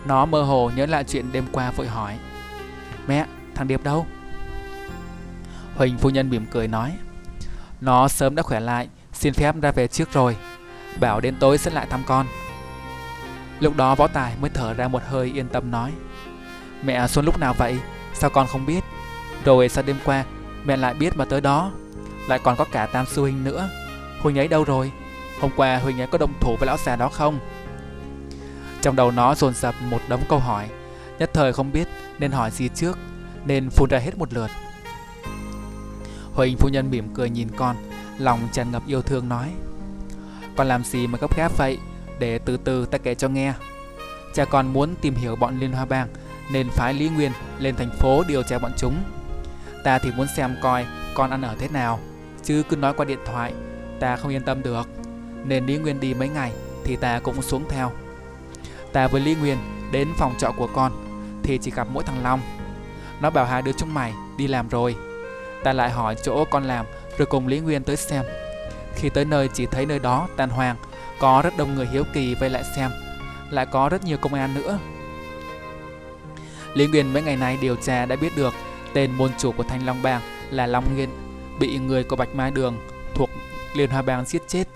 Nó 0.04 0.26
mơ 0.26 0.42
hồ 0.42 0.70
nhớ 0.76 0.86
lại 0.86 1.04
chuyện 1.04 1.32
đêm 1.32 1.44
qua 1.52 1.70
vội 1.70 1.86
hỏi. 1.86 2.18
Mẹ, 3.06 3.26
thằng 3.54 3.68
Điệp 3.68 3.84
đâu? 3.84 4.06
Huỳnh 5.76 5.98
phu 5.98 6.10
nhân 6.10 6.30
mỉm 6.30 6.46
cười 6.50 6.68
nói. 6.68 6.92
Nó 7.80 8.08
sớm 8.08 8.34
đã 8.34 8.42
khỏe 8.42 8.60
lại, 8.60 8.88
xin 9.12 9.32
phép 9.32 9.54
ra 9.62 9.72
về 9.72 9.86
trước 9.86 10.12
rồi. 10.12 10.36
Bảo 11.00 11.20
đến 11.20 11.34
tối 11.40 11.58
sẽ 11.58 11.70
lại 11.70 11.86
thăm 11.90 12.02
con. 12.06 12.26
Lúc 13.60 13.76
đó 13.76 13.94
võ 13.94 14.06
tài 14.06 14.34
mới 14.40 14.50
thở 14.50 14.74
ra 14.74 14.88
một 14.88 15.02
hơi 15.08 15.32
yên 15.34 15.48
tâm 15.48 15.70
nói. 15.70 15.92
Mẹ 16.84 17.06
Xuân 17.06 17.24
lúc 17.24 17.38
nào 17.38 17.54
vậy? 17.58 17.78
Sao 18.14 18.30
con 18.30 18.46
không 18.46 18.66
biết? 18.66 18.84
Rồi 19.44 19.68
sao 19.68 19.84
đêm 19.86 19.96
qua 20.04 20.24
mẹ 20.64 20.76
lại 20.76 20.94
biết 20.94 21.16
mà 21.16 21.24
tới 21.24 21.40
đó? 21.40 21.72
Lại 22.28 22.38
còn 22.42 22.56
có 22.56 22.64
cả 22.64 22.86
Tam 22.86 23.06
Sư 23.06 23.22
Huynh 23.22 23.44
nữa. 23.44 23.68
Huynh 24.20 24.38
ấy 24.38 24.48
đâu 24.48 24.64
rồi? 24.64 24.92
Hôm 25.40 25.50
qua 25.56 25.78
Huynh 25.78 26.00
ấy 26.00 26.06
có 26.06 26.18
động 26.18 26.34
thủ 26.40 26.56
với 26.56 26.66
lão 26.66 26.76
già 26.76 26.96
đó 26.96 27.08
không? 27.08 27.38
Trong 28.82 28.96
đầu 28.96 29.10
nó 29.10 29.34
dồn 29.34 29.54
dập 29.54 29.74
một 29.90 30.00
đống 30.08 30.22
câu 30.28 30.38
hỏi. 30.38 30.68
Nhất 31.18 31.30
thời 31.34 31.52
không 31.52 31.72
biết 31.72 31.88
nên 32.18 32.32
hỏi 32.32 32.50
gì 32.50 32.68
trước, 32.74 32.98
Nên 33.46 33.70
phun 33.70 33.88
ra 33.88 33.98
hết 33.98 34.18
một 34.18 34.32
lượt. 34.32 34.50
Huỳnh 36.34 36.56
phu 36.56 36.68
nhân 36.68 36.90
mỉm 36.90 37.14
cười 37.14 37.30
nhìn 37.30 37.48
con, 37.56 37.76
Lòng 38.18 38.48
tràn 38.52 38.70
ngập 38.70 38.82
yêu 38.86 39.02
thương 39.02 39.28
nói, 39.28 39.50
Con 40.56 40.68
làm 40.68 40.84
gì 40.84 41.06
mà 41.06 41.18
gấp 41.18 41.36
gáp 41.36 41.56
vậy? 41.56 41.78
Để 42.18 42.38
từ 42.38 42.56
từ 42.56 42.86
ta 42.86 42.98
kể 42.98 43.14
cho 43.14 43.28
nghe. 43.28 43.54
Cha 44.34 44.44
con 44.44 44.72
muốn 44.72 44.94
tìm 45.00 45.14
hiểu 45.14 45.36
bọn 45.36 45.58
Liên 45.58 45.72
Hoa 45.72 45.84
Bang, 45.84 46.08
Nên 46.52 46.68
phái 46.68 46.94
Lý 46.94 47.08
Nguyên 47.08 47.32
lên 47.58 47.76
thành 47.76 47.90
phố 47.90 48.22
điều 48.28 48.42
tra 48.42 48.58
bọn 48.58 48.72
chúng. 48.76 48.94
Ta 49.84 49.98
thì 49.98 50.10
muốn 50.16 50.26
xem 50.36 50.56
coi 50.62 50.86
con 51.14 51.30
ăn 51.30 51.42
ở 51.42 51.54
thế 51.58 51.68
nào 51.68 52.00
chứ 52.44 52.62
cứ 52.68 52.76
nói 52.76 52.94
qua 52.94 53.04
điện 53.04 53.18
thoại, 53.24 53.52
ta 54.00 54.16
không 54.16 54.32
yên 54.32 54.42
tâm 54.42 54.62
được. 54.62 54.88
Nên 55.44 55.66
lý 55.66 55.78
nguyên 55.78 56.00
đi 56.00 56.14
mấy 56.14 56.28
ngày 56.28 56.52
thì 56.84 56.96
ta 56.96 57.18
cũng 57.18 57.42
xuống 57.42 57.64
theo. 57.68 57.92
Ta 58.92 59.08
với 59.08 59.20
lý 59.20 59.34
nguyên 59.34 59.58
đến 59.92 60.08
phòng 60.18 60.34
trọ 60.38 60.52
của 60.56 60.68
con 60.74 60.92
thì 61.42 61.58
chỉ 61.58 61.70
gặp 61.70 61.86
mỗi 61.92 62.04
thằng 62.04 62.22
long. 62.22 62.40
Nó 63.20 63.30
bảo 63.30 63.44
hai 63.44 63.62
đứa 63.62 63.72
chúng 63.72 63.94
mày 63.94 64.12
đi 64.36 64.46
làm 64.46 64.68
rồi. 64.68 64.96
Ta 65.64 65.72
lại 65.72 65.90
hỏi 65.90 66.16
chỗ 66.22 66.44
con 66.44 66.64
làm 66.64 66.86
rồi 67.18 67.26
cùng 67.26 67.46
lý 67.46 67.60
nguyên 67.60 67.82
tới 67.82 67.96
xem. 67.96 68.24
Khi 68.94 69.08
tới 69.08 69.24
nơi 69.24 69.48
chỉ 69.54 69.66
thấy 69.66 69.86
nơi 69.86 69.98
đó 69.98 70.28
tàn 70.36 70.50
hoàng 70.50 70.76
có 71.20 71.42
rất 71.44 71.56
đông 71.56 71.74
người 71.74 71.86
hiếu 71.86 72.04
kỳ 72.12 72.34
vây 72.34 72.50
lại 72.50 72.64
xem. 72.76 72.90
Lại 73.50 73.66
có 73.66 73.88
rất 73.88 74.04
nhiều 74.04 74.16
công 74.16 74.34
an 74.34 74.54
nữa. 74.54 74.78
Lý 76.74 76.86
nguyên 76.86 77.12
mấy 77.12 77.22
ngày 77.22 77.36
nay 77.36 77.58
điều 77.60 77.76
tra 77.76 78.06
đã 78.06 78.16
biết 78.16 78.36
được 78.36 78.54
tên 78.94 79.10
môn 79.10 79.30
chủ 79.38 79.52
của 79.52 79.62
thanh 79.62 79.86
long 79.86 80.02
bang 80.02 80.20
là 80.50 80.66
long 80.66 80.96
nghiên 80.96 81.08
bị 81.62 81.78
người 81.78 82.04
của 82.04 82.16
Bạch 82.16 82.34
Mai 82.34 82.50
Đường 82.50 82.76
thuộc 83.14 83.30
Liên 83.74 83.90
Hoa 83.90 84.02
Bang 84.02 84.24
giết 84.24 84.42
chết. 84.48 84.68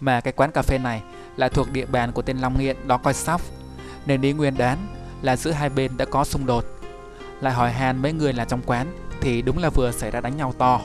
Mà 0.00 0.20
cái 0.20 0.32
quán 0.32 0.50
cà 0.50 0.62
phê 0.62 0.78
này 0.78 1.02
là 1.36 1.48
thuộc 1.48 1.72
địa 1.72 1.86
bàn 1.86 2.12
của 2.12 2.22
tên 2.22 2.38
Long 2.38 2.58
Nghiện 2.58 2.76
đó 2.86 2.96
coi 2.96 3.14
sóc. 3.14 3.40
Nên 4.06 4.20
đi 4.20 4.32
nguyên 4.32 4.56
đoán 4.56 4.78
là 5.22 5.36
giữa 5.36 5.50
hai 5.50 5.68
bên 5.68 5.96
đã 5.96 6.04
có 6.04 6.24
xung 6.24 6.46
đột. 6.46 6.64
Lại 7.40 7.54
hỏi 7.54 7.72
han 7.72 8.02
mấy 8.02 8.12
người 8.12 8.32
là 8.32 8.44
trong 8.44 8.62
quán 8.66 8.86
thì 9.20 9.42
đúng 9.42 9.58
là 9.58 9.70
vừa 9.74 9.92
xảy 9.92 10.10
ra 10.10 10.20
đánh 10.20 10.36
nhau 10.36 10.54
to. 10.58 10.80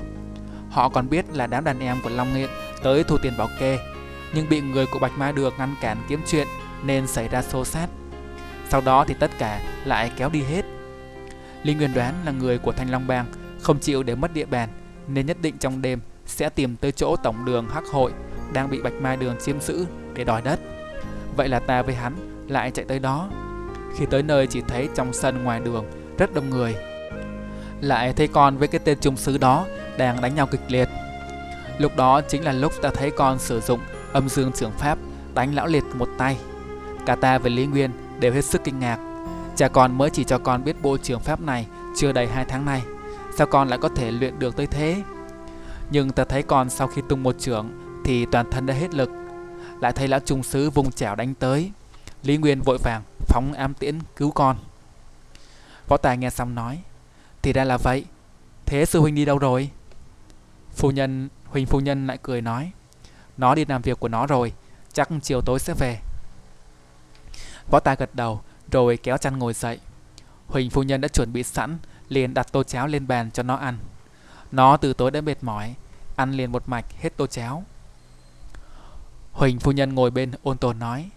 Họ 0.69 0.89
còn 0.89 1.09
biết 1.09 1.25
là 1.33 1.47
đám 1.47 1.63
đàn 1.63 1.79
em 1.79 1.97
của 2.03 2.09
Long 2.09 2.33
Nghiện 2.33 2.49
tới 2.83 3.03
thu 3.03 3.17
tiền 3.17 3.33
bảo 3.37 3.47
kê, 3.59 3.79
nhưng 4.33 4.49
bị 4.49 4.61
người 4.61 4.85
của 4.85 4.99
Bạch 4.99 5.17
Mai 5.17 5.33
Đường 5.33 5.53
ngăn 5.57 5.75
cản 5.81 5.97
kiếm 6.07 6.21
chuyện 6.27 6.47
nên 6.83 7.07
xảy 7.07 7.27
ra 7.27 7.41
xô 7.41 7.65
xát. 7.65 7.89
Sau 8.69 8.81
đó 8.81 9.05
thì 9.07 9.13
tất 9.13 9.31
cả 9.37 9.61
lại 9.85 10.11
kéo 10.17 10.29
đi 10.29 10.41
hết. 10.41 10.65
Linh 11.63 11.77
Nguyên 11.77 11.93
đoán 11.93 12.13
là 12.25 12.31
người 12.31 12.57
của 12.57 12.71
Thanh 12.71 12.91
Long 12.91 13.07
Bang 13.07 13.25
không 13.61 13.79
chịu 13.79 14.03
để 14.03 14.15
mất 14.15 14.33
địa 14.33 14.45
bàn 14.45 14.69
nên 15.13 15.25
nhất 15.25 15.37
định 15.41 15.57
trong 15.59 15.81
đêm 15.81 15.99
sẽ 16.25 16.49
tìm 16.49 16.75
tới 16.75 16.91
chỗ 16.91 17.15
tổng 17.23 17.45
đường 17.45 17.69
Hắc 17.69 17.83
Hội 17.85 18.11
đang 18.53 18.69
bị 18.69 18.81
Bạch 18.81 18.93
Mai 18.93 19.17
Đường 19.17 19.35
chiếm 19.45 19.61
giữ 19.61 19.85
để 20.13 20.23
đòi 20.23 20.41
đất. 20.41 20.59
Vậy 21.35 21.47
là 21.47 21.59
ta 21.59 21.81
với 21.81 21.95
hắn 21.95 22.15
lại 22.47 22.71
chạy 22.71 22.85
tới 22.85 22.99
đó. 22.99 23.29
Khi 23.97 24.05
tới 24.05 24.23
nơi 24.23 24.47
chỉ 24.47 24.61
thấy 24.67 24.89
trong 24.95 25.13
sân 25.13 25.43
ngoài 25.43 25.59
đường 25.59 25.85
rất 26.17 26.33
đông 26.33 26.49
người. 26.49 26.75
Lại 27.81 28.13
thấy 28.13 28.27
con 28.27 28.57
với 28.57 28.67
cái 28.67 28.79
tên 28.83 28.97
trung 29.01 29.17
sứ 29.17 29.37
đó 29.37 29.65
đang 29.97 30.21
đánh 30.21 30.35
nhau 30.35 30.47
kịch 30.47 30.61
liệt. 30.67 30.89
Lúc 31.77 31.95
đó 31.95 32.21
chính 32.21 32.43
là 32.43 32.51
lúc 32.51 32.71
ta 32.81 32.89
thấy 32.89 33.11
con 33.11 33.39
sử 33.39 33.59
dụng 33.59 33.79
âm 34.13 34.29
dương 34.29 34.51
trường 34.51 34.71
pháp 34.71 34.97
đánh 35.33 35.55
lão 35.55 35.67
liệt 35.67 35.83
một 35.93 36.09
tay. 36.17 36.37
Cả 37.05 37.15
ta 37.15 37.37
và 37.37 37.49
Lý 37.49 37.65
Nguyên 37.65 37.91
đều 38.19 38.33
hết 38.33 38.45
sức 38.45 38.61
kinh 38.63 38.79
ngạc. 38.79 38.99
Cha 39.55 39.67
con 39.67 39.97
mới 39.97 40.09
chỉ 40.09 40.23
cho 40.23 40.37
con 40.37 40.63
biết 40.63 40.81
bộ 40.81 40.97
trường 40.97 41.19
pháp 41.19 41.41
này 41.41 41.67
chưa 41.95 42.11
đầy 42.11 42.27
2 42.27 42.45
tháng 42.45 42.65
nay. 42.65 42.81
Sao 43.41 43.47
con 43.47 43.67
lại 43.67 43.79
có 43.81 43.89
thể 43.89 44.11
luyện 44.11 44.39
được 44.39 44.55
tới 44.55 44.67
thế? 44.67 45.03
Nhưng 45.91 46.09
ta 46.11 46.23
thấy 46.23 46.43
con 46.43 46.69
sau 46.69 46.87
khi 46.87 47.01
tung 47.09 47.23
một 47.23 47.35
trường 47.39 47.69
thì 48.05 48.25
toàn 48.31 48.51
thân 48.51 48.65
đã 48.65 48.73
hết 48.73 48.93
lực. 48.93 49.09
Lại 49.79 49.91
thấy 49.91 50.07
lão 50.07 50.19
trung 50.19 50.43
sứ 50.43 50.69
vùng 50.69 50.91
chảo 50.91 51.15
đánh 51.15 51.33
tới. 51.33 51.71
Lý 52.23 52.37
Nguyên 52.37 52.61
vội 52.61 52.77
vàng 52.83 53.01
phóng 53.27 53.53
ám 53.53 53.73
tiễn 53.73 53.99
cứu 54.15 54.31
con. 54.31 54.57
Võ 55.87 55.97
Tài 55.97 56.17
nghe 56.17 56.29
xong 56.29 56.55
nói, 56.55 56.79
thì 57.41 57.53
ra 57.53 57.63
là 57.63 57.77
vậy. 57.77 58.05
Thế 58.65 58.85
sư 58.85 58.99
huynh 58.99 59.15
đi 59.15 59.25
đâu 59.25 59.37
rồi? 59.37 59.69
Phu 60.71 60.91
nhân, 60.91 61.29
Huỳnh 61.45 61.65
phu 61.65 61.79
nhân 61.79 62.07
lại 62.07 62.17
cười 62.21 62.41
nói, 62.41 62.71
nó 63.37 63.55
đi 63.55 63.65
làm 63.65 63.81
việc 63.81 63.99
của 63.99 64.07
nó 64.07 64.27
rồi, 64.27 64.53
chắc 64.93 65.09
chiều 65.21 65.41
tối 65.41 65.59
sẽ 65.59 65.73
về. 65.79 65.99
Võ 67.71 67.79
Tài 67.79 67.95
gật 67.95 68.15
đầu, 68.15 68.41
rồi 68.71 68.97
kéo 68.97 69.17
chăn 69.17 69.39
ngồi 69.39 69.53
dậy. 69.53 69.79
Huỳnh 70.47 70.69
phu 70.69 70.83
nhân 70.83 71.01
đã 71.01 71.07
chuẩn 71.07 71.33
bị 71.33 71.43
sẵn, 71.43 71.77
liền 72.11 72.33
đặt 72.33 72.51
tô 72.51 72.63
cháo 72.63 72.87
lên 72.87 73.07
bàn 73.07 73.31
cho 73.31 73.43
nó 73.43 73.55
ăn. 73.55 73.77
Nó 74.51 74.77
từ 74.77 74.93
tối 74.93 75.11
đã 75.11 75.21
mệt 75.21 75.43
mỏi, 75.43 75.75
ăn 76.15 76.31
liền 76.31 76.51
một 76.51 76.69
mạch 76.69 76.85
hết 77.01 77.17
tô 77.17 77.27
cháo. 77.27 77.63
Huỳnh 79.31 79.59
phu 79.59 79.71
nhân 79.71 79.95
ngồi 79.95 80.11
bên 80.11 80.31
ôn 80.43 80.57
tồn 80.57 80.79
nói, 80.79 81.09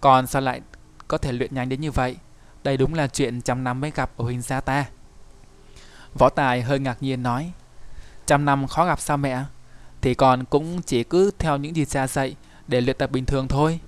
còn 0.00 0.26
sao 0.26 0.42
lại 0.42 0.60
có 1.08 1.18
thể 1.18 1.32
luyện 1.32 1.54
nhanh 1.54 1.68
đến 1.68 1.80
như 1.80 1.90
vậy? 1.90 2.16
Đây 2.64 2.76
đúng 2.76 2.94
là 2.94 3.06
chuyện 3.06 3.42
trăm 3.42 3.64
năm 3.64 3.80
mới 3.80 3.90
gặp 3.90 4.10
ở 4.16 4.24
Huỳnh 4.24 4.42
gia 4.42 4.60
ta. 4.60 4.84
Võ 6.18 6.28
Tài 6.28 6.62
hơi 6.62 6.78
ngạc 6.78 7.02
nhiên 7.02 7.22
nói, 7.22 7.52
trăm 8.26 8.44
năm 8.44 8.66
khó 8.66 8.86
gặp 8.86 9.00
sao 9.00 9.16
mẹ? 9.16 9.44
Thì 10.00 10.14
còn 10.14 10.44
cũng 10.44 10.82
chỉ 10.82 11.04
cứ 11.04 11.30
theo 11.38 11.56
những 11.56 11.76
gì 11.76 11.84
cha 11.84 12.06
dạy 12.06 12.36
để 12.68 12.80
luyện 12.80 12.96
tập 12.98 13.10
bình 13.10 13.24
thường 13.24 13.48
thôi. 13.48 13.80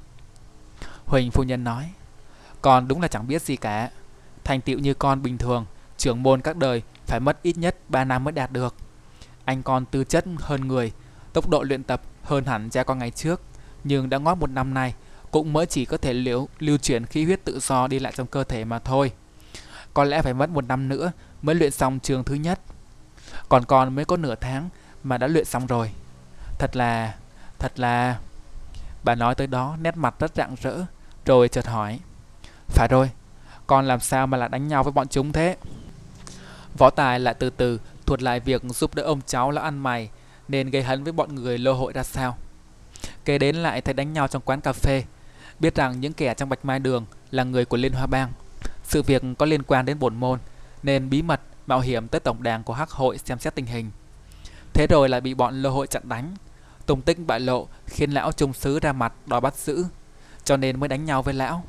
Huỳnh 1.07 1.31
phu 1.31 1.43
nhân 1.43 1.65
nói, 1.65 1.91
con 2.63 2.89
đúng 2.89 3.01
là 3.01 3.09
chẳng 3.09 3.27
biết 3.27 3.43
gì 3.43 3.57
cả. 3.57 3.91
Thành 4.45 4.61
tựu 4.61 4.79
như 4.79 4.95
con 4.95 5.23
bình 5.23 5.39
thường, 5.39 5.67
trưởng 6.03 6.23
môn 6.23 6.41
các 6.41 6.57
đời 6.57 6.83
phải 7.07 7.21
mất 7.21 7.43
ít 7.43 7.59
nhất 7.59 7.77
3 7.89 8.05
năm 8.05 8.25
mới 8.25 8.33
đạt 8.33 8.53
được. 8.53 8.75
Anh 9.45 9.63
con 9.63 9.85
tư 9.85 10.05
chất 10.05 10.25
hơn 10.39 10.69
người, 10.69 10.93
tốc 11.33 11.49
độ 11.49 11.63
luyện 11.63 11.83
tập 11.83 12.03
hơn 12.23 12.45
hẳn 12.45 12.71
cha 12.71 12.83
con 12.83 12.99
ngày 12.99 13.11
trước, 13.11 13.41
nhưng 13.85 14.11
đã 14.11 14.19
ngót 14.19 14.39
một 14.39 14.51
năm 14.51 14.75
nay 14.75 14.95
cũng 15.31 15.53
mới 15.53 15.67
chỉ 15.67 15.85
có 15.85 15.97
thể 15.97 16.13
liễu, 16.13 16.49
lưu 16.59 16.79
chuyển 16.79 17.07
khí 17.07 17.25
huyết 17.25 17.45
tự 17.45 17.61
do 17.61 17.89
đi 17.89 17.99
lại 17.99 18.13
trong 18.17 18.27
cơ 18.27 18.45
thể 18.45 18.65
mà 18.65 18.79
thôi. 18.79 19.13
Có 19.95 20.05
lẽ 20.05 20.23
phải 20.23 20.35
mất 20.35 20.51
một 20.51 20.65
năm 20.65 20.89
nữa 20.89 21.13
mới 21.43 21.55
luyện 21.55 21.71
xong 21.71 21.99
trường 22.01 22.25
thứ 22.25 22.35
nhất. 22.35 22.61
Còn 23.49 23.65
con 23.65 23.95
mới 23.95 24.05
có 24.05 24.17
nửa 24.17 24.35
tháng 24.35 24.69
mà 25.03 25.19
đã 25.19 25.27
luyện 25.27 25.45
xong 25.45 25.67
rồi. 25.67 25.91
Thật 26.59 26.77
là... 26.77 27.15
thật 27.59 27.81
là... 27.81 28.19
Bà 29.05 29.15
nói 29.15 29.35
tới 29.35 29.47
đó 29.47 29.77
nét 29.81 29.97
mặt 29.97 30.15
rất 30.19 30.35
rạng 30.35 30.55
rỡ, 30.63 30.85
rồi 31.27 31.49
chợt 31.49 31.67
hỏi. 31.67 32.01
Phải 32.69 32.89
rồi, 32.89 33.11
con 33.67 33.87
làm 33.87 34.01
sao 34.01 34.27
mà 34.27 34.39
lại 34.39 34.49
đánh 34.49 34.69
nhau 34.69 34.83
với 34.83 34.93
bọn 34.93 35.09
chúng 35.09 35.33
thế? 35.33 35.57
Võ 36.79 36.91
Tài 36.91 37.21
lại 37.21 37.35
từ 37.35 37.51
từ 37.51 37.81
thuật 38.07 38.23
lại 38.23 38.41
việc 38.41 38.63
giúp 38.69 38.95
đỡ 38.95 39.03
ông 39.03 39.21
cháu 39.27 39.51
là 39.51 39.63
ăn 39.63 39.79
mày, 39.79 40.11
nên 40.49 40.71
gây 40.71 40.83
hấn 40.83 41.05
với 41.05 41.13
bọn 41.13 41.35
người 41.35 41.59
lô 41.59 41.73
hội 41.73 41.93
ra 41.93 42.03
sao. 42.03 42.37
Kế 43.25 43.39
đến 43.39 43.57
lại 43.57 43.81
thấy 43.81 43.95
đánh 43.95 44.13
nhau 44.13 44.29
trong 44.29 44.43
quán 44.43 44.61
cà 44.61 44.73
phê, 44.73 45.05
biết 45.61 45.75
rằng 45.75 46.01
những 46.01 46.13
kẻ 46.13 46.35
trong 46.35 46.49
Bạch 46.49 46.65
Mai 46.65 46.79
Đường 46.79 47.07
là 47.31 47.45
người 47.45 47.65
của 47.65 47.77
Liên 47.77 47.93
Hoa 47.93 48.07
Bang. 48.07 48.33
Sự 48.85 49.03
việc 49.03 49.23
có 49.39 49.47
liên 49.47 49.63
quan 49.63 49.87
đến 49.87 49.99
bổn 49.99 50.17
môn, 50.17 50.39
nên 50.83 51.11
bí 51.11 51.23
mật 51.23 51.41
mạo 51.67 51.81
hiểm 51.81 52.09
tới 52.09 52.21
tổng 52.21 52.43
đàn 52.43 52.63
của 52.63 52.75
Hắc 52.75 52.91
hội 52.91 53.19
xem 53.19 53.39
xét 53.39 53.55
tình 53.55 53.67
hình. 53.67 53.91
Thế 54.73 54.87
rồi 54.87 55.09
lại 55.09 55.21
bị 55.21 55.35
bọn 55.35 55.63
lô 55.63 55.71
hội 55.71 55.87
chặn 55.87 56.03
đánh. 56.09 56.37
Tùng 56.87 57.03
tích 57.03 57.19
bại 57.27 57.41
lộ 57.41 57.69
khiến 57.87 58.11
lão 58.11 58.33
trung 58.33 58.53
sứ 58.53 58.79
ra 58.79 58.93
mặt 58.93 59.13
đòi 59.27 59.41
bắt 59.41 59.55
giữ, 59.57 59.85
cho 60.45 60.57
nên 60.57 60.81
mới 60.81 60.89
đánh 60.89 61.05
nhau 61.05 61.23
với 61.23 61.35
lão. 61.35 61.65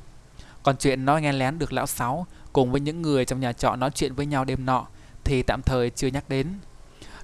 Còn 0.63 0.77
chuyện 0.77 1.05
nói 1.05 1.21
nghe 1.21 1.31
lén 1.31 1.59
được 1.59 1.73
lão 1.73 1.87
sáu 1.87 2.27
cùng 2.53 2.71
với 2.71 2.81
những 2.81 3.01
người 3.01 3.25
trong 3.25 3.39
nhà 3.39 3.53
trọ 3.53 3.75
nói 3.75 3.91
chuyện 3.95 4.15
với 4.15 4.25
nhau 4.25 4.45
đêm 4.45 4.65
nọ 4.65 4.85
thì 5.23 5.43
tạm 5.43 5.61
thời 5.61 5.89
chưa 5.89 6.07
nhắc 6.07 6.29
đến. 6.29 6.47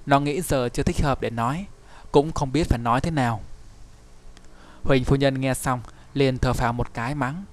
Nó 0.06 0.20
nghĩ 0.20 0.40
giờ 0.40 0.68
chưa 0.68 0.82
thích 0.82 1.02
hợp 1.02 1.20
để 1.20 1.30
nói, 1.30 1.66
cũng 2.12 2.32
không 2.32 2.52
biết 2.52 2.66
phải 2.68 2.78
nói 2.78 3.00
thế 3.00 3.10
nào. 3.10 3.40
Huỳnh 4.84 5.04
phu 5.04 5.16
nhân 5.16 5.40
nghe 5.40 5.54
xong 5.54 5.80
liền 6.14 6.38
thở 6.38 6.52
phào 6.52 6.72
một 6.72 6.94
cái 6.94 7.14
mắng. 7.14 7.44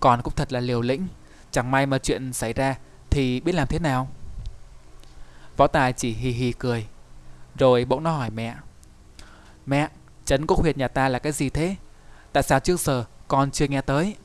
Còn 0.00 0.22
cũng 0.22 0.34
thật 0.36 0.52
là 0.52 0.60
liều 0.60 0.80
lĩnh, 0.80 1.06
chẳng 1.50 1.70
may 1.70 1.86
mà 1.86 1.98
chuyện 1.98 2.32
xảy 2.32 2.52
ra 2.52 2.76
thì 3.10 3.40
biết 3.40 3.54
làm 3.54 3.68
thế 3.68 3.78
nào. 3.78 4.08
Võ 5.56 5.66
Tài 5.66 5.92
chỉ 5.92 6.12
hì 6.12 6.30
hì 6.30 6.52
cười, 6.52 6.86
rồi 7.58 7.84
bỗng 7.84 8.02
nó 8.02 8.12
hỏi 8.12 8.30
mẹ. 8.30 8.54
Mẹ, 9.66 9.88
Trấn 10.24 10.46
Quốc 10.46 10.60
Huyệt 10.60 10.78
nhà 10.78 10.88
ta 10.88 11.08
là 11.08 11.18
cái 11.18 11.32
gì 11.32 11.50
thế? 11.50 11.76
Tại 12.32 12.42
sao 12.42 12.60
trước 12.60 12.80
giờ 12.80 13.04
con 13.28 13.50
chưa 13.50 13.66
nghe 13.66 13.80
tới? 13.80 14.16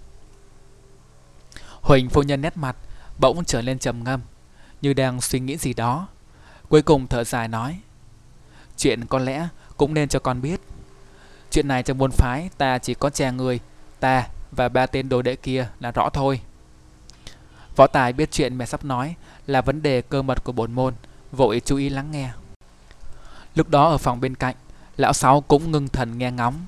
Huỳnh 1.83 2.09
phu 2.09 2.21
nhân 2.21 2.41
nét 2.41 2.57
mặt 2.57 2.75
bỗng 3.19 3.45
trở 3.45 3.61
lên 3.61 3.79
trầm 3.79 4.03
ngâm, 4.03 4.21
như 4.81 4.93
đang 4.93 5.21
suy 5.21 5.39
nghĩ 5.39 5.57
gì 5.57 5.73
đó. 5.73 6.07
Cuối 6.69 6.81
cùng 6.81 7.07
thở 7.07 7.23
dài 7.23 7.47
nói, 7.47 7.79
chuyện 8.77 9.05
có 9.05 9.19
lẽ 9.19 9.47
cũng 9.77 9.93
nên 9.93 10.09
cho 10.09 10.19
con 10.19 10.41
biết. 10.41 10.59
Chuyện 11.51 11.67
này 11.67 11.83
trong 11.83 11.97
môn 11.97 12.11
phái 12.11 12.49
ta 12.57 12.77
chỉ 12.77 12.93
có 12.93 13.09
cha 13.09 13.31
người, 13.31 13.59
ta 13.99 14.27
và 14.51 14.69
ba 14.69 14.85
tên 14.85 15.09
đồ 15.09 15.21
đệ 15.21 15.35
kia 15.35 15.67
là 15.79 15.91
rõ 15.91 16.09
thôi. 16.09 16.39
Võ 17.75 17.87
Tài 17.87 18.13
biết 18.13 18.31
chuyện 18.31 18.57
mẹ 18.57 18.65
sắp 18.65 18.85
nói 18.85 19.15
là 19.47 19.61
vấn 19.61 19.81
đề 19.81 20.01
cơ 20.01 20.21
mật 20.21 20.43
của 20.43 20.51
bổn 20.51 20.71
môn, 20.71 20.93
vội 21.31 21.61
chú 21.65 21.77
ý 21.77 21.89
lắng 21.89 22.11
nghe. 22.11 22.31
Lúc 23.55 23.69
đó 23.69 23.89
ở 23.89 23.97
phòng 23.97 24.21
bên 24.21 24.35
cạnh, 24.35 24.55
lão 24.97 25.13
sáu 25.13 25.41
cũng 25.41 25.71
ngưng 25.71 25.87
thần 25.87 26.17
nghe 26.17 26.31
ngóng. 26.31 26.65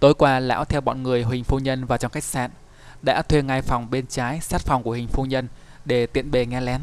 Tối 0.00 0.14
qua 0.14 0.40
lão 0.40 0.64
theo 0.64 0.80
bọn 0.80 1.02
người 1.02 1.22
Huỳnh 1.22 1.44
phu 1.44 1.58
nhân 1.58 1.84
vào 1.84 1.98
trong 1.98 2.12
khách 2.12 2.24
sạn, 2.24 2.50
đã 3.02 3.22
thuê 3.22 3.42
ngay 3.42 3.62
phòng 3.62 3.90
bên 3.90 4.06
trái 4.06 4.40
sát 4.40 4.60
phòng 4.60 4.82
của 4.82 4.90
Huỳnh 4.90 5.08
phu 5.08 5.24
nhân 5.24 5.48
để 5.84 6.06
tiện 6.06 6.30
bề 6.30 6.46
nghe 6.46 6.60
lén. 6.60 6.80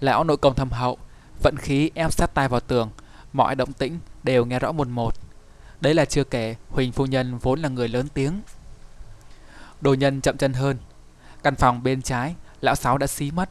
Lão 0.00 0.24
nội 0.24 0.36
công 0.36 0.54
thâm 0.54 0.70
hậu, 0.70 0.98
vận 1.42 1.56
khí 1.56 1.90
ép 1.94 2.12
sát 2.12 2.34
tai 2.34 2.48
vào 2.48 2.60
tường, 2.60 2.90
mọi 3.32 3.54
động 3.54 3.72
tĩnh 3.72 3.98
đều 4.22 4.44
nghe 4.44 4.58
rõ 4.58 4.72
một 4.72 4.88
một. 4.88 5.14
Đấy 5.80 5.94
là 5.94 6.04
chưa 6.04 6.24
kể 6.24 6.54
Huỳnh 6.70 6.92
phu 6.92 7.06
nhân 7.06 7.38
vốn 7.38 7.60
là 7.60 7.68
người 7.68 7.88
lớn 7.88 8.08
tiếng. 8.14 8.40
Đồ 9.80 9.94
nhân 9.94 10.20
chậm 10.20 10.36
chân 10.36 10.52
hơn. 10.52 10.76
Căn 11.42 11.54
phòng 11.54 11.82
bên 11.82 12.02
trái, 12.02 12.34
lão 12.60 12.74
sáu 12.74 12.98
đã 12.98 13.06
xí 13.06 13.30
mất. 13.30 13.50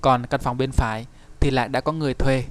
Còn 0.00 0.26
căn 0.26 0.40
phòng 0.40 0.56
bên 0.56 0.72
phải 0.72 1.06
thì 1.40 1.50
lại 1.50 1.68
đã 1.68 1.80
có 1.80 1.92
người 1.92 2.14
thuê. 2.14 2.44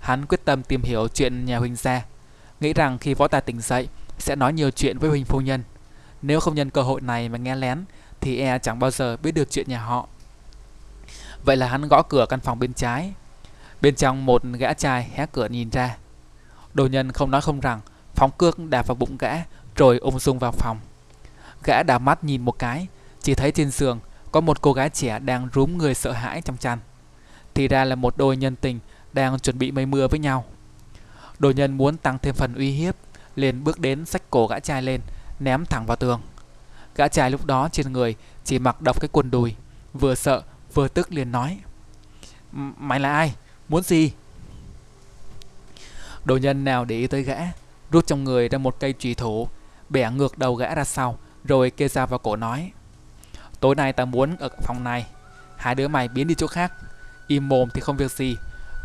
Hắn 0.00 0.26
quyết 0.26 0.44
tâm 0.44 0.62
tìm 0.62 0.82
hiểu 0.82 1.08
chuyện 1.08 1.44
nhà 1.44 1.58
Huỳnh 1.58 1.76
gia. 1.76 2.04
Nghĩ 2.60 2.72
rằng 2.72 2.98
khi 2.98 3.14
võ 3.14 3.28
tài 3.28 3.40
tỉnh 3.40 3.60
dậy 3.60 3.88
sẽ 4.18 4.36
nói 4.36 4.52
nhiều 4.52 4.70
chuyện 4.70 4.98
với 4.98 5.10
Huỳnh 5.10 5.24
phu 5.24 5.40
nhân. 5.40 5.62
Nếu 6.22 6.40
không 6.40 6.54
nhân 6.54 6.70
cơ 6.70 6.82
hội 6.82 7.00
này 7.00 7.28
mà 7.28 7.38
nghe 7.38 7.56
lén 7.56 7.84
thì 8.20 8.40
e 8.40 8.58
chẳng 8.58 8.78
bao 8.78 8.90
giờ 8.90 9.16
biết 9.16 9.32
được 9.32 9.50
chuyện 9.50 9.68
nhà 9.68 9.80
họ. 9.84 10.08
Vậy 11.44 11.56
là 11.56 11.68
hắn 11.68 11.88
gõ 11.88 12.02
cửa 12.02 12.26
căn 12.28 12.40
phòng 12.40 12.58
bên 12.58 12.72
trái. 12.72 13.12
Bên 13.80 13.94
trong 13.94 14.26
một 14.26 14.42
gã 14.44 14.72
trai 14.72 15.10
hé 15.14 15.26
cửa 15.32 15.46
nhìn 15.46 15.70
ra. 15.70 15.96
Đồ 16.74 16.86
nhân 16.86 17.12
không 17.12 17.30
nói 17.30 17.40
không 17.40 17.60
rằng 17.60 17.80
phóng 18.14 18.30
cước 18.38 18.58
đạp 18.58 18.86
vào 18.86 18.94
bụng 18.94 19.16
gã 19.18 19.32
rồi 19.76 19.98
ung 19.98 20.18
dung 20.18 20.38
vào 20.38 20.52
phòng. 20.52 20.78
Gã 21.64 21.82
đảo 21.82 21.98
mắt 21.98 22.24
nhìn 22.24 22.42
một 22.42 22.58
cái, 22.58 22.86
chỉ 23.22 23.34
thấy 23.34 23.52
trên 23.52 23.70
giường 23.70 24.00
có 24.32 24.40
một 24.40 24.60
cô 24.60 24.72
gái 24.72 24.90
trẻ 24.90 25.18
đang 25.18 25.48
rúm 25.54 25.78
người 25.78 25.94
sợ 25.94 26.12
hãi 26.12 26.42
trong 26.42 26.56
chăn. 26.56 26.78
Thì 27.54 27.68
ra 27.68 27.84
là 27.84 27.94
một 27.94 28.16
đôi 28.16 28.36
nhân 28.36 28.56
tình 28.56 28.78
đang 29.12 29.38
chuẩn 29.38 29.58
bị 29.58 29.70
mây 29.70 29.86
mưa 29.86 30.08
với 30.08 30.20
nhau. 30.20 30.44
Đồ 31.38 31.50
nhân 31.50 31.76
muốn 31.76 31.96
tăng 31.96 32.18
thêm 32.18 32.34
phần 32.34 32.54
uy 32.54 32.70
hiếp, 32.70 32.96
liền 33.36 33.64
bước 33.64 33.78
đến 33.78 34.06
xách 34.06 34.30
cổ 34.30 34.46
gã 34.46 34.60
trai 34.60 34.82
lên, 34.82 35.00
ném 35.38 35.64
thẳng 35.64 35.86
vào 35.86 35.96
tường. 35.96 36.20
Gã 36.96 37.08
trai 37.08 37.30
lúc 37.30 37.46
đó 37.46 37.68
trên 37.72 37.92
người 37.92 38.14
chỉ 38.44 38.58
mặc 38.58 38.82
độc 38.82 39.00
cái 39.00 39.08
quần 39.12 39.30
đùi, 39.30 39.54
vừa 39.92 40.14
sợ 40.14 40.42
vừa 40.74 40.88
tức 40.88 41.12
liền 41.12 41.32
nói: 41.32 41.58
"Mày 42.52 43.00
là 43.00 43.12
ai? 43.12 43.34
Muốn 43.68 43.82
gì?" 43.82 44.12
Đồ 46.24 46.36
nhân 46.36 46.64
nào 46.64 46.84
để 46.84 46.96
ý 46.96 47.06
tới 47.06 47.22
gã, 47.22 47.38
rút 47.90 48.06
trong 48.06 48.24
người 48.24 48.48
ra 48.48 48.58
một 48.58 48.76
cây 48.80 48.92
trùy 48.92 49.14
thủ, 49.14 49.48
bẻ 49.88 50.10
ngược 50.10 50.38
đầu 50.38 50.54
gã 50.54 50.74
ra 50.74 50.84
sau, 50.84 51.18
rồi 51.44 51.70
kê 51.70 51.88
ra 51.88 52.06
vào 52.06 52.18
cổ 52.18 52.36
nói. 52.36 52.72
Tối 53.60 53.74
nay 53.74 53.92
ta 53.92 54.04
muốn 54.04 54.36
ở 54.36 54.48
phòng 54.62 54.84
này, 54.84 55.06
hai 55.56 55.74
đứa 55.74 55.88
mày 55.88 56.08
biến 56.08 56.26
đi 56.26 56.34
chỗ 56.34 56.46
khác, 56.46 56.72
im 57.26 57.48
mồm 57.48 57.68
thì 57.74 57.80
không 57.80 57.96
việc 57.96 58.10
gì, 58.10 58.36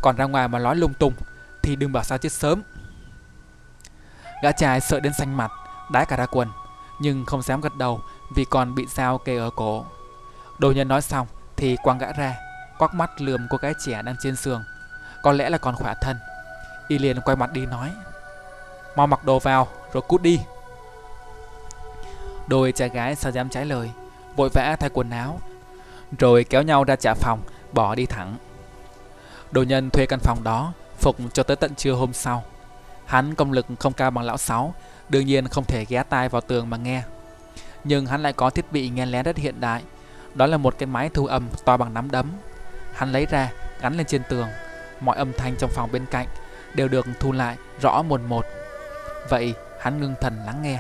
Còn 0.02 0.16
ra 0.16 0.26
ngoài 0.26 0.48
mà 0.48 0.60
nói 0.60 0.76
lung 0.76 0.94
tung 0.94 1.14
Thì 1.62 1.76
đừng 1.76 1.92
bảo 1.92 2.04
sao 2.04 2.18
chết 2.18 2.32
sớm 2.32 2.64
Gã 4.44 4.52
trai 4.52 4.82
sợ 4.82 5.00
đến 5.00 5.14
xanh 5.14 5.38
mặt 5.38 5.52
Đái 5.92 6.06
cả 6.06 6.18
ra 6.18 6.26
quần 6.26 6.48
nhưng 7.00 7.26
không 7.26 7.42
dám 7.42 7.62
gật 7.62 7.76
đầu 7.76 8.02
Vì 8.36 8.46
còn 8.46 8.76
bị 8.76 8.86
dao 8.88 9.18
kề 9.18 9.38
ở 9.38 9.50
cổ. 9.56 9.86
Đồ 10.58 10.72
nhân 10.72 10.88
nói 10.88 11.02
xong 11.02 11.28
Thì 11.56 11.78
quăng 11.84 11.98
gã 11.98 12.12
ra, 12.12 12.36
Quắc 12.78 12.94
mắt 12.94 13.22
lườm 13.22 13.48
cô 13.50 13.58
gái 13.58 13.74
trẻ 13.86 14.02
đang 14.02 14.16
trên 14.24 14.36
giường. 14.36 14.64
Có 15.24 15.32
lẽ 15.32 15.50
là 15.50 15.58
còn 15.58 15.76
khỏe 15.76 15.94
thân. 16.02 16.18
Y 16.88 16.98
liền 16.98 17.22
quay 17.22 17.38
mặt 17.38 17.52
đi 17.52 17.66
nói, 17.66 17.92
Mau 18.96 19.08
mặc 19.08 19.26
đồ 19.26 19.40
vào, 19.40 19.68
rồi 19.94 20.04
cút 20.08 20.22
đi. 20.22 20.40
Đôi 22.48 22.72
trai 22.72 22.90
gái 22.90 23.16
sao 23.16 23.32
dám 23.32 23.50
trái 23.50 23.66
lời, 23.66 23.92
Vội 24.36 24.50
vã 24.54 24.76
thay 24.80 24.90
quần 24.94 25.10
áo, 25.10 25.40
Rồi 26.20 26.44
kéo 26.44 26.62
nhau 26.62 26.84
ra 26.84 26.96
trả 26.96 27.14
phòng, 27.14 27.40
Bỏ 27.72 27.96
đi 27.96 28.06
thẳng. 28.06 28.38
Đồ 29.52 29.64
nhân 29.64 29.90
thuê 29.90 30.06
căn 30.06 30.20
phòng 30.20 30.44
đó, 30.44 30.74
Phục 31.00 31.16
cho 31.34 31.44
tới 31.44 31.56
tận 31.56 31.76
trưa 31.76 31.94
hôm 31.94 32.14
sau. 32.14 32.44
Hắn 33.06 33.36
công 33.36 33.52
lực 33.52 33.66
không 33.80 33.94
cao 33.94 34.12
bằng 34.12 34.26
lão 34.26 34.38
sáu 34.38 34.74
Đương 35.10 35.26
nhiên 35.26 35.48
không 35.48 35.66
thể 35.66 35.86
ghé 35.86 36.04
tai 36.04 36.30
vào 36.30 36.42
tường 36.42 36.70
mà 36.70 36.78
nghe. 36.78 37.04
Nhưng 37.84 38.06
hắn 38.06 38.24
lại 38.24 38.34
có 38.34 38.50
thiết 38.50 38.72
bị 38.72 38.90
nghe 38.90 39.06
lén 39.06 39.24
rất 39.24 39.38
hiện 39.38 39.60
đại. 39.60 39.84
Đó 40.34 40.46
là 40.46 40.58
một 40.58 40.76
cái 40.78 40.88
máy 40.88 41.10
thu 41.14 41.26
âm 41.26 41.48
to 41.66 41.78
bằng 41.78 41.94
nắm 41.94 42.12
đấm. 42.12 42.32
Hắn 42.94 43.12
lấy 43.12 43.26
ra, 43.26 43.52
gắn 43.82 43.98
lên 43.98 44.06
trên 44.06 44.22
tường. 44.30 44.48
Mọi 45.00 45.18
âm 45.18 45.34
thanh 45.34 45.56
trong 45.56 45.70
phòng 45.70 45.92
bên 45.92 46.06
cạnh 46.12 46.28
Đều 46.76 46.88
được 46.88 47.06
thu 47.20 47.32
lại 47.32 47.58
rõ 47.82 48.02
một 48.02 48.22
một. 48.22 48.46
Vậy 49.30 49.54
hắn 49.80 50.02
ngưng 50.02 50.16
thần 50.22 50.38
lắng 50.46 50.62
nghe. 50.62 50.80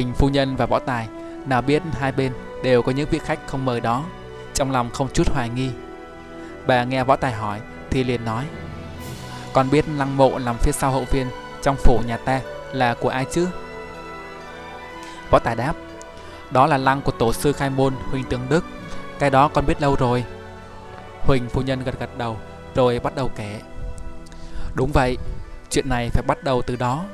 Huỳnh 0.00 0.14
phu 0.14 0.28
nhân 0.28 0.56
và 0.56 0.66
võ 0.66 0.78
tài. 0.78 1.08
Nào 1.46 1.62
biết 1.62 1.82
hai 1.92 2.12
bên 2.12 2.32
đều 2.62 2.82
có 2.82 2.92
những 2.92 3.08
vị 3.10 3.18
khách 3.18 3.38
không 3.46 3.64
mời 3.64 3.80
đó. 3.80 4.04
Trong 4.54 4.70
lòng 4.70 4.90
không 4.90 5.08
chút 5.12 5.28
hoài 5.34 5.48
nghi. 5.48 5.70
Bà 6.66 6.84
nghe 6.84 7.04
võ 7.04 7.16
tài 7.16 7.32
hỏi, 7.32 7.60
thì 7.90 8.04
liền 8.04 8.24
nói, 8.24 8.44
con 9.52 9.70
biết 9.70 9.84
lăng 9.96 10.16
mộ 10.16 10.38
nằm 10.38 10.56
phía 10.58 10.72
sau 10.72 10.90
hậu 10.90 11.04
viên, 11.04 11.26
trong 11.62 11.76
phủ 11.76 12.00
nhà 12.06 12.16
ta 12.16 12.40
là 12.72 12.94
của 12.94 13.08
ai 13.08 13.26
chứ? 13.30 13.48
Võ 15.30 15.38
tài 15.38 15.56
đáp, 15.56 15.72
đó 16.50 16.66
là 16.66 16.78
lăng 16.78 17.02
của 17.02 17.12
tổ 17.12 17.32
sư 17.32 17.52
khai 17.52 17.70
môn, 17.70 17.94
huỳnh 18.10 18.24
tướng 18.24 18.46
đức. 18.48 18.64
Cái 19.18 19.30
đó 19.30 19.48
con 19.48 19.66
biết 19.66 19.82
lâu 19.82 19.96
rồi. 19.96 20.24
Huỳnh 21.20 21.48
phu 21.48 21.62
nhân 21.62 21.84
gật 21.84 22.00
gật 22.00 22.18
đầu, 22.18 22.36
rồi 22.74 22.98
bắt 22.98 23.14
đầu 23.14 23.30
kể. 23.36 23.60
Đúng 24.74 24.90
vậy, 24.92 25.16
chuyện 25.70 25.88
này 25.88 26.08
phải 26.12 26.22
bắt 26.26 26.44
đầu 26.44 26.62
từ 26.62 26.76
đó. 26.76 27.04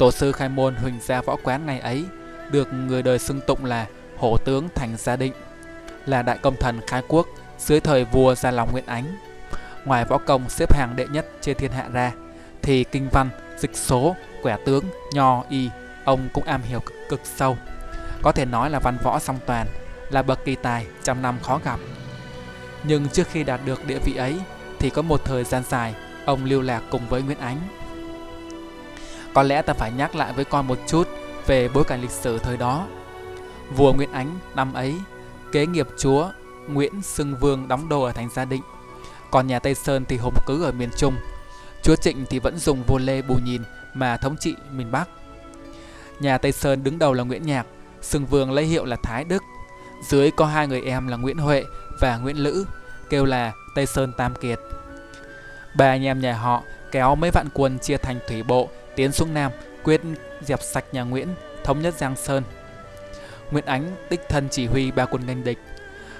Tổ 0.00 0.10
sư 0.10 0.32
khai 0.32 0.48
môn 0.48 0.74
huỳnh 0.74 0.98
gia 1.00 1.20
võ 1.20 1.36
quán 1.42 1.66
ngày 1.66 1.80
ấy 1.80 2.04
được 2.50 2.72
người 2.72 3.02
đời 3.02 3.18
xưng 3.18 3.40
tụng 3.46 3.64
là 3.64 3.86
hổ 4.16 4.36
tướng 4.36 4.68
thành 4.74 4.96
gia 4.98 5.16
định, 5.16 5.32
là 6.06 6.22
đại 6.22 6.38
công 6.38 6.56
thần 6.56 6.80
khai 6.86 7.02
quốc 7.08 7.26
dưới 7.58 7.80
thời 7.80 8.04
vua 8.04 8.34
Gia 8.34 8.50
Long 8.50 8.72
Nguyễn 8.72 8.86
Ánh. 8.86 9.16
Ngoài 9.84 10.04
võ 10.04 10.18
công 10.18 10.48
xếp 10.48 10.74
hàng 10.74 10.96
đệ 10.96 11.06
nhất 11.06 11.26
trên 11.40 11.56
thiên 11.56 11.72
hạ 11.72 11.88
ra, 11.92 12.12
thì 12.62 12.84
kinh 12.84 13.08
văn, 13.12 13.30
dịch 13.58 13.76
số, 13.76 14.16
quẻ 14.42 14.56
tướng, 14.64 14.84
nho, 15.12 15.44
y, 15.48 15.70
ông 16.04 16.28
cũng 16.32 16.44
am 16.44 16.62
hiểu 16.62 16.80
cực, 16.80 16.96
cực 17.08 17.20
sâu. 17.24 17.56
Có 18.22 18.32
thể 18.32 18.44
nói 18.44 18.70
là 18.70 18.78
văn 18.78 18.98
võ 19.02 19.18
song 19.18 19.38
toàn, 19.46 19.66
là 20.10 20.22
bậc 20.22 20.44
kỳ 20.44 20.54
tài 20.54 20.86
trăm 21.02 21.22
năm 21.22 21.38
khó 21.42 21.60
gặp. 21.64 21.80
Nhưng 22.84 23.08
trước 23.08 23.28
khi 23.32 23.44
đạt 23.44 23.60
được 23.64 23.86
địa 23.86 23.98
vị 23.98 24.14
ấy, 24.14 24.40
thì 24.78 24.90
có 24.90 25.02
một 25.02 25.24
thời 25.24 25.44
gian 25.44 25.62
dài, 25.68 25.94
ông 26.24 26.44
lưu 26.44 26.62
lạc 26.62 26.82
cùng 26.90 27.08
với 27.08 27.22
Nguyễn 27.22 27.38
Ánh 27.38 27.58
có 29.34 29.42
lẽ 29.42 29.62
ta 29.62 29.72
phải 29.72 29.92
nhắc 29.92 30.14
lại 30.14 30.32
với 30.32 30.44
con 30.44 30.66
một 30.66 30.78
chút 30.86 31.08
về 31.46 31.68
bối 31.68 31.84
cảnh 31.84 32.00
lịch 32.00 32.10
sử 32.10 32.38
thời 32.38 32.56
đó. 32.56 32.86
Vua 33.76 33.92
Nguyễn 33.92 34.12
Ánh 34.12 34.38
năm 34.54 34.72
ấy, 34.72 34.94
kế 35.52 35.66
nghiệp 35.66 35.86
chúa 35.98 36.28
Nguyễn 36.68 37.02
Sưng 37.02 37.36
Vương 37.36 37.68
đóng 37.68 37.88
đô 37.88 38.02
ở 38.02 38.12
thành 38.12 38.28
Gia 38.34 38.44
Định, 38.44 38.62
còn 39.30 39.46
nhà 39.46 39.58
Tây 39.58 39.74
Sơn 39.74 40.04
thì 40.04 40.16
hùng 40.16 40.34
cứ 40.46 40.64
ở 40.64 40.72
miền 40.72 40.90
Trung. 40.96 41.14
Chúa 41.82 41.96
Trịnh 41.96 42.26
thì 42.30 42.38
vẫn 42.38 42.58
dùng 42.58 42.82
vua 42.86 42.98
Lê 42.98 43.22
Bù 43.22 43.34
Nhìn 43.44 43.62
mà 43.94 44.16
thống 44.16 44.36
trị 44.40 44.54
miền 44.72 44.90
Bắc. 44.90 45.08
Nhà 46.20 46.38
Tây 46.38 46.52
Sơn 46.52 46.84
đứng 46.84 46.98
đầu 46.98 47.12
là 47.12 47.24
Nguyễn 47.24 47.46
Nhạc, 47.46 47.66
Sưng 48.00 48.26
Vương 48.26 48.52
lấy 48.52 48.64
hiệu 48.64 48.84
là 48.84 48.96
Thái 49.02 49.24
Đức. 49.24 49.42
Dưới 50.08 50.30
có 50.30 50.46
hai 50.46 50.66
người 50.66 50.82
em 50.82 51.08
là 51.08 51.16
Nguyễn 51.16 51.38
Huệ 51.38 51.64
và 52.00 52.16
Nguyễn 52.16 52.36
Lữ, 52.36 52.64
kêu 53.10 53.24
là 53.24 53.52
Tây 53.74 53.86
Sơn 53.86 54.12
Tam 54.16 54.34
Kiệt. 54.34 54.58
Ba 55.76 55.84
anh 55.84 56.04
em 56.04 56.20
nhà 56.20 56.32
họ 56.34 56.62
kéo 56.92 57.14
mấy 57.14 57.30
vạn 57.30 57.48
quân 57.54 57.78
chia 57.78 57.96
thành 57.96 58.18
thủy 58.28 58.42
bộ 58.42 58.68
tiến 59.00 59.12
xuống 59.12 59.34
Nam, 59.34 59.52
quyết 59.82 60.00
dẹp 60.40 60.62
sạch 60.62 60.84
nhà 60.92 61.02
Nguyễn, 61.02 61.28
thống 61.64 61.82
nhất 61.82 61.94
Giang 61.94 62.16
Sơn. 62.16 62.42
Nguyễn 63.50 63.64
Ánh 63.64 63.96
đích 64.10 64.28
thân 64.28 64.48
chỉ 64.50 64.66
huy 64.66 64.90
ba 64.90 65.06
quân 65.06 65.26
nghênh 65.26 65.44
địch. 65.44 65.58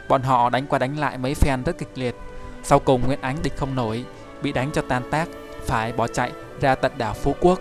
Bọn 0.09 0.23
họ 0.23 0.51
đánh 0.51 0.67
qua 0.67 0.79
đánh 0.79 0.99
lại 0.99 1.19
mấy 1.19 1.35
phen 1.35 1.63
rất 1.63 1.79
kịch 1.79 1.89
liệt. 1.95 2.15
Sau 2.63 2.79
cùng 2.79 3.07
Nguyễn 3.07 3.21
Ánh 3.21 3.37
địch 3.43 3.57
không 3.57 3.75
nổi, 3.75 4.05
bị 4.43 4.53
đánh 4.53 4.71
cho 4.73 4.83
tan 4.89 5.11
tác, 5.11 5.29
phải 5.67 5.93
bỏ 5.93 6.07
chạy 6.07 6.33
ra 6.61 6.75
tận 6.75 6.93
đảo 6.99 7.15
Phú 7.15 7.35
Quốc. 7.41 7.61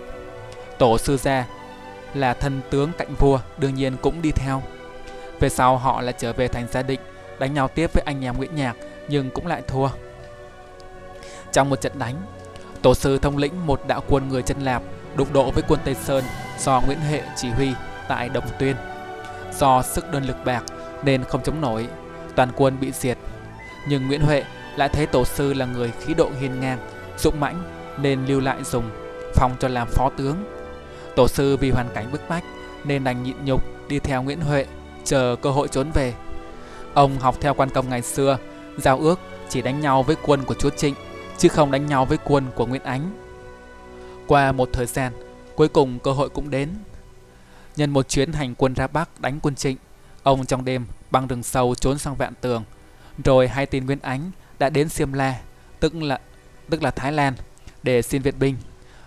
Tổ 0.78 0.98
sư 0.98 1.16
gia 1.16 1.46
là 2.14 2.34
thân 2.34 2.60
tướng 2.70 2.92
cạnh 2.98 3.14
vua 3.18 3.40
đương 3.58 3.74
nhiên 3.74 3.96
cũng 3.96 4.22
đi 4.22 4.30
theo. 4.30 4.62
Về 5.40 5.48
sau 5.48 5.76
họ 5.76 6.00
lại 6.00 6.14
trở 6.18 6.32
về 6.32 6.48
thành 6.48 6.66
gia 6.70 6.82
định, 6.82 7.00
đánh 7.38 7.54
nhau 7.54 7.68
tiếp 7.68 7.92
với 7.92 8.02
anh 8.06 8.24
em 8.24 8.36
Nguyễn 8.36 8.54
Nhạc 8.54 8.76
nhưng 9.08 9.30
cũng 9.30 9.46
lại 9.46 9.62
thua. 9.66 9.88
Trong 11.52 11.70
một 11.70 11.80
trận 11.80 11.98
đánh, 11.98 12.16
tổ 12.82 12.94
sư 12.94 13.18
thông 13.18 13.36
lĩnh 13.36 13.66
một 13.66 13.80
đạo 13.86 14.02
quân 14.08 14.28
người 14.28 14.42
chân 14.42 14.60
lạp 14.60 14.82
đụng 15.16 15.32
độ 15.32 15.50
với 15.50 15.62
quân 15.68 15.80
Tây 15.84 15.94
Sơn 15.94 16.24
do 16.58 16.80
Nguyễn 16.80 16.98
Hệ 16.98 17.22
chỉ 17.36 17.48
huy 17.50 17.72
tại 18.08 18.28
Đồng 18.28 18.44
Tuyên. 18.58 18.76
Do 19.58 19.82
sức 19.82 20.12
đơn 20.12 20.24
lực 20.24 20.36
bạc 20.44 20.64
nên 21.04 21.24
không 21.24 21.42
chống 21.42 21.60
nổi, 21.60 21.88
toàn 22.36 22.48
quân 22.56 22.80
bị 22.80 22.92
diệt. 22.92 23.18
Nhưng 23.88 24.08
Nguyễn 24.08 24.20
Huệ 24.20 24.44
lại 24.76 24.88
thấy 24.88 25.06
tổ 25.06 25.24
sư 25.24 25.52
là 25.52 25.66
người 25.66 25.92
khí 26.00 26.14
độ 26.14 26.30
hiên 26.40 26.60
ngang, 26.60 26.78
dũng 27.18 27.40
mãnh 27.40 27.62
nên 27.98 28.26
lưu 28.26 28.40
lại 28.40 28.64
dùng 28.64 28.90
phong 29.34 29.56
cho 29.60 29.68
làm 29.68 29.88
phó 29.88 30.10
tướng. 30.16 30.36
Tổ 31.16 31.28
sư 31.28 31.56
vì 31.56 31.70
hoàn 31.70 31.88
cảnh 31.94 32.12
bức 32.12 32.28
bách 32.28 32.44
nên 32.84 33.04
đành 33.04 33.22
nhịn 33.22 33.36
nhục 33.44 33.62
đi 33.88 33.98
theo 33.98 34.22
Nguyễn 34.22 34.40
Huệ 34.40 34.66
chờ 35.04 35.36
cơ 35.42 35.50
hội 35.50 35.68
trốn 35.68 35.90
về. 35.94 36.14
Ông 36.94 37.18
học 37.18 37.36
theo 37.40 37.54
quan 37.54 37.70
công 37.70 37.88
ngày 37.88 38.02
xưa, 38.02 38.38
giao 38.76 38.98
ước 38.98 39.20
chỉ 39.48 39.62
đánh 39.62 39.80
nhau 39.80 40.02
với 40.02 40.16
quân 40.22 40.44
của 40.44 40.54
chúa 40.54 40.70
Trịnh 40.70 40.94
chứ 41.38 41.48
không 41.48 41.70
đánh 41.70 41.86
nhau 41.86 42.04
với 42.04 42.18
quân 42.24 42.46
của 42.54 42.66
Nguyễn 42.66 42.82
Ánh. 42.82 43.19
Qua 44.30 44.52
một 44.52 44.70
thời 44.72 44.86
gian, 44.86 45.12
cuối 45.54 45.68
cùng 45.68 45.98
cơ 45.98 46.12
hội 46.12 46.28
cũng 46.28 46.50
đến. 46.50 46.68
Nhân 47.76 47.90
một 47.90 48.08
chuyến 48.08 48.32
hành 48.32 48.54
quân 48.54 48.74
ra 48.74 48.86
Bắc 48.86 49.20
đánh 49.20 49.40
quân 49.42 49.54
Trịnh, 49.54 49.76
ông 50.22 50.46
trong 50.46 50.64
đêm 50.64 50.86
băng 51.10 51.26
rừng 51.26 51.42
sâu 51.42 51.74
trốn 51.74 51.98
sang 51.98 52.16
Vạn 52.16 52.34
Tường. 52.40 52.64
Rồi 53.24 53.48
hai 53.48 53.66
tin 53.66 53.86
Nguyễn 53.86 53.98
Ánh 54.02 54.30
đã 54.58 54.70
đến 54.70 54.88
Siêm 54.88 55.12
La, 55.12 55.40
tức 55.80 55.94
là 55.94 56.20
tức 56.68 56.82
là 56.82 56.90
Thái 56.90 57.12
Lan, 57.12 57.34
để 57.82 58.02
xin 58.02 58.22
viện 58.22 58.34
binh. 58.38 58.56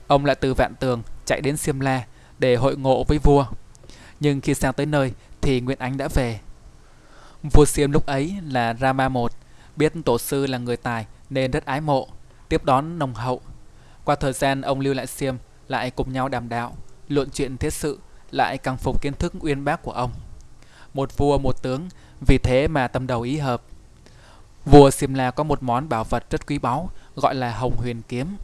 Ông 0.08 0.26
lại 0.26 0.36
từ 0.36 0.54
Vạn 0.54 0.74
Tường 0.80 1.02
chạy 1.26 1.42
đến 1.42 1.58
Siêm 1.58 1.80
La 1.80 2.04
để 2.40 2.56
hội 2.56 2.78
ngộ 2.78 3.04
với 3.04 3.18
vua. 3.18 3.46
Nhưng 4.20 4.42
khi 4.42 4.54
sang 4.54 4.74
tới 4.74 4.86
nơi 4.86 5.14
thì 5.42 5.62
Nguyễn 5.62 5.80
Ánh 5.80 5.98
đã 5.98 6.08
về. 6.14 6.40
Vua 7.54 7.66
Siêm 7.66 7.92
lúc 7.92 8.06
ấy 8.06 8.36
là 8.50 8.74
Rama 8.74 9.08
I, 9.08 9.22
biết 9.76 9.94
tổ 10.06 10.18
sư 10.18 10.48
là 10.48 10.58
người 10.58 10.78
tài 10.78 11.06
nên 11.30 11.52
rất 11.52 11.66
ái 11.66 11.82
mộ, 11.82 12.08
tiếp 12.50 12.64
đón 12.64 13.00
nồng 13.00 13.14
hậu 13.14 13.42
qua 14.06 14.16
thời 14.16 14.34
gian 14.34 14.62
ông 14.62 14.80
Lưu 14.80 14.94
Lại 14.94 15.08
Xiêm 15.08 15.36
lại 15.68 15.92
cùng 15.92 16.14
nhau 16.14 16.30
đàm 16.30 16.50
đạo, 16.50 16.76
luận 17.08 17.30
chuyện 17.34 17.58
thế 17.58 17.70
sự, 17.70 18.00
lại 18.32 18.58
càng 18.58 18.78
phục 18.78 19.02
kiến 19.02 19.14
thức 19.14 19.34
uyên 19.40 19.66
bác 19.66 19.82
của 19.82 19.92
ông. 19.92 20.12
Một 20.94 21.18
vua 21.18 21.38
một 21.38 21.62
tướng, 21.62 21.90
vì 22.22 22.38
thế 22.38 22.68
mà 22.68 22.88
tâm 22.88 23.08
đầu 23.08 23.22
ý 23.22 23.38
hợp. 23.38 23.62
Vua 24.66 24.92
Xiêm 24.92 25.14
La 25.14 25.32
có 25.32 25.44
một 25.44 25.64
món 25.64 25.90
bảo 25.90 26.04
vật 26.04 26.24
rất 26.30 26.48
quý 26.48 26.60
báu, 26.60 26.90
gọi 27.16 27.36
là 27.36 27.52
Hồng 27.52 27.76
Huyền 27.78 28.02
Kiếm. 28.08 28.38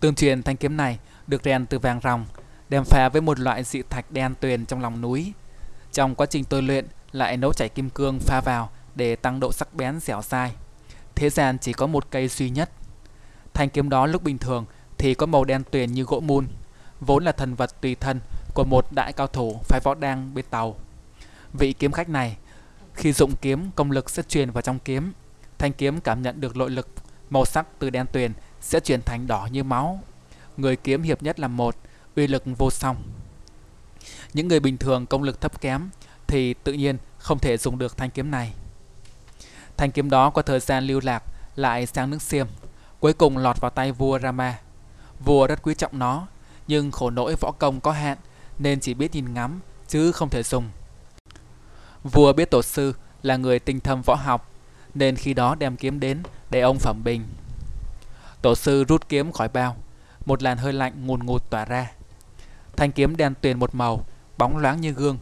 Tương 0.00 0.14
truyền 0.14 0.42
thanh 0.42 0.56
kiếm 0.56 0.76
này 0.76 0.98
được 1.26 1.42
rèn 1.44 1.66
từ 1.66 1.78
vàng 1.78 2.00
ròng, 2.02 2.26
đem 2.68 2.84
pha 2.84 3.08
với 3.08 3.20
một 3.20 3.38
loại 3.38 3.64
dị 3.64 3.82
thạch 3.90 4.10
đen 4.10 4.34
tuyền 4.40 4.66
trong 4.66 4.80
lòng 4.80 5.00
núi. 5.00 5.32
Trong 5.92 6.14
quá 6.14 6.26
trình 6.26 6.44
tôi 6.44 6.62
luyện, 6.62 6.86
lại 7.12 7.36
nấu 7.36 7.52
chảy 7.52 7.68
kim 7.68 7.90
cương 7.90 8.18
pha 8.20 8.40
vào 8.40 8.70
để 8.94 9.16
tăng 9.16 9.40
độ 9.40 9.52
sắc 9.52 9.74
bén 9.74 10.00
dẻo 10.00 10.22
dai. 10.22 10.52
Thế 11.14 11.30
gian 11.30 11.58
chỉ 11.58 11.72
có 11.72 11.86
một 11.86 12.10
cây 12.10 12.28
duy 12.28 12.50
nhất– 12.50 12.70
Thanh 13.56 13.70
kiếm 13.70 13.88
đó 13.88 14.06
lúc 14.06 14.22
bình 14.22 14.38
thường 14.38 14.64
thì 14.98 15.14
có 15.14 15.26
màu 15.26 15.44
đen 15.44 15.62
tuyền 15.70 15.92
như 15.92 16.02
gỗ 16.02 16.20
mun, 16.20 16.46
vốn 17.00 17.24
là 17.24 17.32
thần 17.32 17.54
vật 17.54 17.80
tùy 17.80 17.94
thân 17.94 18.20
của 18.54 18.64
một 18.64 18.92
đại 18.92 19.12
cao 19.12 19.26
thủ 19.26 19.60
phái 19.62 19.80
võ 19.84 19.94
đang 19.94 20.34
bên 20.34 20.44
tàu. 20.50 20.76
Vị 21.52 21.72
kiếm 21.72 21.92
khách 21.92 22.08
này, 22.08 22.36
khi 22.94 23.12
dụng 23.12 23.32
kiếm 23.40 23.70
công 23.74 23.90
lực 23.90 24.10
sẽ 24.10 24.22
truyền 24.22 24.50
vào 24.50 24.62
trong 24.62 24.78
kiếm, 24.78 25.12
thanh 25.58 25.72
kiếm 25.72 26.00
cảm 26.00 26.22
nhận 26.22 26.40
được 26.40 26.56
nội 26.56 26.70
lực, 26.70 26.88
màu 27.30 27.44
sắc 27.44 27.66
từ 27.78 27.90
đen 27.90 28.06
tuyền 28.12 28.32
sẽ 28.60 28.80
chuyển 28.80 29.02
thành 29.02 29.26
đỏ 29.26 29.48
như 29.52 29.64
máu. 29.64 30.00
Người 30.56 30.76
kiếm 30.76 31.02
hiệp 31.02 31.22
nhất 31.22 31.40
là 31.40 31.48
một, 31.48 31.76
uy 32.16 32.26
lực 32.26 32.42
vô 32.58 32.70
song. 32.70 32.96
Những 34.34 34.48
người 34.48 34.60
bình 34.60 34.78
thường 34.78 35.06
công 35.06 35.22
lực 35.22 35.40
thấp 35.40 35.60
kém 35.60 35.88
thì 36.26 36.54
tự 36.54 36.72
nhiên 36.72 36.98
không 37.18 37.38
thể 37.38 37.56
dùng 37.56 37.78
được 37.78 37.96
thanh 37.96 38.10
kiếm 38.10 38.30
này. 38.30 38.52
Thanh 39.76 39.90
kiếm 39.90 40.10
đó 40.10 40.30
qua 40.30 40.42
thời 40.42 40.60
gian 40.60 40.84
lưu 40.84 41.00
lạc 41.02 41.22
lại 41.56 41.86
sang 41.86 42.10
nước 42.10 42.22
xiêm, 42.22 42.46
cuối 43.06 43.12
cùng 43.12 43.38
lọt 43.38 43.60
vào 43.60 43.70
tay 43.70 43.92
vua 43.92 44.18
Rama. 44.18 44.58
Vua 45.24 45.46
rất 45.46 45.62
quý 45.62 45.74
trọng 45.74 45.98
nó, 45.98 46.26
nhưng 46.68 46.90
khổ 46.90 47.10
nỗi 47.10 47.34
võ 47.40 47.52
công 47.58 47.80
có 47.80 47.92
hạn 47.92 48.18
nên 48.58 48.80
chỉ 48.80 48.94
biết 48.94 49.14
nhìn 49.14 49.34
ngắm 49.34 49.60
chứ 49.88 50.12
không 50.12 50.28
thể 50.28 50.42
dùng. 50.42 50.70
Vua 52.04 52.32
biết 52.32 52.50
tổ 52.50 52.62
sư 52.62 52.94
là 53.22 53.36
người 53.36 53.58
tinh 53.58 53.80
thâm 53.80 54.02
võ 54.02 54.14
học 54.14 54.50
nên 54.94 55.16
khi 55.16 55.34
đó 55.34 55.54
đem 55.54 55.76
kiếm 55.76 56.00
đến 56.00 56.22
để 56.50 56.60
ông 56.60 56.78
phẩm 56.78 57.00
bình. 57.04 57.22
Tổ 58.42 58.54
sư 58.54 58.84
rút 58.84 59.08
kiếm 59.08 59.32
khỏi 59.32 59.48
bao, 59.48 59.76
một 60.26 60.42
làn 60.42 60.58
hơi 60.58 60.72
lạnh 60.72 61.06
ngùn 61.06 61.26
ngụt 61.26 61.50
tỏa 61.50 61.64
ra. 61.64 61.90
Thanh 62.76 62.92
kiếm 62.92 63.16
đen 63.16 63.34
tuyền 63.40 63.58
một 63.58 63.74
màu, 63.74 64.04
bóng 64.38 64.56
loáng 64.56 64.80
như 64.80 64.92
gương. 64.92 65.18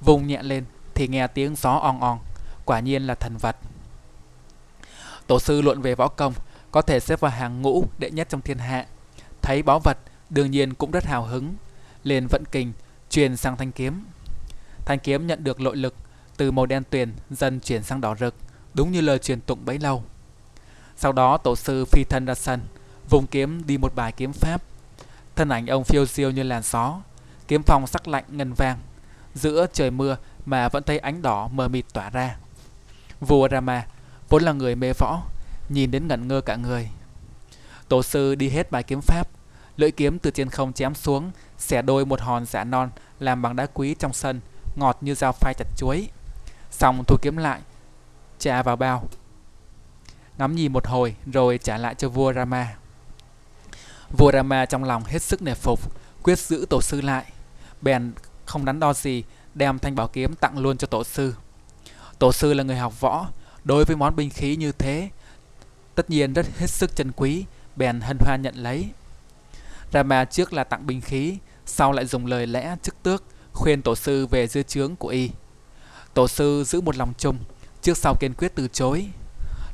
Vùng 0.00 0.26
nhẹ 0.26 0.42
lên 0.42 0.64
thì 0.94 1.08
nghe 1.08 1.26
tiếng 1.26 1.54
gió 1.56 1.72
ong 1.72 2.00
ong, 2.00 2.18
quả 2.64 2.80
nhiên 2.80 3.06
là 3.06 3.14
thần 3.14 3.36
vật. 3.36 3.56
Tổ 5.26 5.38
sư 5.38 5.62
luận 5.62 5.82
về 5.82 5.94
võ 5.94 6.08
công, 6.08 6.34
có 6.72 6.82
thể 6.82 7.00
xếp 7.00 7.20
vào 7.20 7.30
hàng 7.30 7.62
ngũ 7.62 7.84
đệ 7.98 8.10
nhất 8.10 8.28
trong 8.30 8.40
thiên 8.40 8.58
hạ. 8.58 8.86
Thấy 9.42 9.62
báu 9.62 9.78
vật, 9.78 9.98
đương 10.30 10.50
nhiên 10.50 10.74
cũng 10.74 10.90
rất 10.90 11.04
hào 11.04 11.24
hứng, 11.24 11.54
liền 12.04 12.26
vận 12.30 12.42
kình 12.52 12.72
truyền 13.10 13.36
sang 13.36 13.56
thanh 13.56 13.72
kiếm. 13.72 14.04
Thanh 14.84 14.98
kiếm 14.98 15.26
nhận 15.26 15.44
được 15.44 15.60
nội 15.60 15.76
lực 15.76 15.94
từ 16.36 16.50
màu 16.50 16.66
đen 16.66 16.82
tuyền 16.90 17.12
dần 17.30 17.60
chuyển 17.60 17.82
sang 17.82 18.00
đỏ 18.00 18.14
rực, 18.14 18.34
đúng 18.74 18.92
như 18.92 19.00
lời 19.00 19.18
truyền 19.18 19.40
tụng 19.40 19.64
bấy 19.64 19.78
lâu. 19.78 20.04
Sau 20.96 21.12
đó 21.12 21.36
tổ 21.36 21.56
sư 21.56 21.84
phi 21.84 22.04
thân 22.04 22.26
ra 22.26 22.34
sân, 22.34 22.60
vùng 23.10 23.26
kiếm 23.26 23.66
đi 23.66 23.78
một 23.78 23.94
bài 23.94 24.12
kiếm 24.12 24.32
pháp. 24.32 24.62
Thân 25.36 25.48
ảnh 25.48 25.66
ông 25.66 25.84
phiêu 25.84 26.06
diêu 26.06 26.30
như 26.30 26.42
làn 26.42 26.62
gió, 26.62 27.00
kiếm 27.48 27.62
phong 27.62 27.86
sắc 27.86 28.08
lạnh 28.08 28.24
ngân 28.28 28.52
vang. 28.52 28.78
Giữa 29.34 29.66
trời 29.72 29.90
mưa 29.90 30.16
mà 30.46 30.68
vẫn 30.68 30.82
thấy 30.82 30.98
ánh 30.98 31.22
đỏ 31.22 31.48
mờ 31.48 31.68
mịt 31.68 31.84
tỏa 31.92 32.10
ra. 32.10 32.36
Vua 33.20 33.48
Rama 33.48 33.86
vốn 34.28 34.42
là 34.42 34.52
người 34.52 34.74
mê 34.74 34.92
võ, 34.98 35.22
nhìn 35.72 35.90
đến 35.90 36.08
ngẩn 36.08 36.28
ngơ 36.28 36.40
cả 36.40 36.56
người. 36.56 36.88
Tổ 37.88 38.02
sư 38.02 38.34
đi 38.34 38.48
hết 38.48 38.70
bài 38.70 38.82
kiếm 38.82 39.00
pháp, 39.00 39.28
lưỡi 39.76 39.90
kiếm 39.90 40.18
từ 40.18 40.30
trên 40.30 40.50
không 40.50 40.72
chém 40.72 40.94
xuống, 40.94 41.30
xẻ 41.58 41.82
đôi 41.82 42.06
một 42.06 42.20
hòn 42.20 42.46
giả 42.46 42.64
non 42.64 42.90
làm 43.20 43.42
bằng 43.42 43.56
đá 43.56 43.66
quý 43.66 43.94
trong 43.94 44.12
sân, 44.12 44.40
ngọt 44.76 44.98
như 45.00 45.14
dao 45.14 45.32
phai 45.32 45.54
chặt 45.54 45.66
chuối. 45.76 46.08
Xong 46.70 47.04
thu 47.08 47.16
kiếm 47.22 47.36
lại, 47.36 47.60
trả 48.38 48.62
vào 48.62 48.76
bao. 48.76 49.08
Ngắm 50.38 50.54
nhìn 50.54 50.72
một 50.72 50.86
hồi 50.86 51.14
rồi 51.32 51.58
trả 51.58 51.78
lại 51.78 51.94
cho 51.94 52.08
vua 52.08 52.32
Rama. 52.32 52.74
Vua 54.18 54.32
Rama 54.32 54.66
trong 54.66 54.84
lòng 54.84 55.04
hết 55.04 55.22
sức 55.22 55.42
nể 55.42 55.54
phục, 55.54 55.80
quyết 56.22 56.38
giữ 56.38 56.66
tổ 56.70 56.80
sư 56.82 57.00
lại. 57.00 57.24
Bèn 57.82 58.12
không 58.46 58.64
đắn 58.64 58.80
đo 58.80 58.92
gì, 58.92 59.24
đem 59.54 59.78
thanh 59.78 59.94
bảo 59.94 60.08
kiếm 60.08 60.34
tặng 60.34 60.58
luôn 60.58 60.76
cho 60.76 60.86
tổ 60.86 61.04
sư. 61.04 61.34
Tổ 62.18 62.32
sư 62.32 62.54
là 62.54 62.62
người 62.62 62.76
học 62.76 63.00
võ, 63.00 63.26
đối 63.64 63.84
với 63.84 63.96
món 63.96 64.16
binh 64.16 64.30
khí 64.30 64.56
như 64.56 64.72
thế, 64.72 65.10
tất 65.94 66.10
nhiên 66.10 66.32
rất 66.32 66.46
hết 66.58 66.70
sức 66.70 66.96
chân 66.96 67.12
quý, 67.16 67.44
bèn 67.76 68.00
hân 68.00 68.16
hoan 68.20 68.42
nhận 68.42 68.54
lấy. 68.54 68.90
Rama 69.92 70.24
trước 70.24 70.52
là 70.52 70.64
tặng 70.64 70.86
binh 70.86 71.00
khí, 71.00 71.38
sau 71.66 71.92
lại 71.92 72.06
dùng 72.06 72.26
lời 72.26 72.46
lẽ 72.46 72.76
chức 72.82 73.02
tước, 73.02 73.24
khuyên 73.52 73.82
tổ 73.82 73.94
sư 73.94 74.26
về 74.26 74.46
dư 74.46 74.62
chướng 74.62 74.96
của 74.96 75.08
y. 75.08 75.30
Tổ 76.14 76.28
sư 76.28 76.64
giữ 76.66 76.80
một 76.80 76.96
lòng 76.96 77.12
chung, 77.18 77.38
trước 77.82 77.96
sau 77.96 78.14
kiên 78.20 78.34
quyết 78.34 78.52
từ 78.54 78.68
chối. 78.68 79.06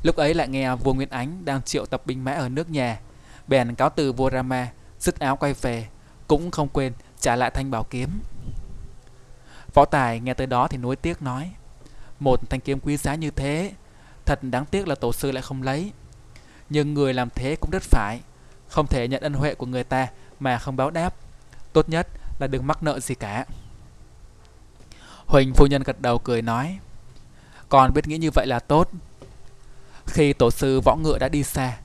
Lúc 0.03 0.15
ấy 0.15 0.33
lại 0.33 0.47
nghe 0.47 0.75
vua 0.75 0.93
Nguyên 0.93 1.09
Ánh 1.09 1.45
đang 1.45 1.61
triệu 1.61 1.85
tập 1.85 2.01
binh 2.05 2.23
mã 2.23 2.31
ở 2.31 2.49
nước 2.49 2.69
nhà, 2.69 2.99
bèn 3.47 3.75
cáo 3.75 3.89
từ 3.89 4.11
vua 4.13 4.29
Rama, 4.29 4.67
dứt 4.99 5.19
áo 5.19 5.35
quay 5.35 5.53
về, 5.53 5.87
cũng 6.27 6.51
không 6.51 6.67
quên 6.67 6.93
trả 7.19 7.35
lại 7.35 7.51
thanh 7.53 7.71
bảo 7.71 7.83
kiếm. 7.83 8.09
Võ 9.73 9.85
Tài 9.85 10.19
nghe 10.19 10.33
tới 10.33 10.47
đó 10.47 10.67
thì 10.67 10.77
nuối 10.77 10.95
tiếc 10.95 11.21
nói, 11.21 11.51
một 12.19 12.49
thanh 12.49 12.59
kiếm 12.59 12.79
quý 12.79 12.97
giá 12.97 13.15
như 13.15 13.31
thế, 13.31 13.71
thật 14.25 14.39
đáng 14.43 14.65
tiếc 14.65 14.87
là 14.87 14.95
tổ 14.95 15.13
sư 15.13 15.31
lại 15.31 15.41
không 15.41 15.63
lấy. 15.63 15.91
Nhưng 16.69 16.93
người 16.93 17.13
làm 17.13 17.29
thế 17.29 17.55
cũng 17.55 17.69
rất 17.69 17.83
phải, 17.83 18.21
không 18.67 18.87
thể 18.87 19.07
nhận 19.07 19.21
ân 19.21 19.33
huệ 19.33 19.55
của 19.55 19.65
người 19.65 19.83
ta 19.83 20.07
mà 20.39 20.57
không 20.57 20.75
báo 20.75 20.89
đáp. 20.89 21.15
Tốt 21.73 21.89
nhất 21.89 22.07
là 22.39 22.47
đừng 22.47 22.67
mắc 22.67 22.83
nợ 22.83 22.99
gì 22.99 23.15
cả. 23.15 23.45
Huỳnh 25.25 25.53
phu 25.53 25.65
nhân 25.65 25.83
gật 25.83 26.01
đầu 26.01 26.19
cười 26.19 26.41
nói, 26.41 26.79
còn 27.69 27.93
biết 27.93 28.07
nghĩ 28.07 28.17
như 28.17 28.31
vậy 28.31 28.47
là 28.47 28.59
tốt. 28.59 28.89
Khi 30.05 30.33
tổ 30.33 30.51
sư 30.51 30.81
võ 30.85 30.95
ngựa 30.95 31.17
đã 31.17 31.29
đi 31.29 31.43
xa, 31.43 31.77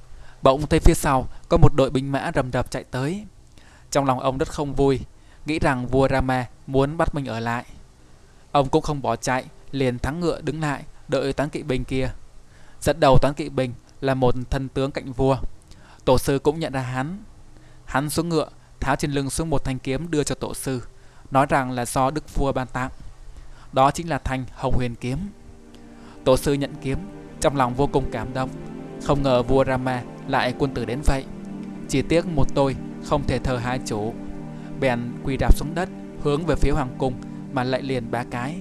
bỗng 0.43 0.67
thấy 0.67 0.81
phía 0.81 0.95
sau 0.95 1.29
có 1.49 1.57
một 1.57 1.75
đội 1.75 1.91
binh 1.91 2.13
mã 2.13 2.31
rầm 2.35 2.53
rập 2.53 2.71
chạy 2.71 2.85
tới. 2.85 3.25
Trong 3.91 4.05
lòng 4.05 4.21
ông 4.21 4.39
rất 4.39 4.49
không 4.49 4.75
vui, 4.75 5.01
nghĩ 5.47 5.59
rằng 5.59 5.87
vua 5.87 6.09
Rama 6.09 6.47
muốn 6.67 6.97
bắt 6.97 7.15
mình 7.15 7.27
ở 7.27 7.41
lại. 7.41 7.65
Ông 8.53 8.69
cũng 8.69 8.83
không 8.83 9.03
bỏ 9.03 9.17
chạy, 9.17 9.45
liền 9.71 9.99
thắng 9.99 10.21
ngựa 10.21 10.41
đứng 10.41 10.61
lại, 10.61 10.83
đợi 11.09 11.33
toán 11.33 11.49
kỵ 11.49 11.63
binh 11.63 11.85
kia. 11.85 12.11
Dẫn 12.81 13.01
đầu 13.01 13.19
toán 13.23 13.35
kỵ 13.35 13.49
binh 13.49 13.73
là 14.05 14.15
một 14.15 14.35
thân 14.51 14.69
tướng 14.69 14.91
cạnh 14.91 15.13
vua. 15.13 15.37
Tổ 16.05 16.19
sư 16.19 16.39
cũng 16.39 16.61
nhận 16.61 16.73
ra 16.73 16.81
hắn. 16.81 17.19
Hắn 17.85 18.11
xuống 18.11 18.29
ngựa, 18.29 18.49
tháo 18.81 18.97
trên 18.97 19.11
lưng 19.11 19.31
xuống 19.31 19.51
một 19.51 19.65
thanh 19.65 19.79
kiếm 19.79 20.11
đưa 20.11 20.23
cho 20.23 20.35
tổ 20.35 20.55
sư, 20.55 20.83
nói 21.31 21.47
rằng 21.49 21.71
là 21.71 21.85
do 21.87 22.11
đức 22.11 22.35
vua 22.35 22.53
ban 22.53 22.67
tặng. 22.67 22.91
Đó 23.73 23.91
chính 23.91 24.09
là 24.09 24.19
thanh 24.19 24.45
hồng 24.53 24.75
huyền 24.77 24.95
kiếm. 24.95 25.19
Tổ 26.25 26.37
sư 26.37 26.53
nhận 26.53 26.75
kiếm, 26.83 26.99
trong 27.41 27.57
lòng 27.57 27.75
vô 27.75 27.87
cùng 27.93 28.05
cảm 28.13 28.35
động. 28.35 28.51
Không 29.05 29.23
ngờ 29.23 29.43
vua 29.43 29.65
Rama 29.65 30.03
lại 30.29 30.55
quân 30.59 30.75
tử 30.75 30.85
đến 30.85 31.01
vậy. 31.05 31.25
Chỉ 31.89 32.03
tiếc 32.03 32.27
một 32.27 32.47
tôi 32.55 32.77
không 33.05 33.27
thể 33.27 33.39
thờ 33.39 33.57
hai 33.57 33.81
chủ. 33.87 34.15
Bèn 34.81 35.01
quỳ 35.25 35.37
đạp 35.37 35.57
xuống 35.57 35.75
đất, 35.75 35.89
hướng 36.23 36.47
về 36.47 36.55
phía 36.55 36.71
hoàng 36.71 36.95
cung 36.99 37.15
mà 37.53 37.65
lại 37.65 37.83
liền 37.83 38.11
ba 38.11 38.25
cái, 38.31 38.57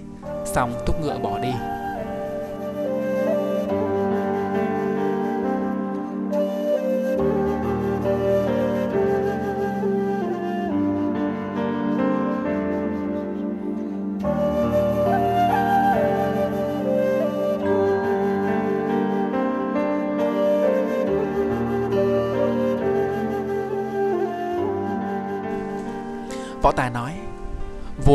xong 0.46 0.74
thúc 0.86 0.96
ngựa 1.02 1.20
bỏ 1.20 1.40
đi. 1.40 1.52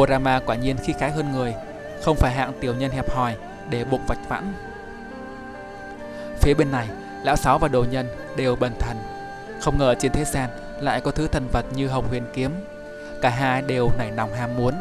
Rama 0.09 0.40
quả 0.46 0.56
nhiên 0.56 0.76
khi 0.84 0.92
khái 0.92 1.11
hơn 1.11 1.32
người, 1.32 1.54
Không 2.02 2.16
phải 2.16 2.32
hạng 2.32 2.52
tiểu 2.61 2.74
nhân 2.74 2.90
hẹp 2.90 3.11
hòi 3.11 3.36
Để 3.70 3.84
bụng 3.84 4.04
vạch 4.06 4.28
vãn. 4.28 4.52
Phía 6.40 6.54
bên 6.54 6.70
này, 6.70 6.88
Lão 7.22 7.36
Sáu 7.36 7.59
và 7.59 7.68
Đồ 7.68 7.84
Nhân 7.90 8.06
đều 8.36 8.56
bần 8.56 8.72
thần. 8.78 8.96
Không 9.61 9.78
ngờ 9.78 9.94
trên 9.98 10.12
thế 10.12 10.24
gian 10.24 10.50
Lại 10.80 11.00
có 11.00 11.11
thứ 11.11 11.28
thần 11.28 11.48
vật 11.52 11.64
như 11.74 11.88
hồng 11.88 12.09
huyền 12.09 12.24
kiếm. 12.34 12.50
Cả 13.22 13.30
hai 13.30 13.62
đều 13.62 13.90
nảy 13.98 14.11
nòng 14.11 14.34
ham 14.34 14.56
muốn. 14.56 14.74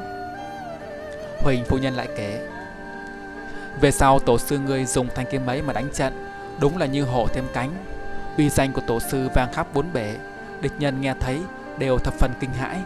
Huỳnh 1.44 1.66
phu 1.66 1.78
nhân 1.78 1.94
lại 1.94 2.08
kể, 2.18 2.48
Về 3.82 3.92
sau 3.92 4.20
tổ 4.20 4.38
sư 4.38 4.60
ngươi 4.60 4.86
dùng 4.86 5.08
thanh 5.16 5.26
kiếm 5.32 5.46
ấy 5.46 5.62
mà 5.62 5.74
đánh 5.74 5.90
trận, 5.94 6.14
Đúng 6.60 6.78
là 6.78 6.86
như 6.86 7.04
hổ 7.04 7.28
thêm 7.28 7.44
cánh. 7.54 7.72
Uy 8.38 8.50
danh 8.50 8.74
của 8.74 8.82
tổ 8.88 9.00
sư 9.00 9.30
vang 9.36 9.54
khắp 9.54 9.68
bốn 9.74 9.94
bể, 9.94 10.16
Địch 10.62 10.74
nhân 10.80 11.02
nghe 11.02 11.14
thấy 11.20 11.42
đều 11.78 11.98
thập 11.98 12.14
phần 12.14 12.32
kinh 12.40 12.54
hãi. 12.54 12.78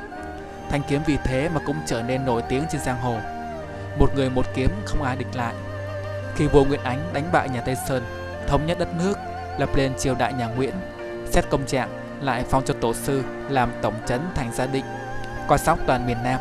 Thanh 0.72 0.82
kiếm 0.88 1.02
vì 1.06 1.18
thế 1.24 1.50
mà 1.50 1.62
cũng 1.66 1.76
trở 1.86 2.02
nên 2.02 2.26
nổi 2.26 2.42
tiếng 2.50 2.64
trên 2.72 2.82
giang 2.82 3.02
hồ. 3.02 3.18
Một 4.00 4.16
người 4.16 4.30
một 4.30 4.46
kiếm 4.56 4.70
không 4.86 5.04
ai 5.04 5.16
địch 5.16 5.28
lại. 5.34 5.54
Khi 6.36 6.48
vua 6.48 6.66
Nguyễn 6.66 6.84
Ánh 6.84 7.10
đánh 7.14 7.30
bại 7.32 7.50
nhà 7.50 7.62
Tây 7.62 7.76
Sơn, 7.88 8.04
thống 8.48 8.66
nhất 8.66 8.80
đất 8.80 8.88
nước, 8.98 9.18
lập 9.58 9.70
lên 9.76 9.94
triều 9.98 10.16
đại 10.16 10.34
nhà 10.34 10.48
Nguyễn, 10.48 10.74
xét 11.32 11.50
công 11.50 11.66
trạng 11.66 11.90
lại 12.22 12.46
phong 12.50 12.66
cho 12.66 12.74
tổ 12.82 12.94
sư 12.94 13.24
làm 13.50 13.72
tổng 13.82 13.94
trấn 14.06 14.22
thành 14.36 14.54
gia 14.54 14.66
định, 14.66 14.86
coi 15.48 15.58
sóc 15.58 15.80
toàn 15.88 16.08
miền 16.08 16.18
Nam, 16.24 16.40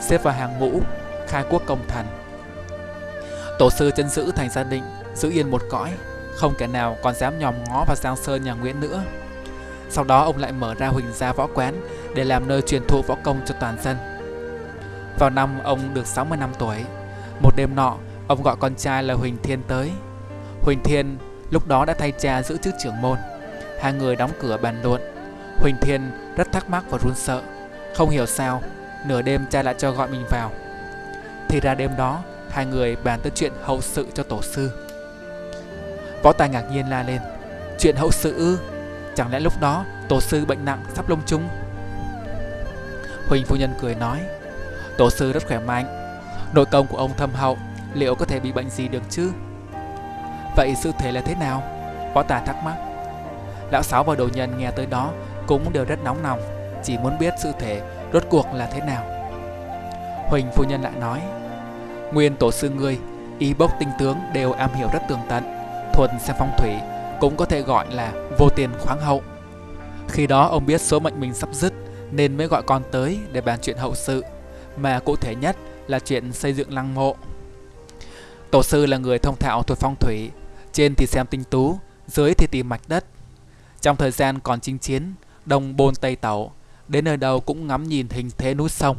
xếp 0.00 0.22
vào 0.22 0.34
hàng 0.34 0.58
ngũ, 0.58 0.80
khai 1.28 1.44
quốc 1.50 1.62
công 1.66 1.88
thần. 1.88 2.06
Tổ 3.58 3.70
sư 3.70 3.90
chân 3.96 4.08
giữ 4.08 4.32
thành 4.32 4.50
gia 4.50 4.62
định, 4.62 4.84
giữ 5.14 5.30
yên 5.30 5.50
một 5.50 5.62
cõi, 5.70 5.90
không 6.34 6.54
kẻ 6.58 6.66
nào 6.66 6.96
còn 7.02 7.14
dám 7.14 7.38
nhòm 7.38 7.54
ngó 7.64 7.84
vào 7.86 7.96
Giang 7.96 8.16
Sơn 8.16 8.44
nhà 8.44 8.52
Nguyễn 8.52 8.80
nữa. 8.80 9.02
Sau 9.90 10.04
đó 10.04 10.24
ông 10.24 10.38
lại 10.38 10.52
mở 10.52 10.74
ra 10.74 10.88
Huỳnh 10.88 11.12
Gia 11.12 11.32
Võ 11.32 11.46
Quán 11.54 11.74
để 12.14 12.24
làm 12.24 12.48
nơi 12.48 12.62
truyền 12.62 12.86
thụ 12.88 13.02
võ 13.02 13.16
công 13.24 13.40
cho 13.46 13.54
toàn 13.60 13.76
dân. 13.82 13.96
Vào 15.18 15.30
năm 15.30 15.58
ông 15.64 15.94
được 15.94 16.06
60 16.06 16.38
năm 16.38 16.50
tuổi, 16.58 16.76
một 17.40 17.56
đêm 17.56 17.74
nọ, 17.74 17.96
ông 18.28 18.42
gọi 18.42 18.56
con 18.56 18.74
trai 18.74 19.02
là 19.02 19.14
Huỳnh 19.14 19.36
Thiên 19.42 19.62
tới. 19.68 19.90
Huỳnh 20.62 20.82
Thiên 20.84 21.16
lúc 21.50 21.68
đó 21.68 21.84
đã 21.84 21.94
thay 21.94 22.12
cha 22.12 22.42
giữ 22.42 22.56
chức 22.56 22.74
trưởng 22.82 23.00
môn. 23.00 23.18
Hai 23.80 23.92
người 23.92 24.16
đóng 24.16 24.30
cửa 24.40 24.56
bàn 24.62 24.82
luận. 24.82 25.00
Huỳnh 25.56 25.76
Thiên 25.80 26.10
rất 26.36 26.52
thắc 26.52 26.70
mắc 26.70 26.84
và 26.90 26.98
run 26.98 27.14
sợ, 27.14 27.42
không 27.94 28.10
hiểu 28.10 28.26
sao 28.26 28.62
nửa 29.06 29.22
đêm 29.22 29.44
cha 29.50 29.62
lại 29.62 29.74
cho 29.78 29.90
gọi 29.90 30.08
mình 30.08 30.24
vào. 30.30 30.50
Thì 31.48 31.60
ra 31.60 31.74
đêm 31.74 31.90
đó, 31.98 32.22
hai 32.50 32.66
người 32.66 32.96
bàn 32.96 33.20
tới 33.22 33.32
chuyện 33.34 33.52
hậu 33.62 33.80
sự 33.80 34.06
cho 34.14 34.22
tổ 34.22 34.42
sư. 34.42 34.70
Võ 36.22 36.32
Tài 36.32 36.48
ngạc 36.48 36.70
nhiên 36.70 36.90
la 36.90 37.02
lên 37.02 37.20
Chuyện 37.78 37.96
hậu 37.96 38.10
sự 38.10 38.34
ư 38.36 38.58
Chẳng 39.14 39.32
lẽ 39.32 39.40
lúc 39.40 39.60
đó 39.60 39.84
tổ 40.08 40.20
sư 40.20 40.44
bệnh 40.44 40.64
nặng 40.64 40.84
sắp 40.94 41.08
lông 41.08 41.20
chung 41.26 41.48
Huỳnh 43.28 43.44
phu 43.46 43.56
nhân 43.56 43.74
cười 43.80 43.94
nói, 43.94 44.20
Tổ 44.98 45.10
sư 45.10 45.32
rất 45.32 45.46
khỏe 45.46 45.58
mạnh. 45.58 46.16
Nội 46.54 46.66
công 46.66 46.86
của 46.86 46.96
ông 46.96 47.10
thâm 47.16 47.30
hậu, 47.34 47.58
Liệu 47.94 48.14
có 48.14 48.24
thể 48.24 48.40
bị 48.40 48.52
bệnh 48.52 48.70
gì 48.70 48.88
được 48.88 49.02
chứ? 49.10 49.32
Vậy 50.56 50.74
sự 50.82 50.92
thể 50.98 51.12
là 51.12 51.20
thế 51.20 51.34
nào? 51.34 51.62
Võ 52.14 52.22
tà 52.22 52.40
thắc 52.46 52.56
mắc. 52.64 52.76
Lão 53.70 53.82
Sáu 53.82 54.04
và 54.04 54.14
đồ 54.14 54.28
nhân 54.34 54.58
nghe 54.58 54.70
tới 54.70 54.86
đó 54.86 55.10
Cũng 55.46 55.72
đều 55.72 55.84
rất 55.84 56.04
nóng 56.04 56.22
lòng, 56.22 56.40
Chỉ 56.82 56.98
muốn 56.98 57.18
biết 57.18 57.34
sự 57.42 57.52
thể 57.58 57.82
rốt 58.12 58.22
cuộc 58.30 58.46
là 58.54 58.66
thế 58.66 58.80
nào. 58.80 59.04
Huỳnh 60.28 60.46
phu 60.52 60.64
nhân 60.64 60.82
lại 60.82 60.92
nói, 61.00 61.20
Nguyên 62.12 62.36
tổ 62.36 62.52
sư 62.52 62.70
ngươi, 62.70 62.98
Y 63.38 63.54
bốc 63.54 63.72
tinh 63.78 63.88
tướng 63.98 64.16
đều 64.32 64.52
am 64.52 64.74
hiểu 64.74 64.88
rất 64.92 65.02
tường 65.08 65.20
tận, 65.28 65.44
Thuần 65.92 66.10
xem 66.18 66.36
phong 66.38 66.52
thủy 66.58 66.72
Cũng 67.20 67.36
có 67.36 67.44
thể 67.44 67.60
gọi 67.60 67.86
là 67.90 68.12
vô 68.38 68.48
tiền 68.48 68.70
khoáng 68.80 69.00
hậu. 69.00 69.22
Khi 70.08 70.26
đó 70.26 70.48
ông 70.48 70.66
biết 70.66 70.80
số 70.80 71.00
mệnh 71.00 71.20
mình 71.20 71.34
sắp 71.34 71.48
dứt 71.52 71.72
nên 72.12 72.36
mới 72.36 72.46
gọi 72.46 72.62
con 72.62 72.82
tới 72.90 73.18
để 73.32 73.40
bàn 73.40 73.58
chuyện 73.62 73.76
hậu 73.76 73.94
sự, 73.94 74.24
Mà 74.76 74.98
cụ 74.98 75.16
thể 75.16 75.34
nhất 75.34 75.56
là 75.86 75.98
chuyện 75.98 76.32
xây 76.32 76.52
dựng 76.52 76.74
lăng 76.74 76.94
mộ. 76.94 77.16
Tổ 78.50 78.62
sư 78.62 78.86
là 78.86 78.98
người 78.98 79.18
thông 79.18 79.36
thạo 79.36 79.62
thuật 79.62 79.78
phong 79.78 79.96
thủy, 80.00 80.30
Trên 80.72 80.94
thì 80.94 81.06
xem 81.06 81.26
tinh 81.26 81.44
tú, 81.44 81.78
Dưới 82.06 82.34
thì 82.34 82.46
tìm 82.46 82.68
mạch 82.68 82.80
đất. 82.88 83.04
Trong 83.80 83.96
thời 83.96 84.10
gian 84.10 84.38
còn 84.38 84.60
chinh 84.60 84.78
chiến, 84.78 85.14
Đông 85.46 85.76
bôn 85.76 85.94
Tây 85.94 86.16
Tẩu, 86.16 86.52
Đến 86.88 87.04
nơi 87.04 87.16
đâu 87.16 87.40
cũng 87.40 87.66
ngắm 87.66 87.88
nhìn 87.88 88.08
hình 88.08 88.30
thế 88.38 88.54
núi 88.54 88.68
sông. 88.68 88.96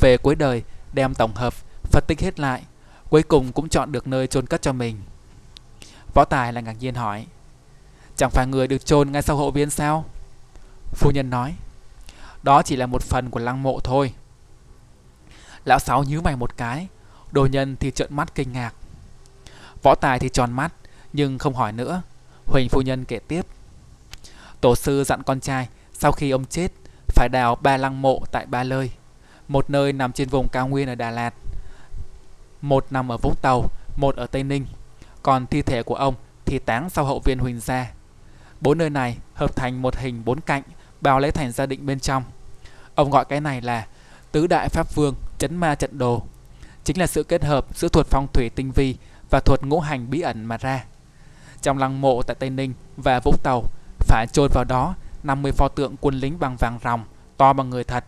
Về 0.00 0.16
cuối 0.16 0.34
đời, 0.34 0.62
đem 0.92 1.14
tổng 1.14 1.34
hợp, 1.34 1.54
Phân 1.82 2.04
tích 2.06 2.20
hết 2.20 2.40
lại, 2.40 2.62
Cuối 3.10 3.22
cùng 3.22 3.52
cũng 3.52 3.68
chọn 3.68 3.92
được 3.92 4.06
nơi 4.06 4.26
chôn 4.26 4.46
cất 4.46 4.62
cho 4.62 4.72
mình. 4.72 4.96
Võ 6.14 6.24
Tài 6.24 6.52
là 6.52 6.60
ngạc 6.60 6.76
nhiên 6.80 6.94
hỏi, 6.94 7.26
Chẳng 8.16 8.30
phải 8.30 8.46
người 8.46 8.66
được 8.66 8.86
chôn 8.86 9.12
ngay 9.12 9.22
sau 9.22 9.36
hộ 9.36 9.50
viên 9.50 9.70
sao? 9.70 10.04
Phu 10.94 11.10
nhân 11.10 11.30
nói 11.30 11.54
đó 12.46 12.62
chỉ 12.62 12.76
là 12.76 12.86
một 12.86 13.02
phần 13.02 13.30
của 13.30 13.40
lăng 13.40 13.62
mộ 13.62 13.80
thôi. 13.80 14.12
Lão 15.64 15.78
Sáu 15.78 16.04
nhíu 16.04 16.22
mày 16.22 16.36
một 16.36 16.56
cái, 16.56 16.88
Đồ 17.32 17.46
nhân 17.46 17.76
thì 17.76 17.90
trợn 17.90 18.16
mắt 18.16 18.34
kinh 18.34 18.52
ngạc. 18.52 18.74
Võ 19.82 19.94
Tài 19.94 20.18
thì 20.18 20.28
tròn 20.28 20.52
mắt, 20.52 20.72
Nhưng 21.12 21.38
không 21.38 21.54
hỏi 21.54 21.72
nữa. 21.72 22.02
Huỳnh 22.46 22.68
phu 22.68 22.80
nhân 22.80 23.04
kể 23.04 23.18
tiếp. 23.18 23.46
Tổ 24.60 24.74
sư 24.74 25.04
dặn 25.04 25.22
con 25.22 25.40
trai, 25.40 25.68
Sau 25.92 26.12
khi 26.12 26.30
ông 26.30 26.44
chết, 26.44 26.72
Phải 27.06 27.28
đào 27.28 27.54
ba 27.54 27.76
lăng 27.76 28.02
mộ 28.02 28.22
tại 28.32 28.46
ba 28.46 28.64
nơi 28.64 28.90
Một 29.48 29.70
nơi 29.70 29.92
nằm 29.92 30.12
trên 30.12 30.28
vùng 30.28 30.48
cao 30.48 30.68
nguyên 30.68 30.88
ở 30.88 30.94
Đà 30.94 31.10
Lạt. 31.10 31.34
Một 32.60 32.86
nằm 32.90 33.12
ở 33.12 33.16
Vũng 33.16 33.36
Tàu, 33.42 33.64
Một 33.96 34.16
ở 34.16 34.26
Tây 34.26 34.42
Ninh. 34.42 34.66
Còn 35.22 35.46
thi 35.46 35.62
thể 35.62 35.82
của 35.82 35.94
ông 35.94 36.14
thì 36.44 36.58
táng 36.58 36.90
sau 36.90 37.04
hậu 37.04 37.20
viên 37.24 37.38
Huỳnh 37.38 37.60
Gia. 37.60 37.92
Bốn 38.60 38.78
nơi 38.78 38.90
này 38.90 39.16
hợp 39.34 39.56
thành 39.56 39.82
một 39.82 39.96
hình 39.96 40.22
bốn 40.24 40.40
cạnh, 40.40 40.62
Bao 41.00 41.18
lấy 41.18 41.32
thành 41.32 41.52
gia 41.52 41.66
định 41.66 41.86
bên 41.86 42.00
trong. 42.00 42.22
Ông 42.96 43.10
gọi 43.10 43.24
cái 43.24 43.40
này 43.40 43.60
là 43.60 43.86
Tứ 44.32 44.46
Đại 44.46 44.68
Pháp 44.68 44.94
Vương 44.94 45.14
Chấn 45.38 45.56
Ma 45.56 45.74
Trận 45.74 45.98
Đồ. 45.98 46.22
Chính 46.84 46.98
là 46.98 47.06
sự 47.06 47.22
kết 47.22 47.44
hợp 47.44 47.66
giữa 47.74 47.88
thuật 47.88 48.06
phong 48.06 48.26
thủy 48.32 48.50
tinh 48.54 48.72
vi 48.72 48.96
Và 49.30 49.40
thuật 49.40 49.62
ngũ 49.62 49.80
hành 49.80 50.10
bí 50.10 50.20
ẩn 50.20 50.44
mà 50.44 50.56
ra. 50.56 50.84
Trong 51.62 51.78
lăng 51.78 52.00
mộ 52.00 52.22
tại 52.22 52.36
Tây 52.38 52.50
Ninh 52.50 52.72
và 52.96 53.20
Vũng 53.20 53.36
Tàu, 53.42 53.64
Phải 53.98 54.26
chôn 54.32 54.50
vào 54.54 54.64
đó 54.64 54.94
50 55.22 55.52
pho 55.52 55.68
tượng 55.68 55.96
quân 56.00 56.14
lính 56.14 56.38
bằng 56.38 56.56
vàng 56.56 56.78
ròng, 56.84 57.04
To 57.36 57.52
bằng 57.52 57.70
người 57.70 57.84
thật. 57.84 58.04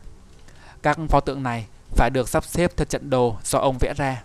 Các 0.83 0.99
pho 1.09 1.21
tượng 1.21 1.43
này 1.43 1.67
phải 1.91 2.11
được 2.11 2.29
sắp 2.29 2.45
xếp 2.45 2.73
theo 2.77 2.85
trận 2.85 3.11
đồ 3.11 3.37
do 3.45 3.59
ông 3.59 3.79
vẽ 3.79 3.95
ra. 3.97 4.23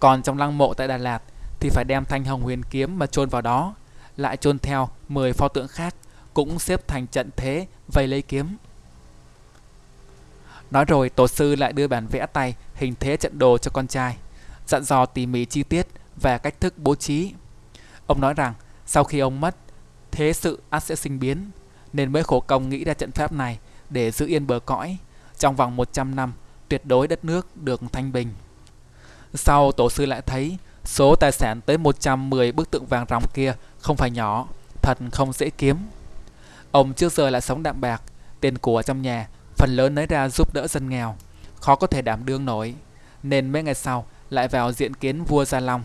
Còn 0.00 0.22
trong 0.22 0.38
lăng 0.38 0.58
mộ 0.58 0.74
tại 0.74 0.88
Đà 0.88 0.96
Lạt 0.96 1.22
Thì 1.60 1.70
phải 1.70 1.84
đem 1.84 2.04
thanh 2.04 2.24
hồng 2.24 2.42
huyền 2.42 2.62
kiếm 2.70 2.98
mà 2.98 3.06
chôn 3.06 3.28
vào 3.28 3.42
đó, 3.42 3.74
Lại 4.16 4.36
chôn 4.36 4.58
theo 4.58 4.88
10 5.08 5.32
pho 5.32 5.48
tượng 5.48 5.68
khác 5.68 5.94
Cũng 6.34 6.58
xếp 6.58 6.88
thành 6.88 7.06
trận 7.06 7.30
thế 7.36 7.66
vây 7.88 8.06
lấy 8.06 8.22
kiếm. 8.22 8.56
Nói 10.76 10.84
rồi 10.84 11.08
tổ 11.08 11.28
sư 11.28 11.54
lại 11.54 11.72
đưa 11.72 11.88
bản 11.88 12.06
vẽ 12.06 12.26
tay 12.32 12.54
hình 12.74 12.94
thế 13.00 13.16
trận 13.16 13.38
đồ 13.38 13.58
cho 13.58 13.70
con 13.70 13.86
trai, 13.86 14.16
dặn 14.66 14.82
dò 14.82 15.06
tỉ 15.06 15.26
mỉ 15.26 15.44
chi 15.44 15.62
tiết 15.62 15.86
và 16.16 16.38
cách 16.38 16.60
thức 16.60 16.74
bố 16.78 16.94
trí. 16.94 17.32
Ông 18.06 18.20
nói 18.20 18.34
rằng 18.34 18.54
sau 18.86 19.04
khi 19.04 19.18
ông 19.18 19.40
mất, 19.40 19.56
thế 20.10 20.32
sự 20.32 20.60
ắt 20.70 20.82
sẽ 20.82 20.96
sinh 20.96 21.20
biến, 21.20 21.50
nên 21.92 22.12
mới 22.12 22.22
khổ 22.22 22.40
công 22.40 22.68
nghĩ 22.68 22.84
ra 22.84 22.94
trận 22.94 23.12
pháp 23.12 23.32
này 23.32 23.58
để 23.90 24.10
giữ 24.10 24.26
yên 24.26 24.46
bờ 24.46 24.58
cõi. 24.58 24.96
Trong 25.38 25.56
vòng 25.56 25.76
100 25.76 26.16
năm, 26.16 26.32
tuyệt 26.68 26.82
đối 26.84 27.08
đất 27.08 27.24
nước 27.24 27.56
được 27.56 27.80
thanh 27.92 28.12
bình. 28.12 28.28
Sau 29.34 29.72
tổ 29.72 29.90
sư 29.90 30.06
lại 30.06 30.22
thấy 30.22 30.56
số 30.84 31.14
tài 31.20 31.32
sản 31.32 31.60
tới 31.60 31.78
110 31.78 32.52
bức 32.52 32.70
tượng 32.70 32.86
vàng 32.86 33.06
ròng 33.08 33.24
kia 33.34 33.54
không 33.78 33.96
phải 33.96 34.10
nhỏ, 34.10 34.48
thật 34.82 34.98
không 35.12 35.32
dễ 35.32 35.50
kiếm. 35.50 35.76
Ông 36.70 36.94
trước 36.94 37.12
giờ 37.12 37.30
lại 37.30 37.40
sống 37.40 37.62
đạm 37.62 37.80
bạc, 37.80 38.02
tiền 38.40 38.58
của 38.58 38.82
trong 38.82 39.02
nhà 39.02 39.28
phần 39.56 39.76
lớn 39.76 39.94
lấy 39.94 40.06
ra 40.06 40.28
giúp 40.28 40.54
đỡ 40.54 40.66
dân 40.66 40.88
nghèo, 40.88 41.16
khó 41.60 41.76
có 41.76 41.86
thể 41.86 42.02
đảm 42.02 42.24
đương 42.24 42.44
nổi, 42.44 42.74
nên 43.22 43.52
mấy 43.52 43.62
ngày 43.62 43.74
sau 43.74 44.06
lại 44.30 44.48
vào 44.48 44.72
diện 44.72 44.94
kiến 44.94 45.24
vua 45.24 45.44
Gia 45.44 45.60
Long, 45.60 45.82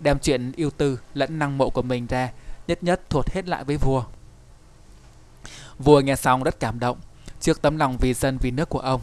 đem 0.00 0.18
chuyện 0.18 0.52
yêu 0.56 0.70
tư 0.70 1.00
lẫn 1.14 1.38
năng 1.38 1.58
mộ 1.58 1.70
của 1.70 1.82
mình 1.82 2.06
ra, 2.06 2.30
nhất 2.66 2.82
nhất 2.82 3.00
thuộc 3.10 3.30
hết 3.30 3.48
lại 3.48 3.64
với 3.64 3.76
vua. 3.76 4.04
Vua 5.78 6.00
nghe 6.00 6.16
xong 6.16 6.42
rất 6.42 6.60
cảm 6.60 6.80
động, 6.80 6.98
trước 7.40 7.62
tấm 7.62 7.76
lòng 7.76 7.96
vì 8.00 8.14
dân 8.14 8.38
vì 8.38 8.50
nước 8.50 8.68
của 8.68 8.78
ông, 8.78 9.00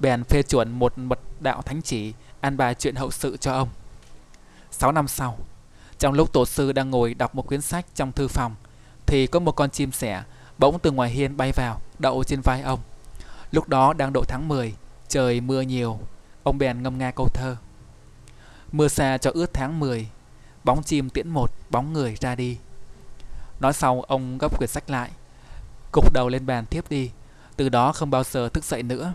bèn 0.00 0.24
phê 0.24 0.42
chuẩn 0.42 0.70
một 0.70 0.98
mật 0.98 1.18
đạo 1.40 1.62
thánh 1.62 1.82
chỉ, 1.82 2.12
an 2.40 2.56
bài 2.56 2.74
chuyện 2.74 2.94
hậu 2.94 3.10
sự 3.10 3.36
cho 3.36 3.52
ông. 3.52 3.68
6 4.70 4.92
năm 4.92 5.08
sau, 5.08 5.38
trong 5.98 6.14
lúc 6.14 6.32
tổ 6.32 6.46
sư 6.46 6.72
đang 6.72 6.90
ngồi 6.90 7.14
đọc 7.14 7.34
một 7.34 7.46
quyển 7.46 7.60
sách 7.60 7.86
trong 7.94 8.12
thư 8.12 8.28
phòng, 8.28 8.54
thì 9.06 9.26
có 9.26 9.40
một 9.40 9.52
con 9.52 9.70
chim 9.70 9.92
sẻ 9.92 10.22
bỗng 10.58 10.78
từ 10.78 10.90
ngoài 10.90 11.10
hiên 11.10 11.36
bay 11.36 11.52
vào, 11.52 11.80
đậu 11.98 12.24
trên 12.24 12.40
vai 12.40 12.62
ông. 12.62 12.80
Lúc 13.50 13.68
đó 13.68 13.92
đang 13.92 14.12
độ 14.12 14.24
tháng 14.28 14.48
10, 14.48 14.74
trời 15.08 15.40
mưa 15.40 15.60
nhiều, 15.60 15.98
ông 16.42 16.58
bèn 16.58 16.82
ngâm 16.82 16.98
nga 16.98 17.10
câu 17.10 17.28
thơ. 17.34 17.56
Mưa 18.72 18.88
xa 18.88 19.18
cho 19.18 19.30
ướt 19.34 19.54
tháng 19.54 19.80
10, 19.80 20.08
bóng 20.64 20.82
chim 20.82 21.10
tiễn 21.10 21.28
một, 21.28 21.50
bóng 21.70 21.92
người 21.92 22.16
ra 22.20 22.34
đi. 22.34 22.58
Nói 23.60 23.72
xong 23.72 24.02
ông 24.02 24.38
gấp 24.38 24.58
quyển 24.58 24.68
sách 24.68 24.90
lại, 24.90 25.10
cục 25.92 26.12
đầu 26.12 26.28
lên 26.28 26.46
bàn 26.46 26.66
tiếp 26.66 26.84
đi, 26.90 27.10
từ 27.56 27.68
đó 27.68 27.92
không 27.92 28.10
bao 28.10 28.24
giờ 28.24 28.48
thức 28.48 28.64
dậy 28.64 28.82
nữa. 28.82 29.12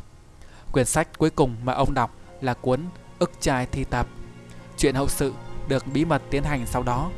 Quyển 0.71 0.86
sách 0.86 1.17
cuối 1.17 1.29
cùng 1.29 1.55
mà 1.63 1.73
ông 1.73 1.93
đọc 1.93 2.15
là 2.41 2.53
cuốn 2.53 2.82
ức 3.19 3.32
trai 3.41 3.65
thi 3.65 3.84
tập. 3.84 4.07
Chuyện 4.77 4.95
hậu 4.95 5.07
sự 5.07 5.34
được 5.67 5.88
bí 5.93 6.05
mật 6.05 6.21
tiến 6.29 6.43
hành 6.43 6.65
sau 6.65 6.84
đó. 6.84 7.11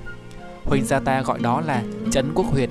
Huỳnh 0.66 0.86
gia 0.86 0.99
ta 0.99 1.22
gọi 1.22 1.39
đó 1.39 1.61
là 1.61 1.84
Trấn 2.11 2.34
Quốc 2.36 2.45
Huyệt. 2.45 2.70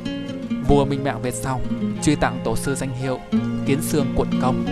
Vua 0.68 0.84
Minh 0.84 1.04
Mạng 1.04 1.22
về 1.22 1.30
sau, 1.30 1.60
truy 2.02 2.14
tặng 2.14 2.40
tổ 2.44 2.56
sư 2.56 2.74
danh 2.74 2.94
hiệu 2.94 3.18
Kiến 3.66 3.78
Sương 3.82 4.06
Quận 4.16 4.28
Công. 4.42 4.64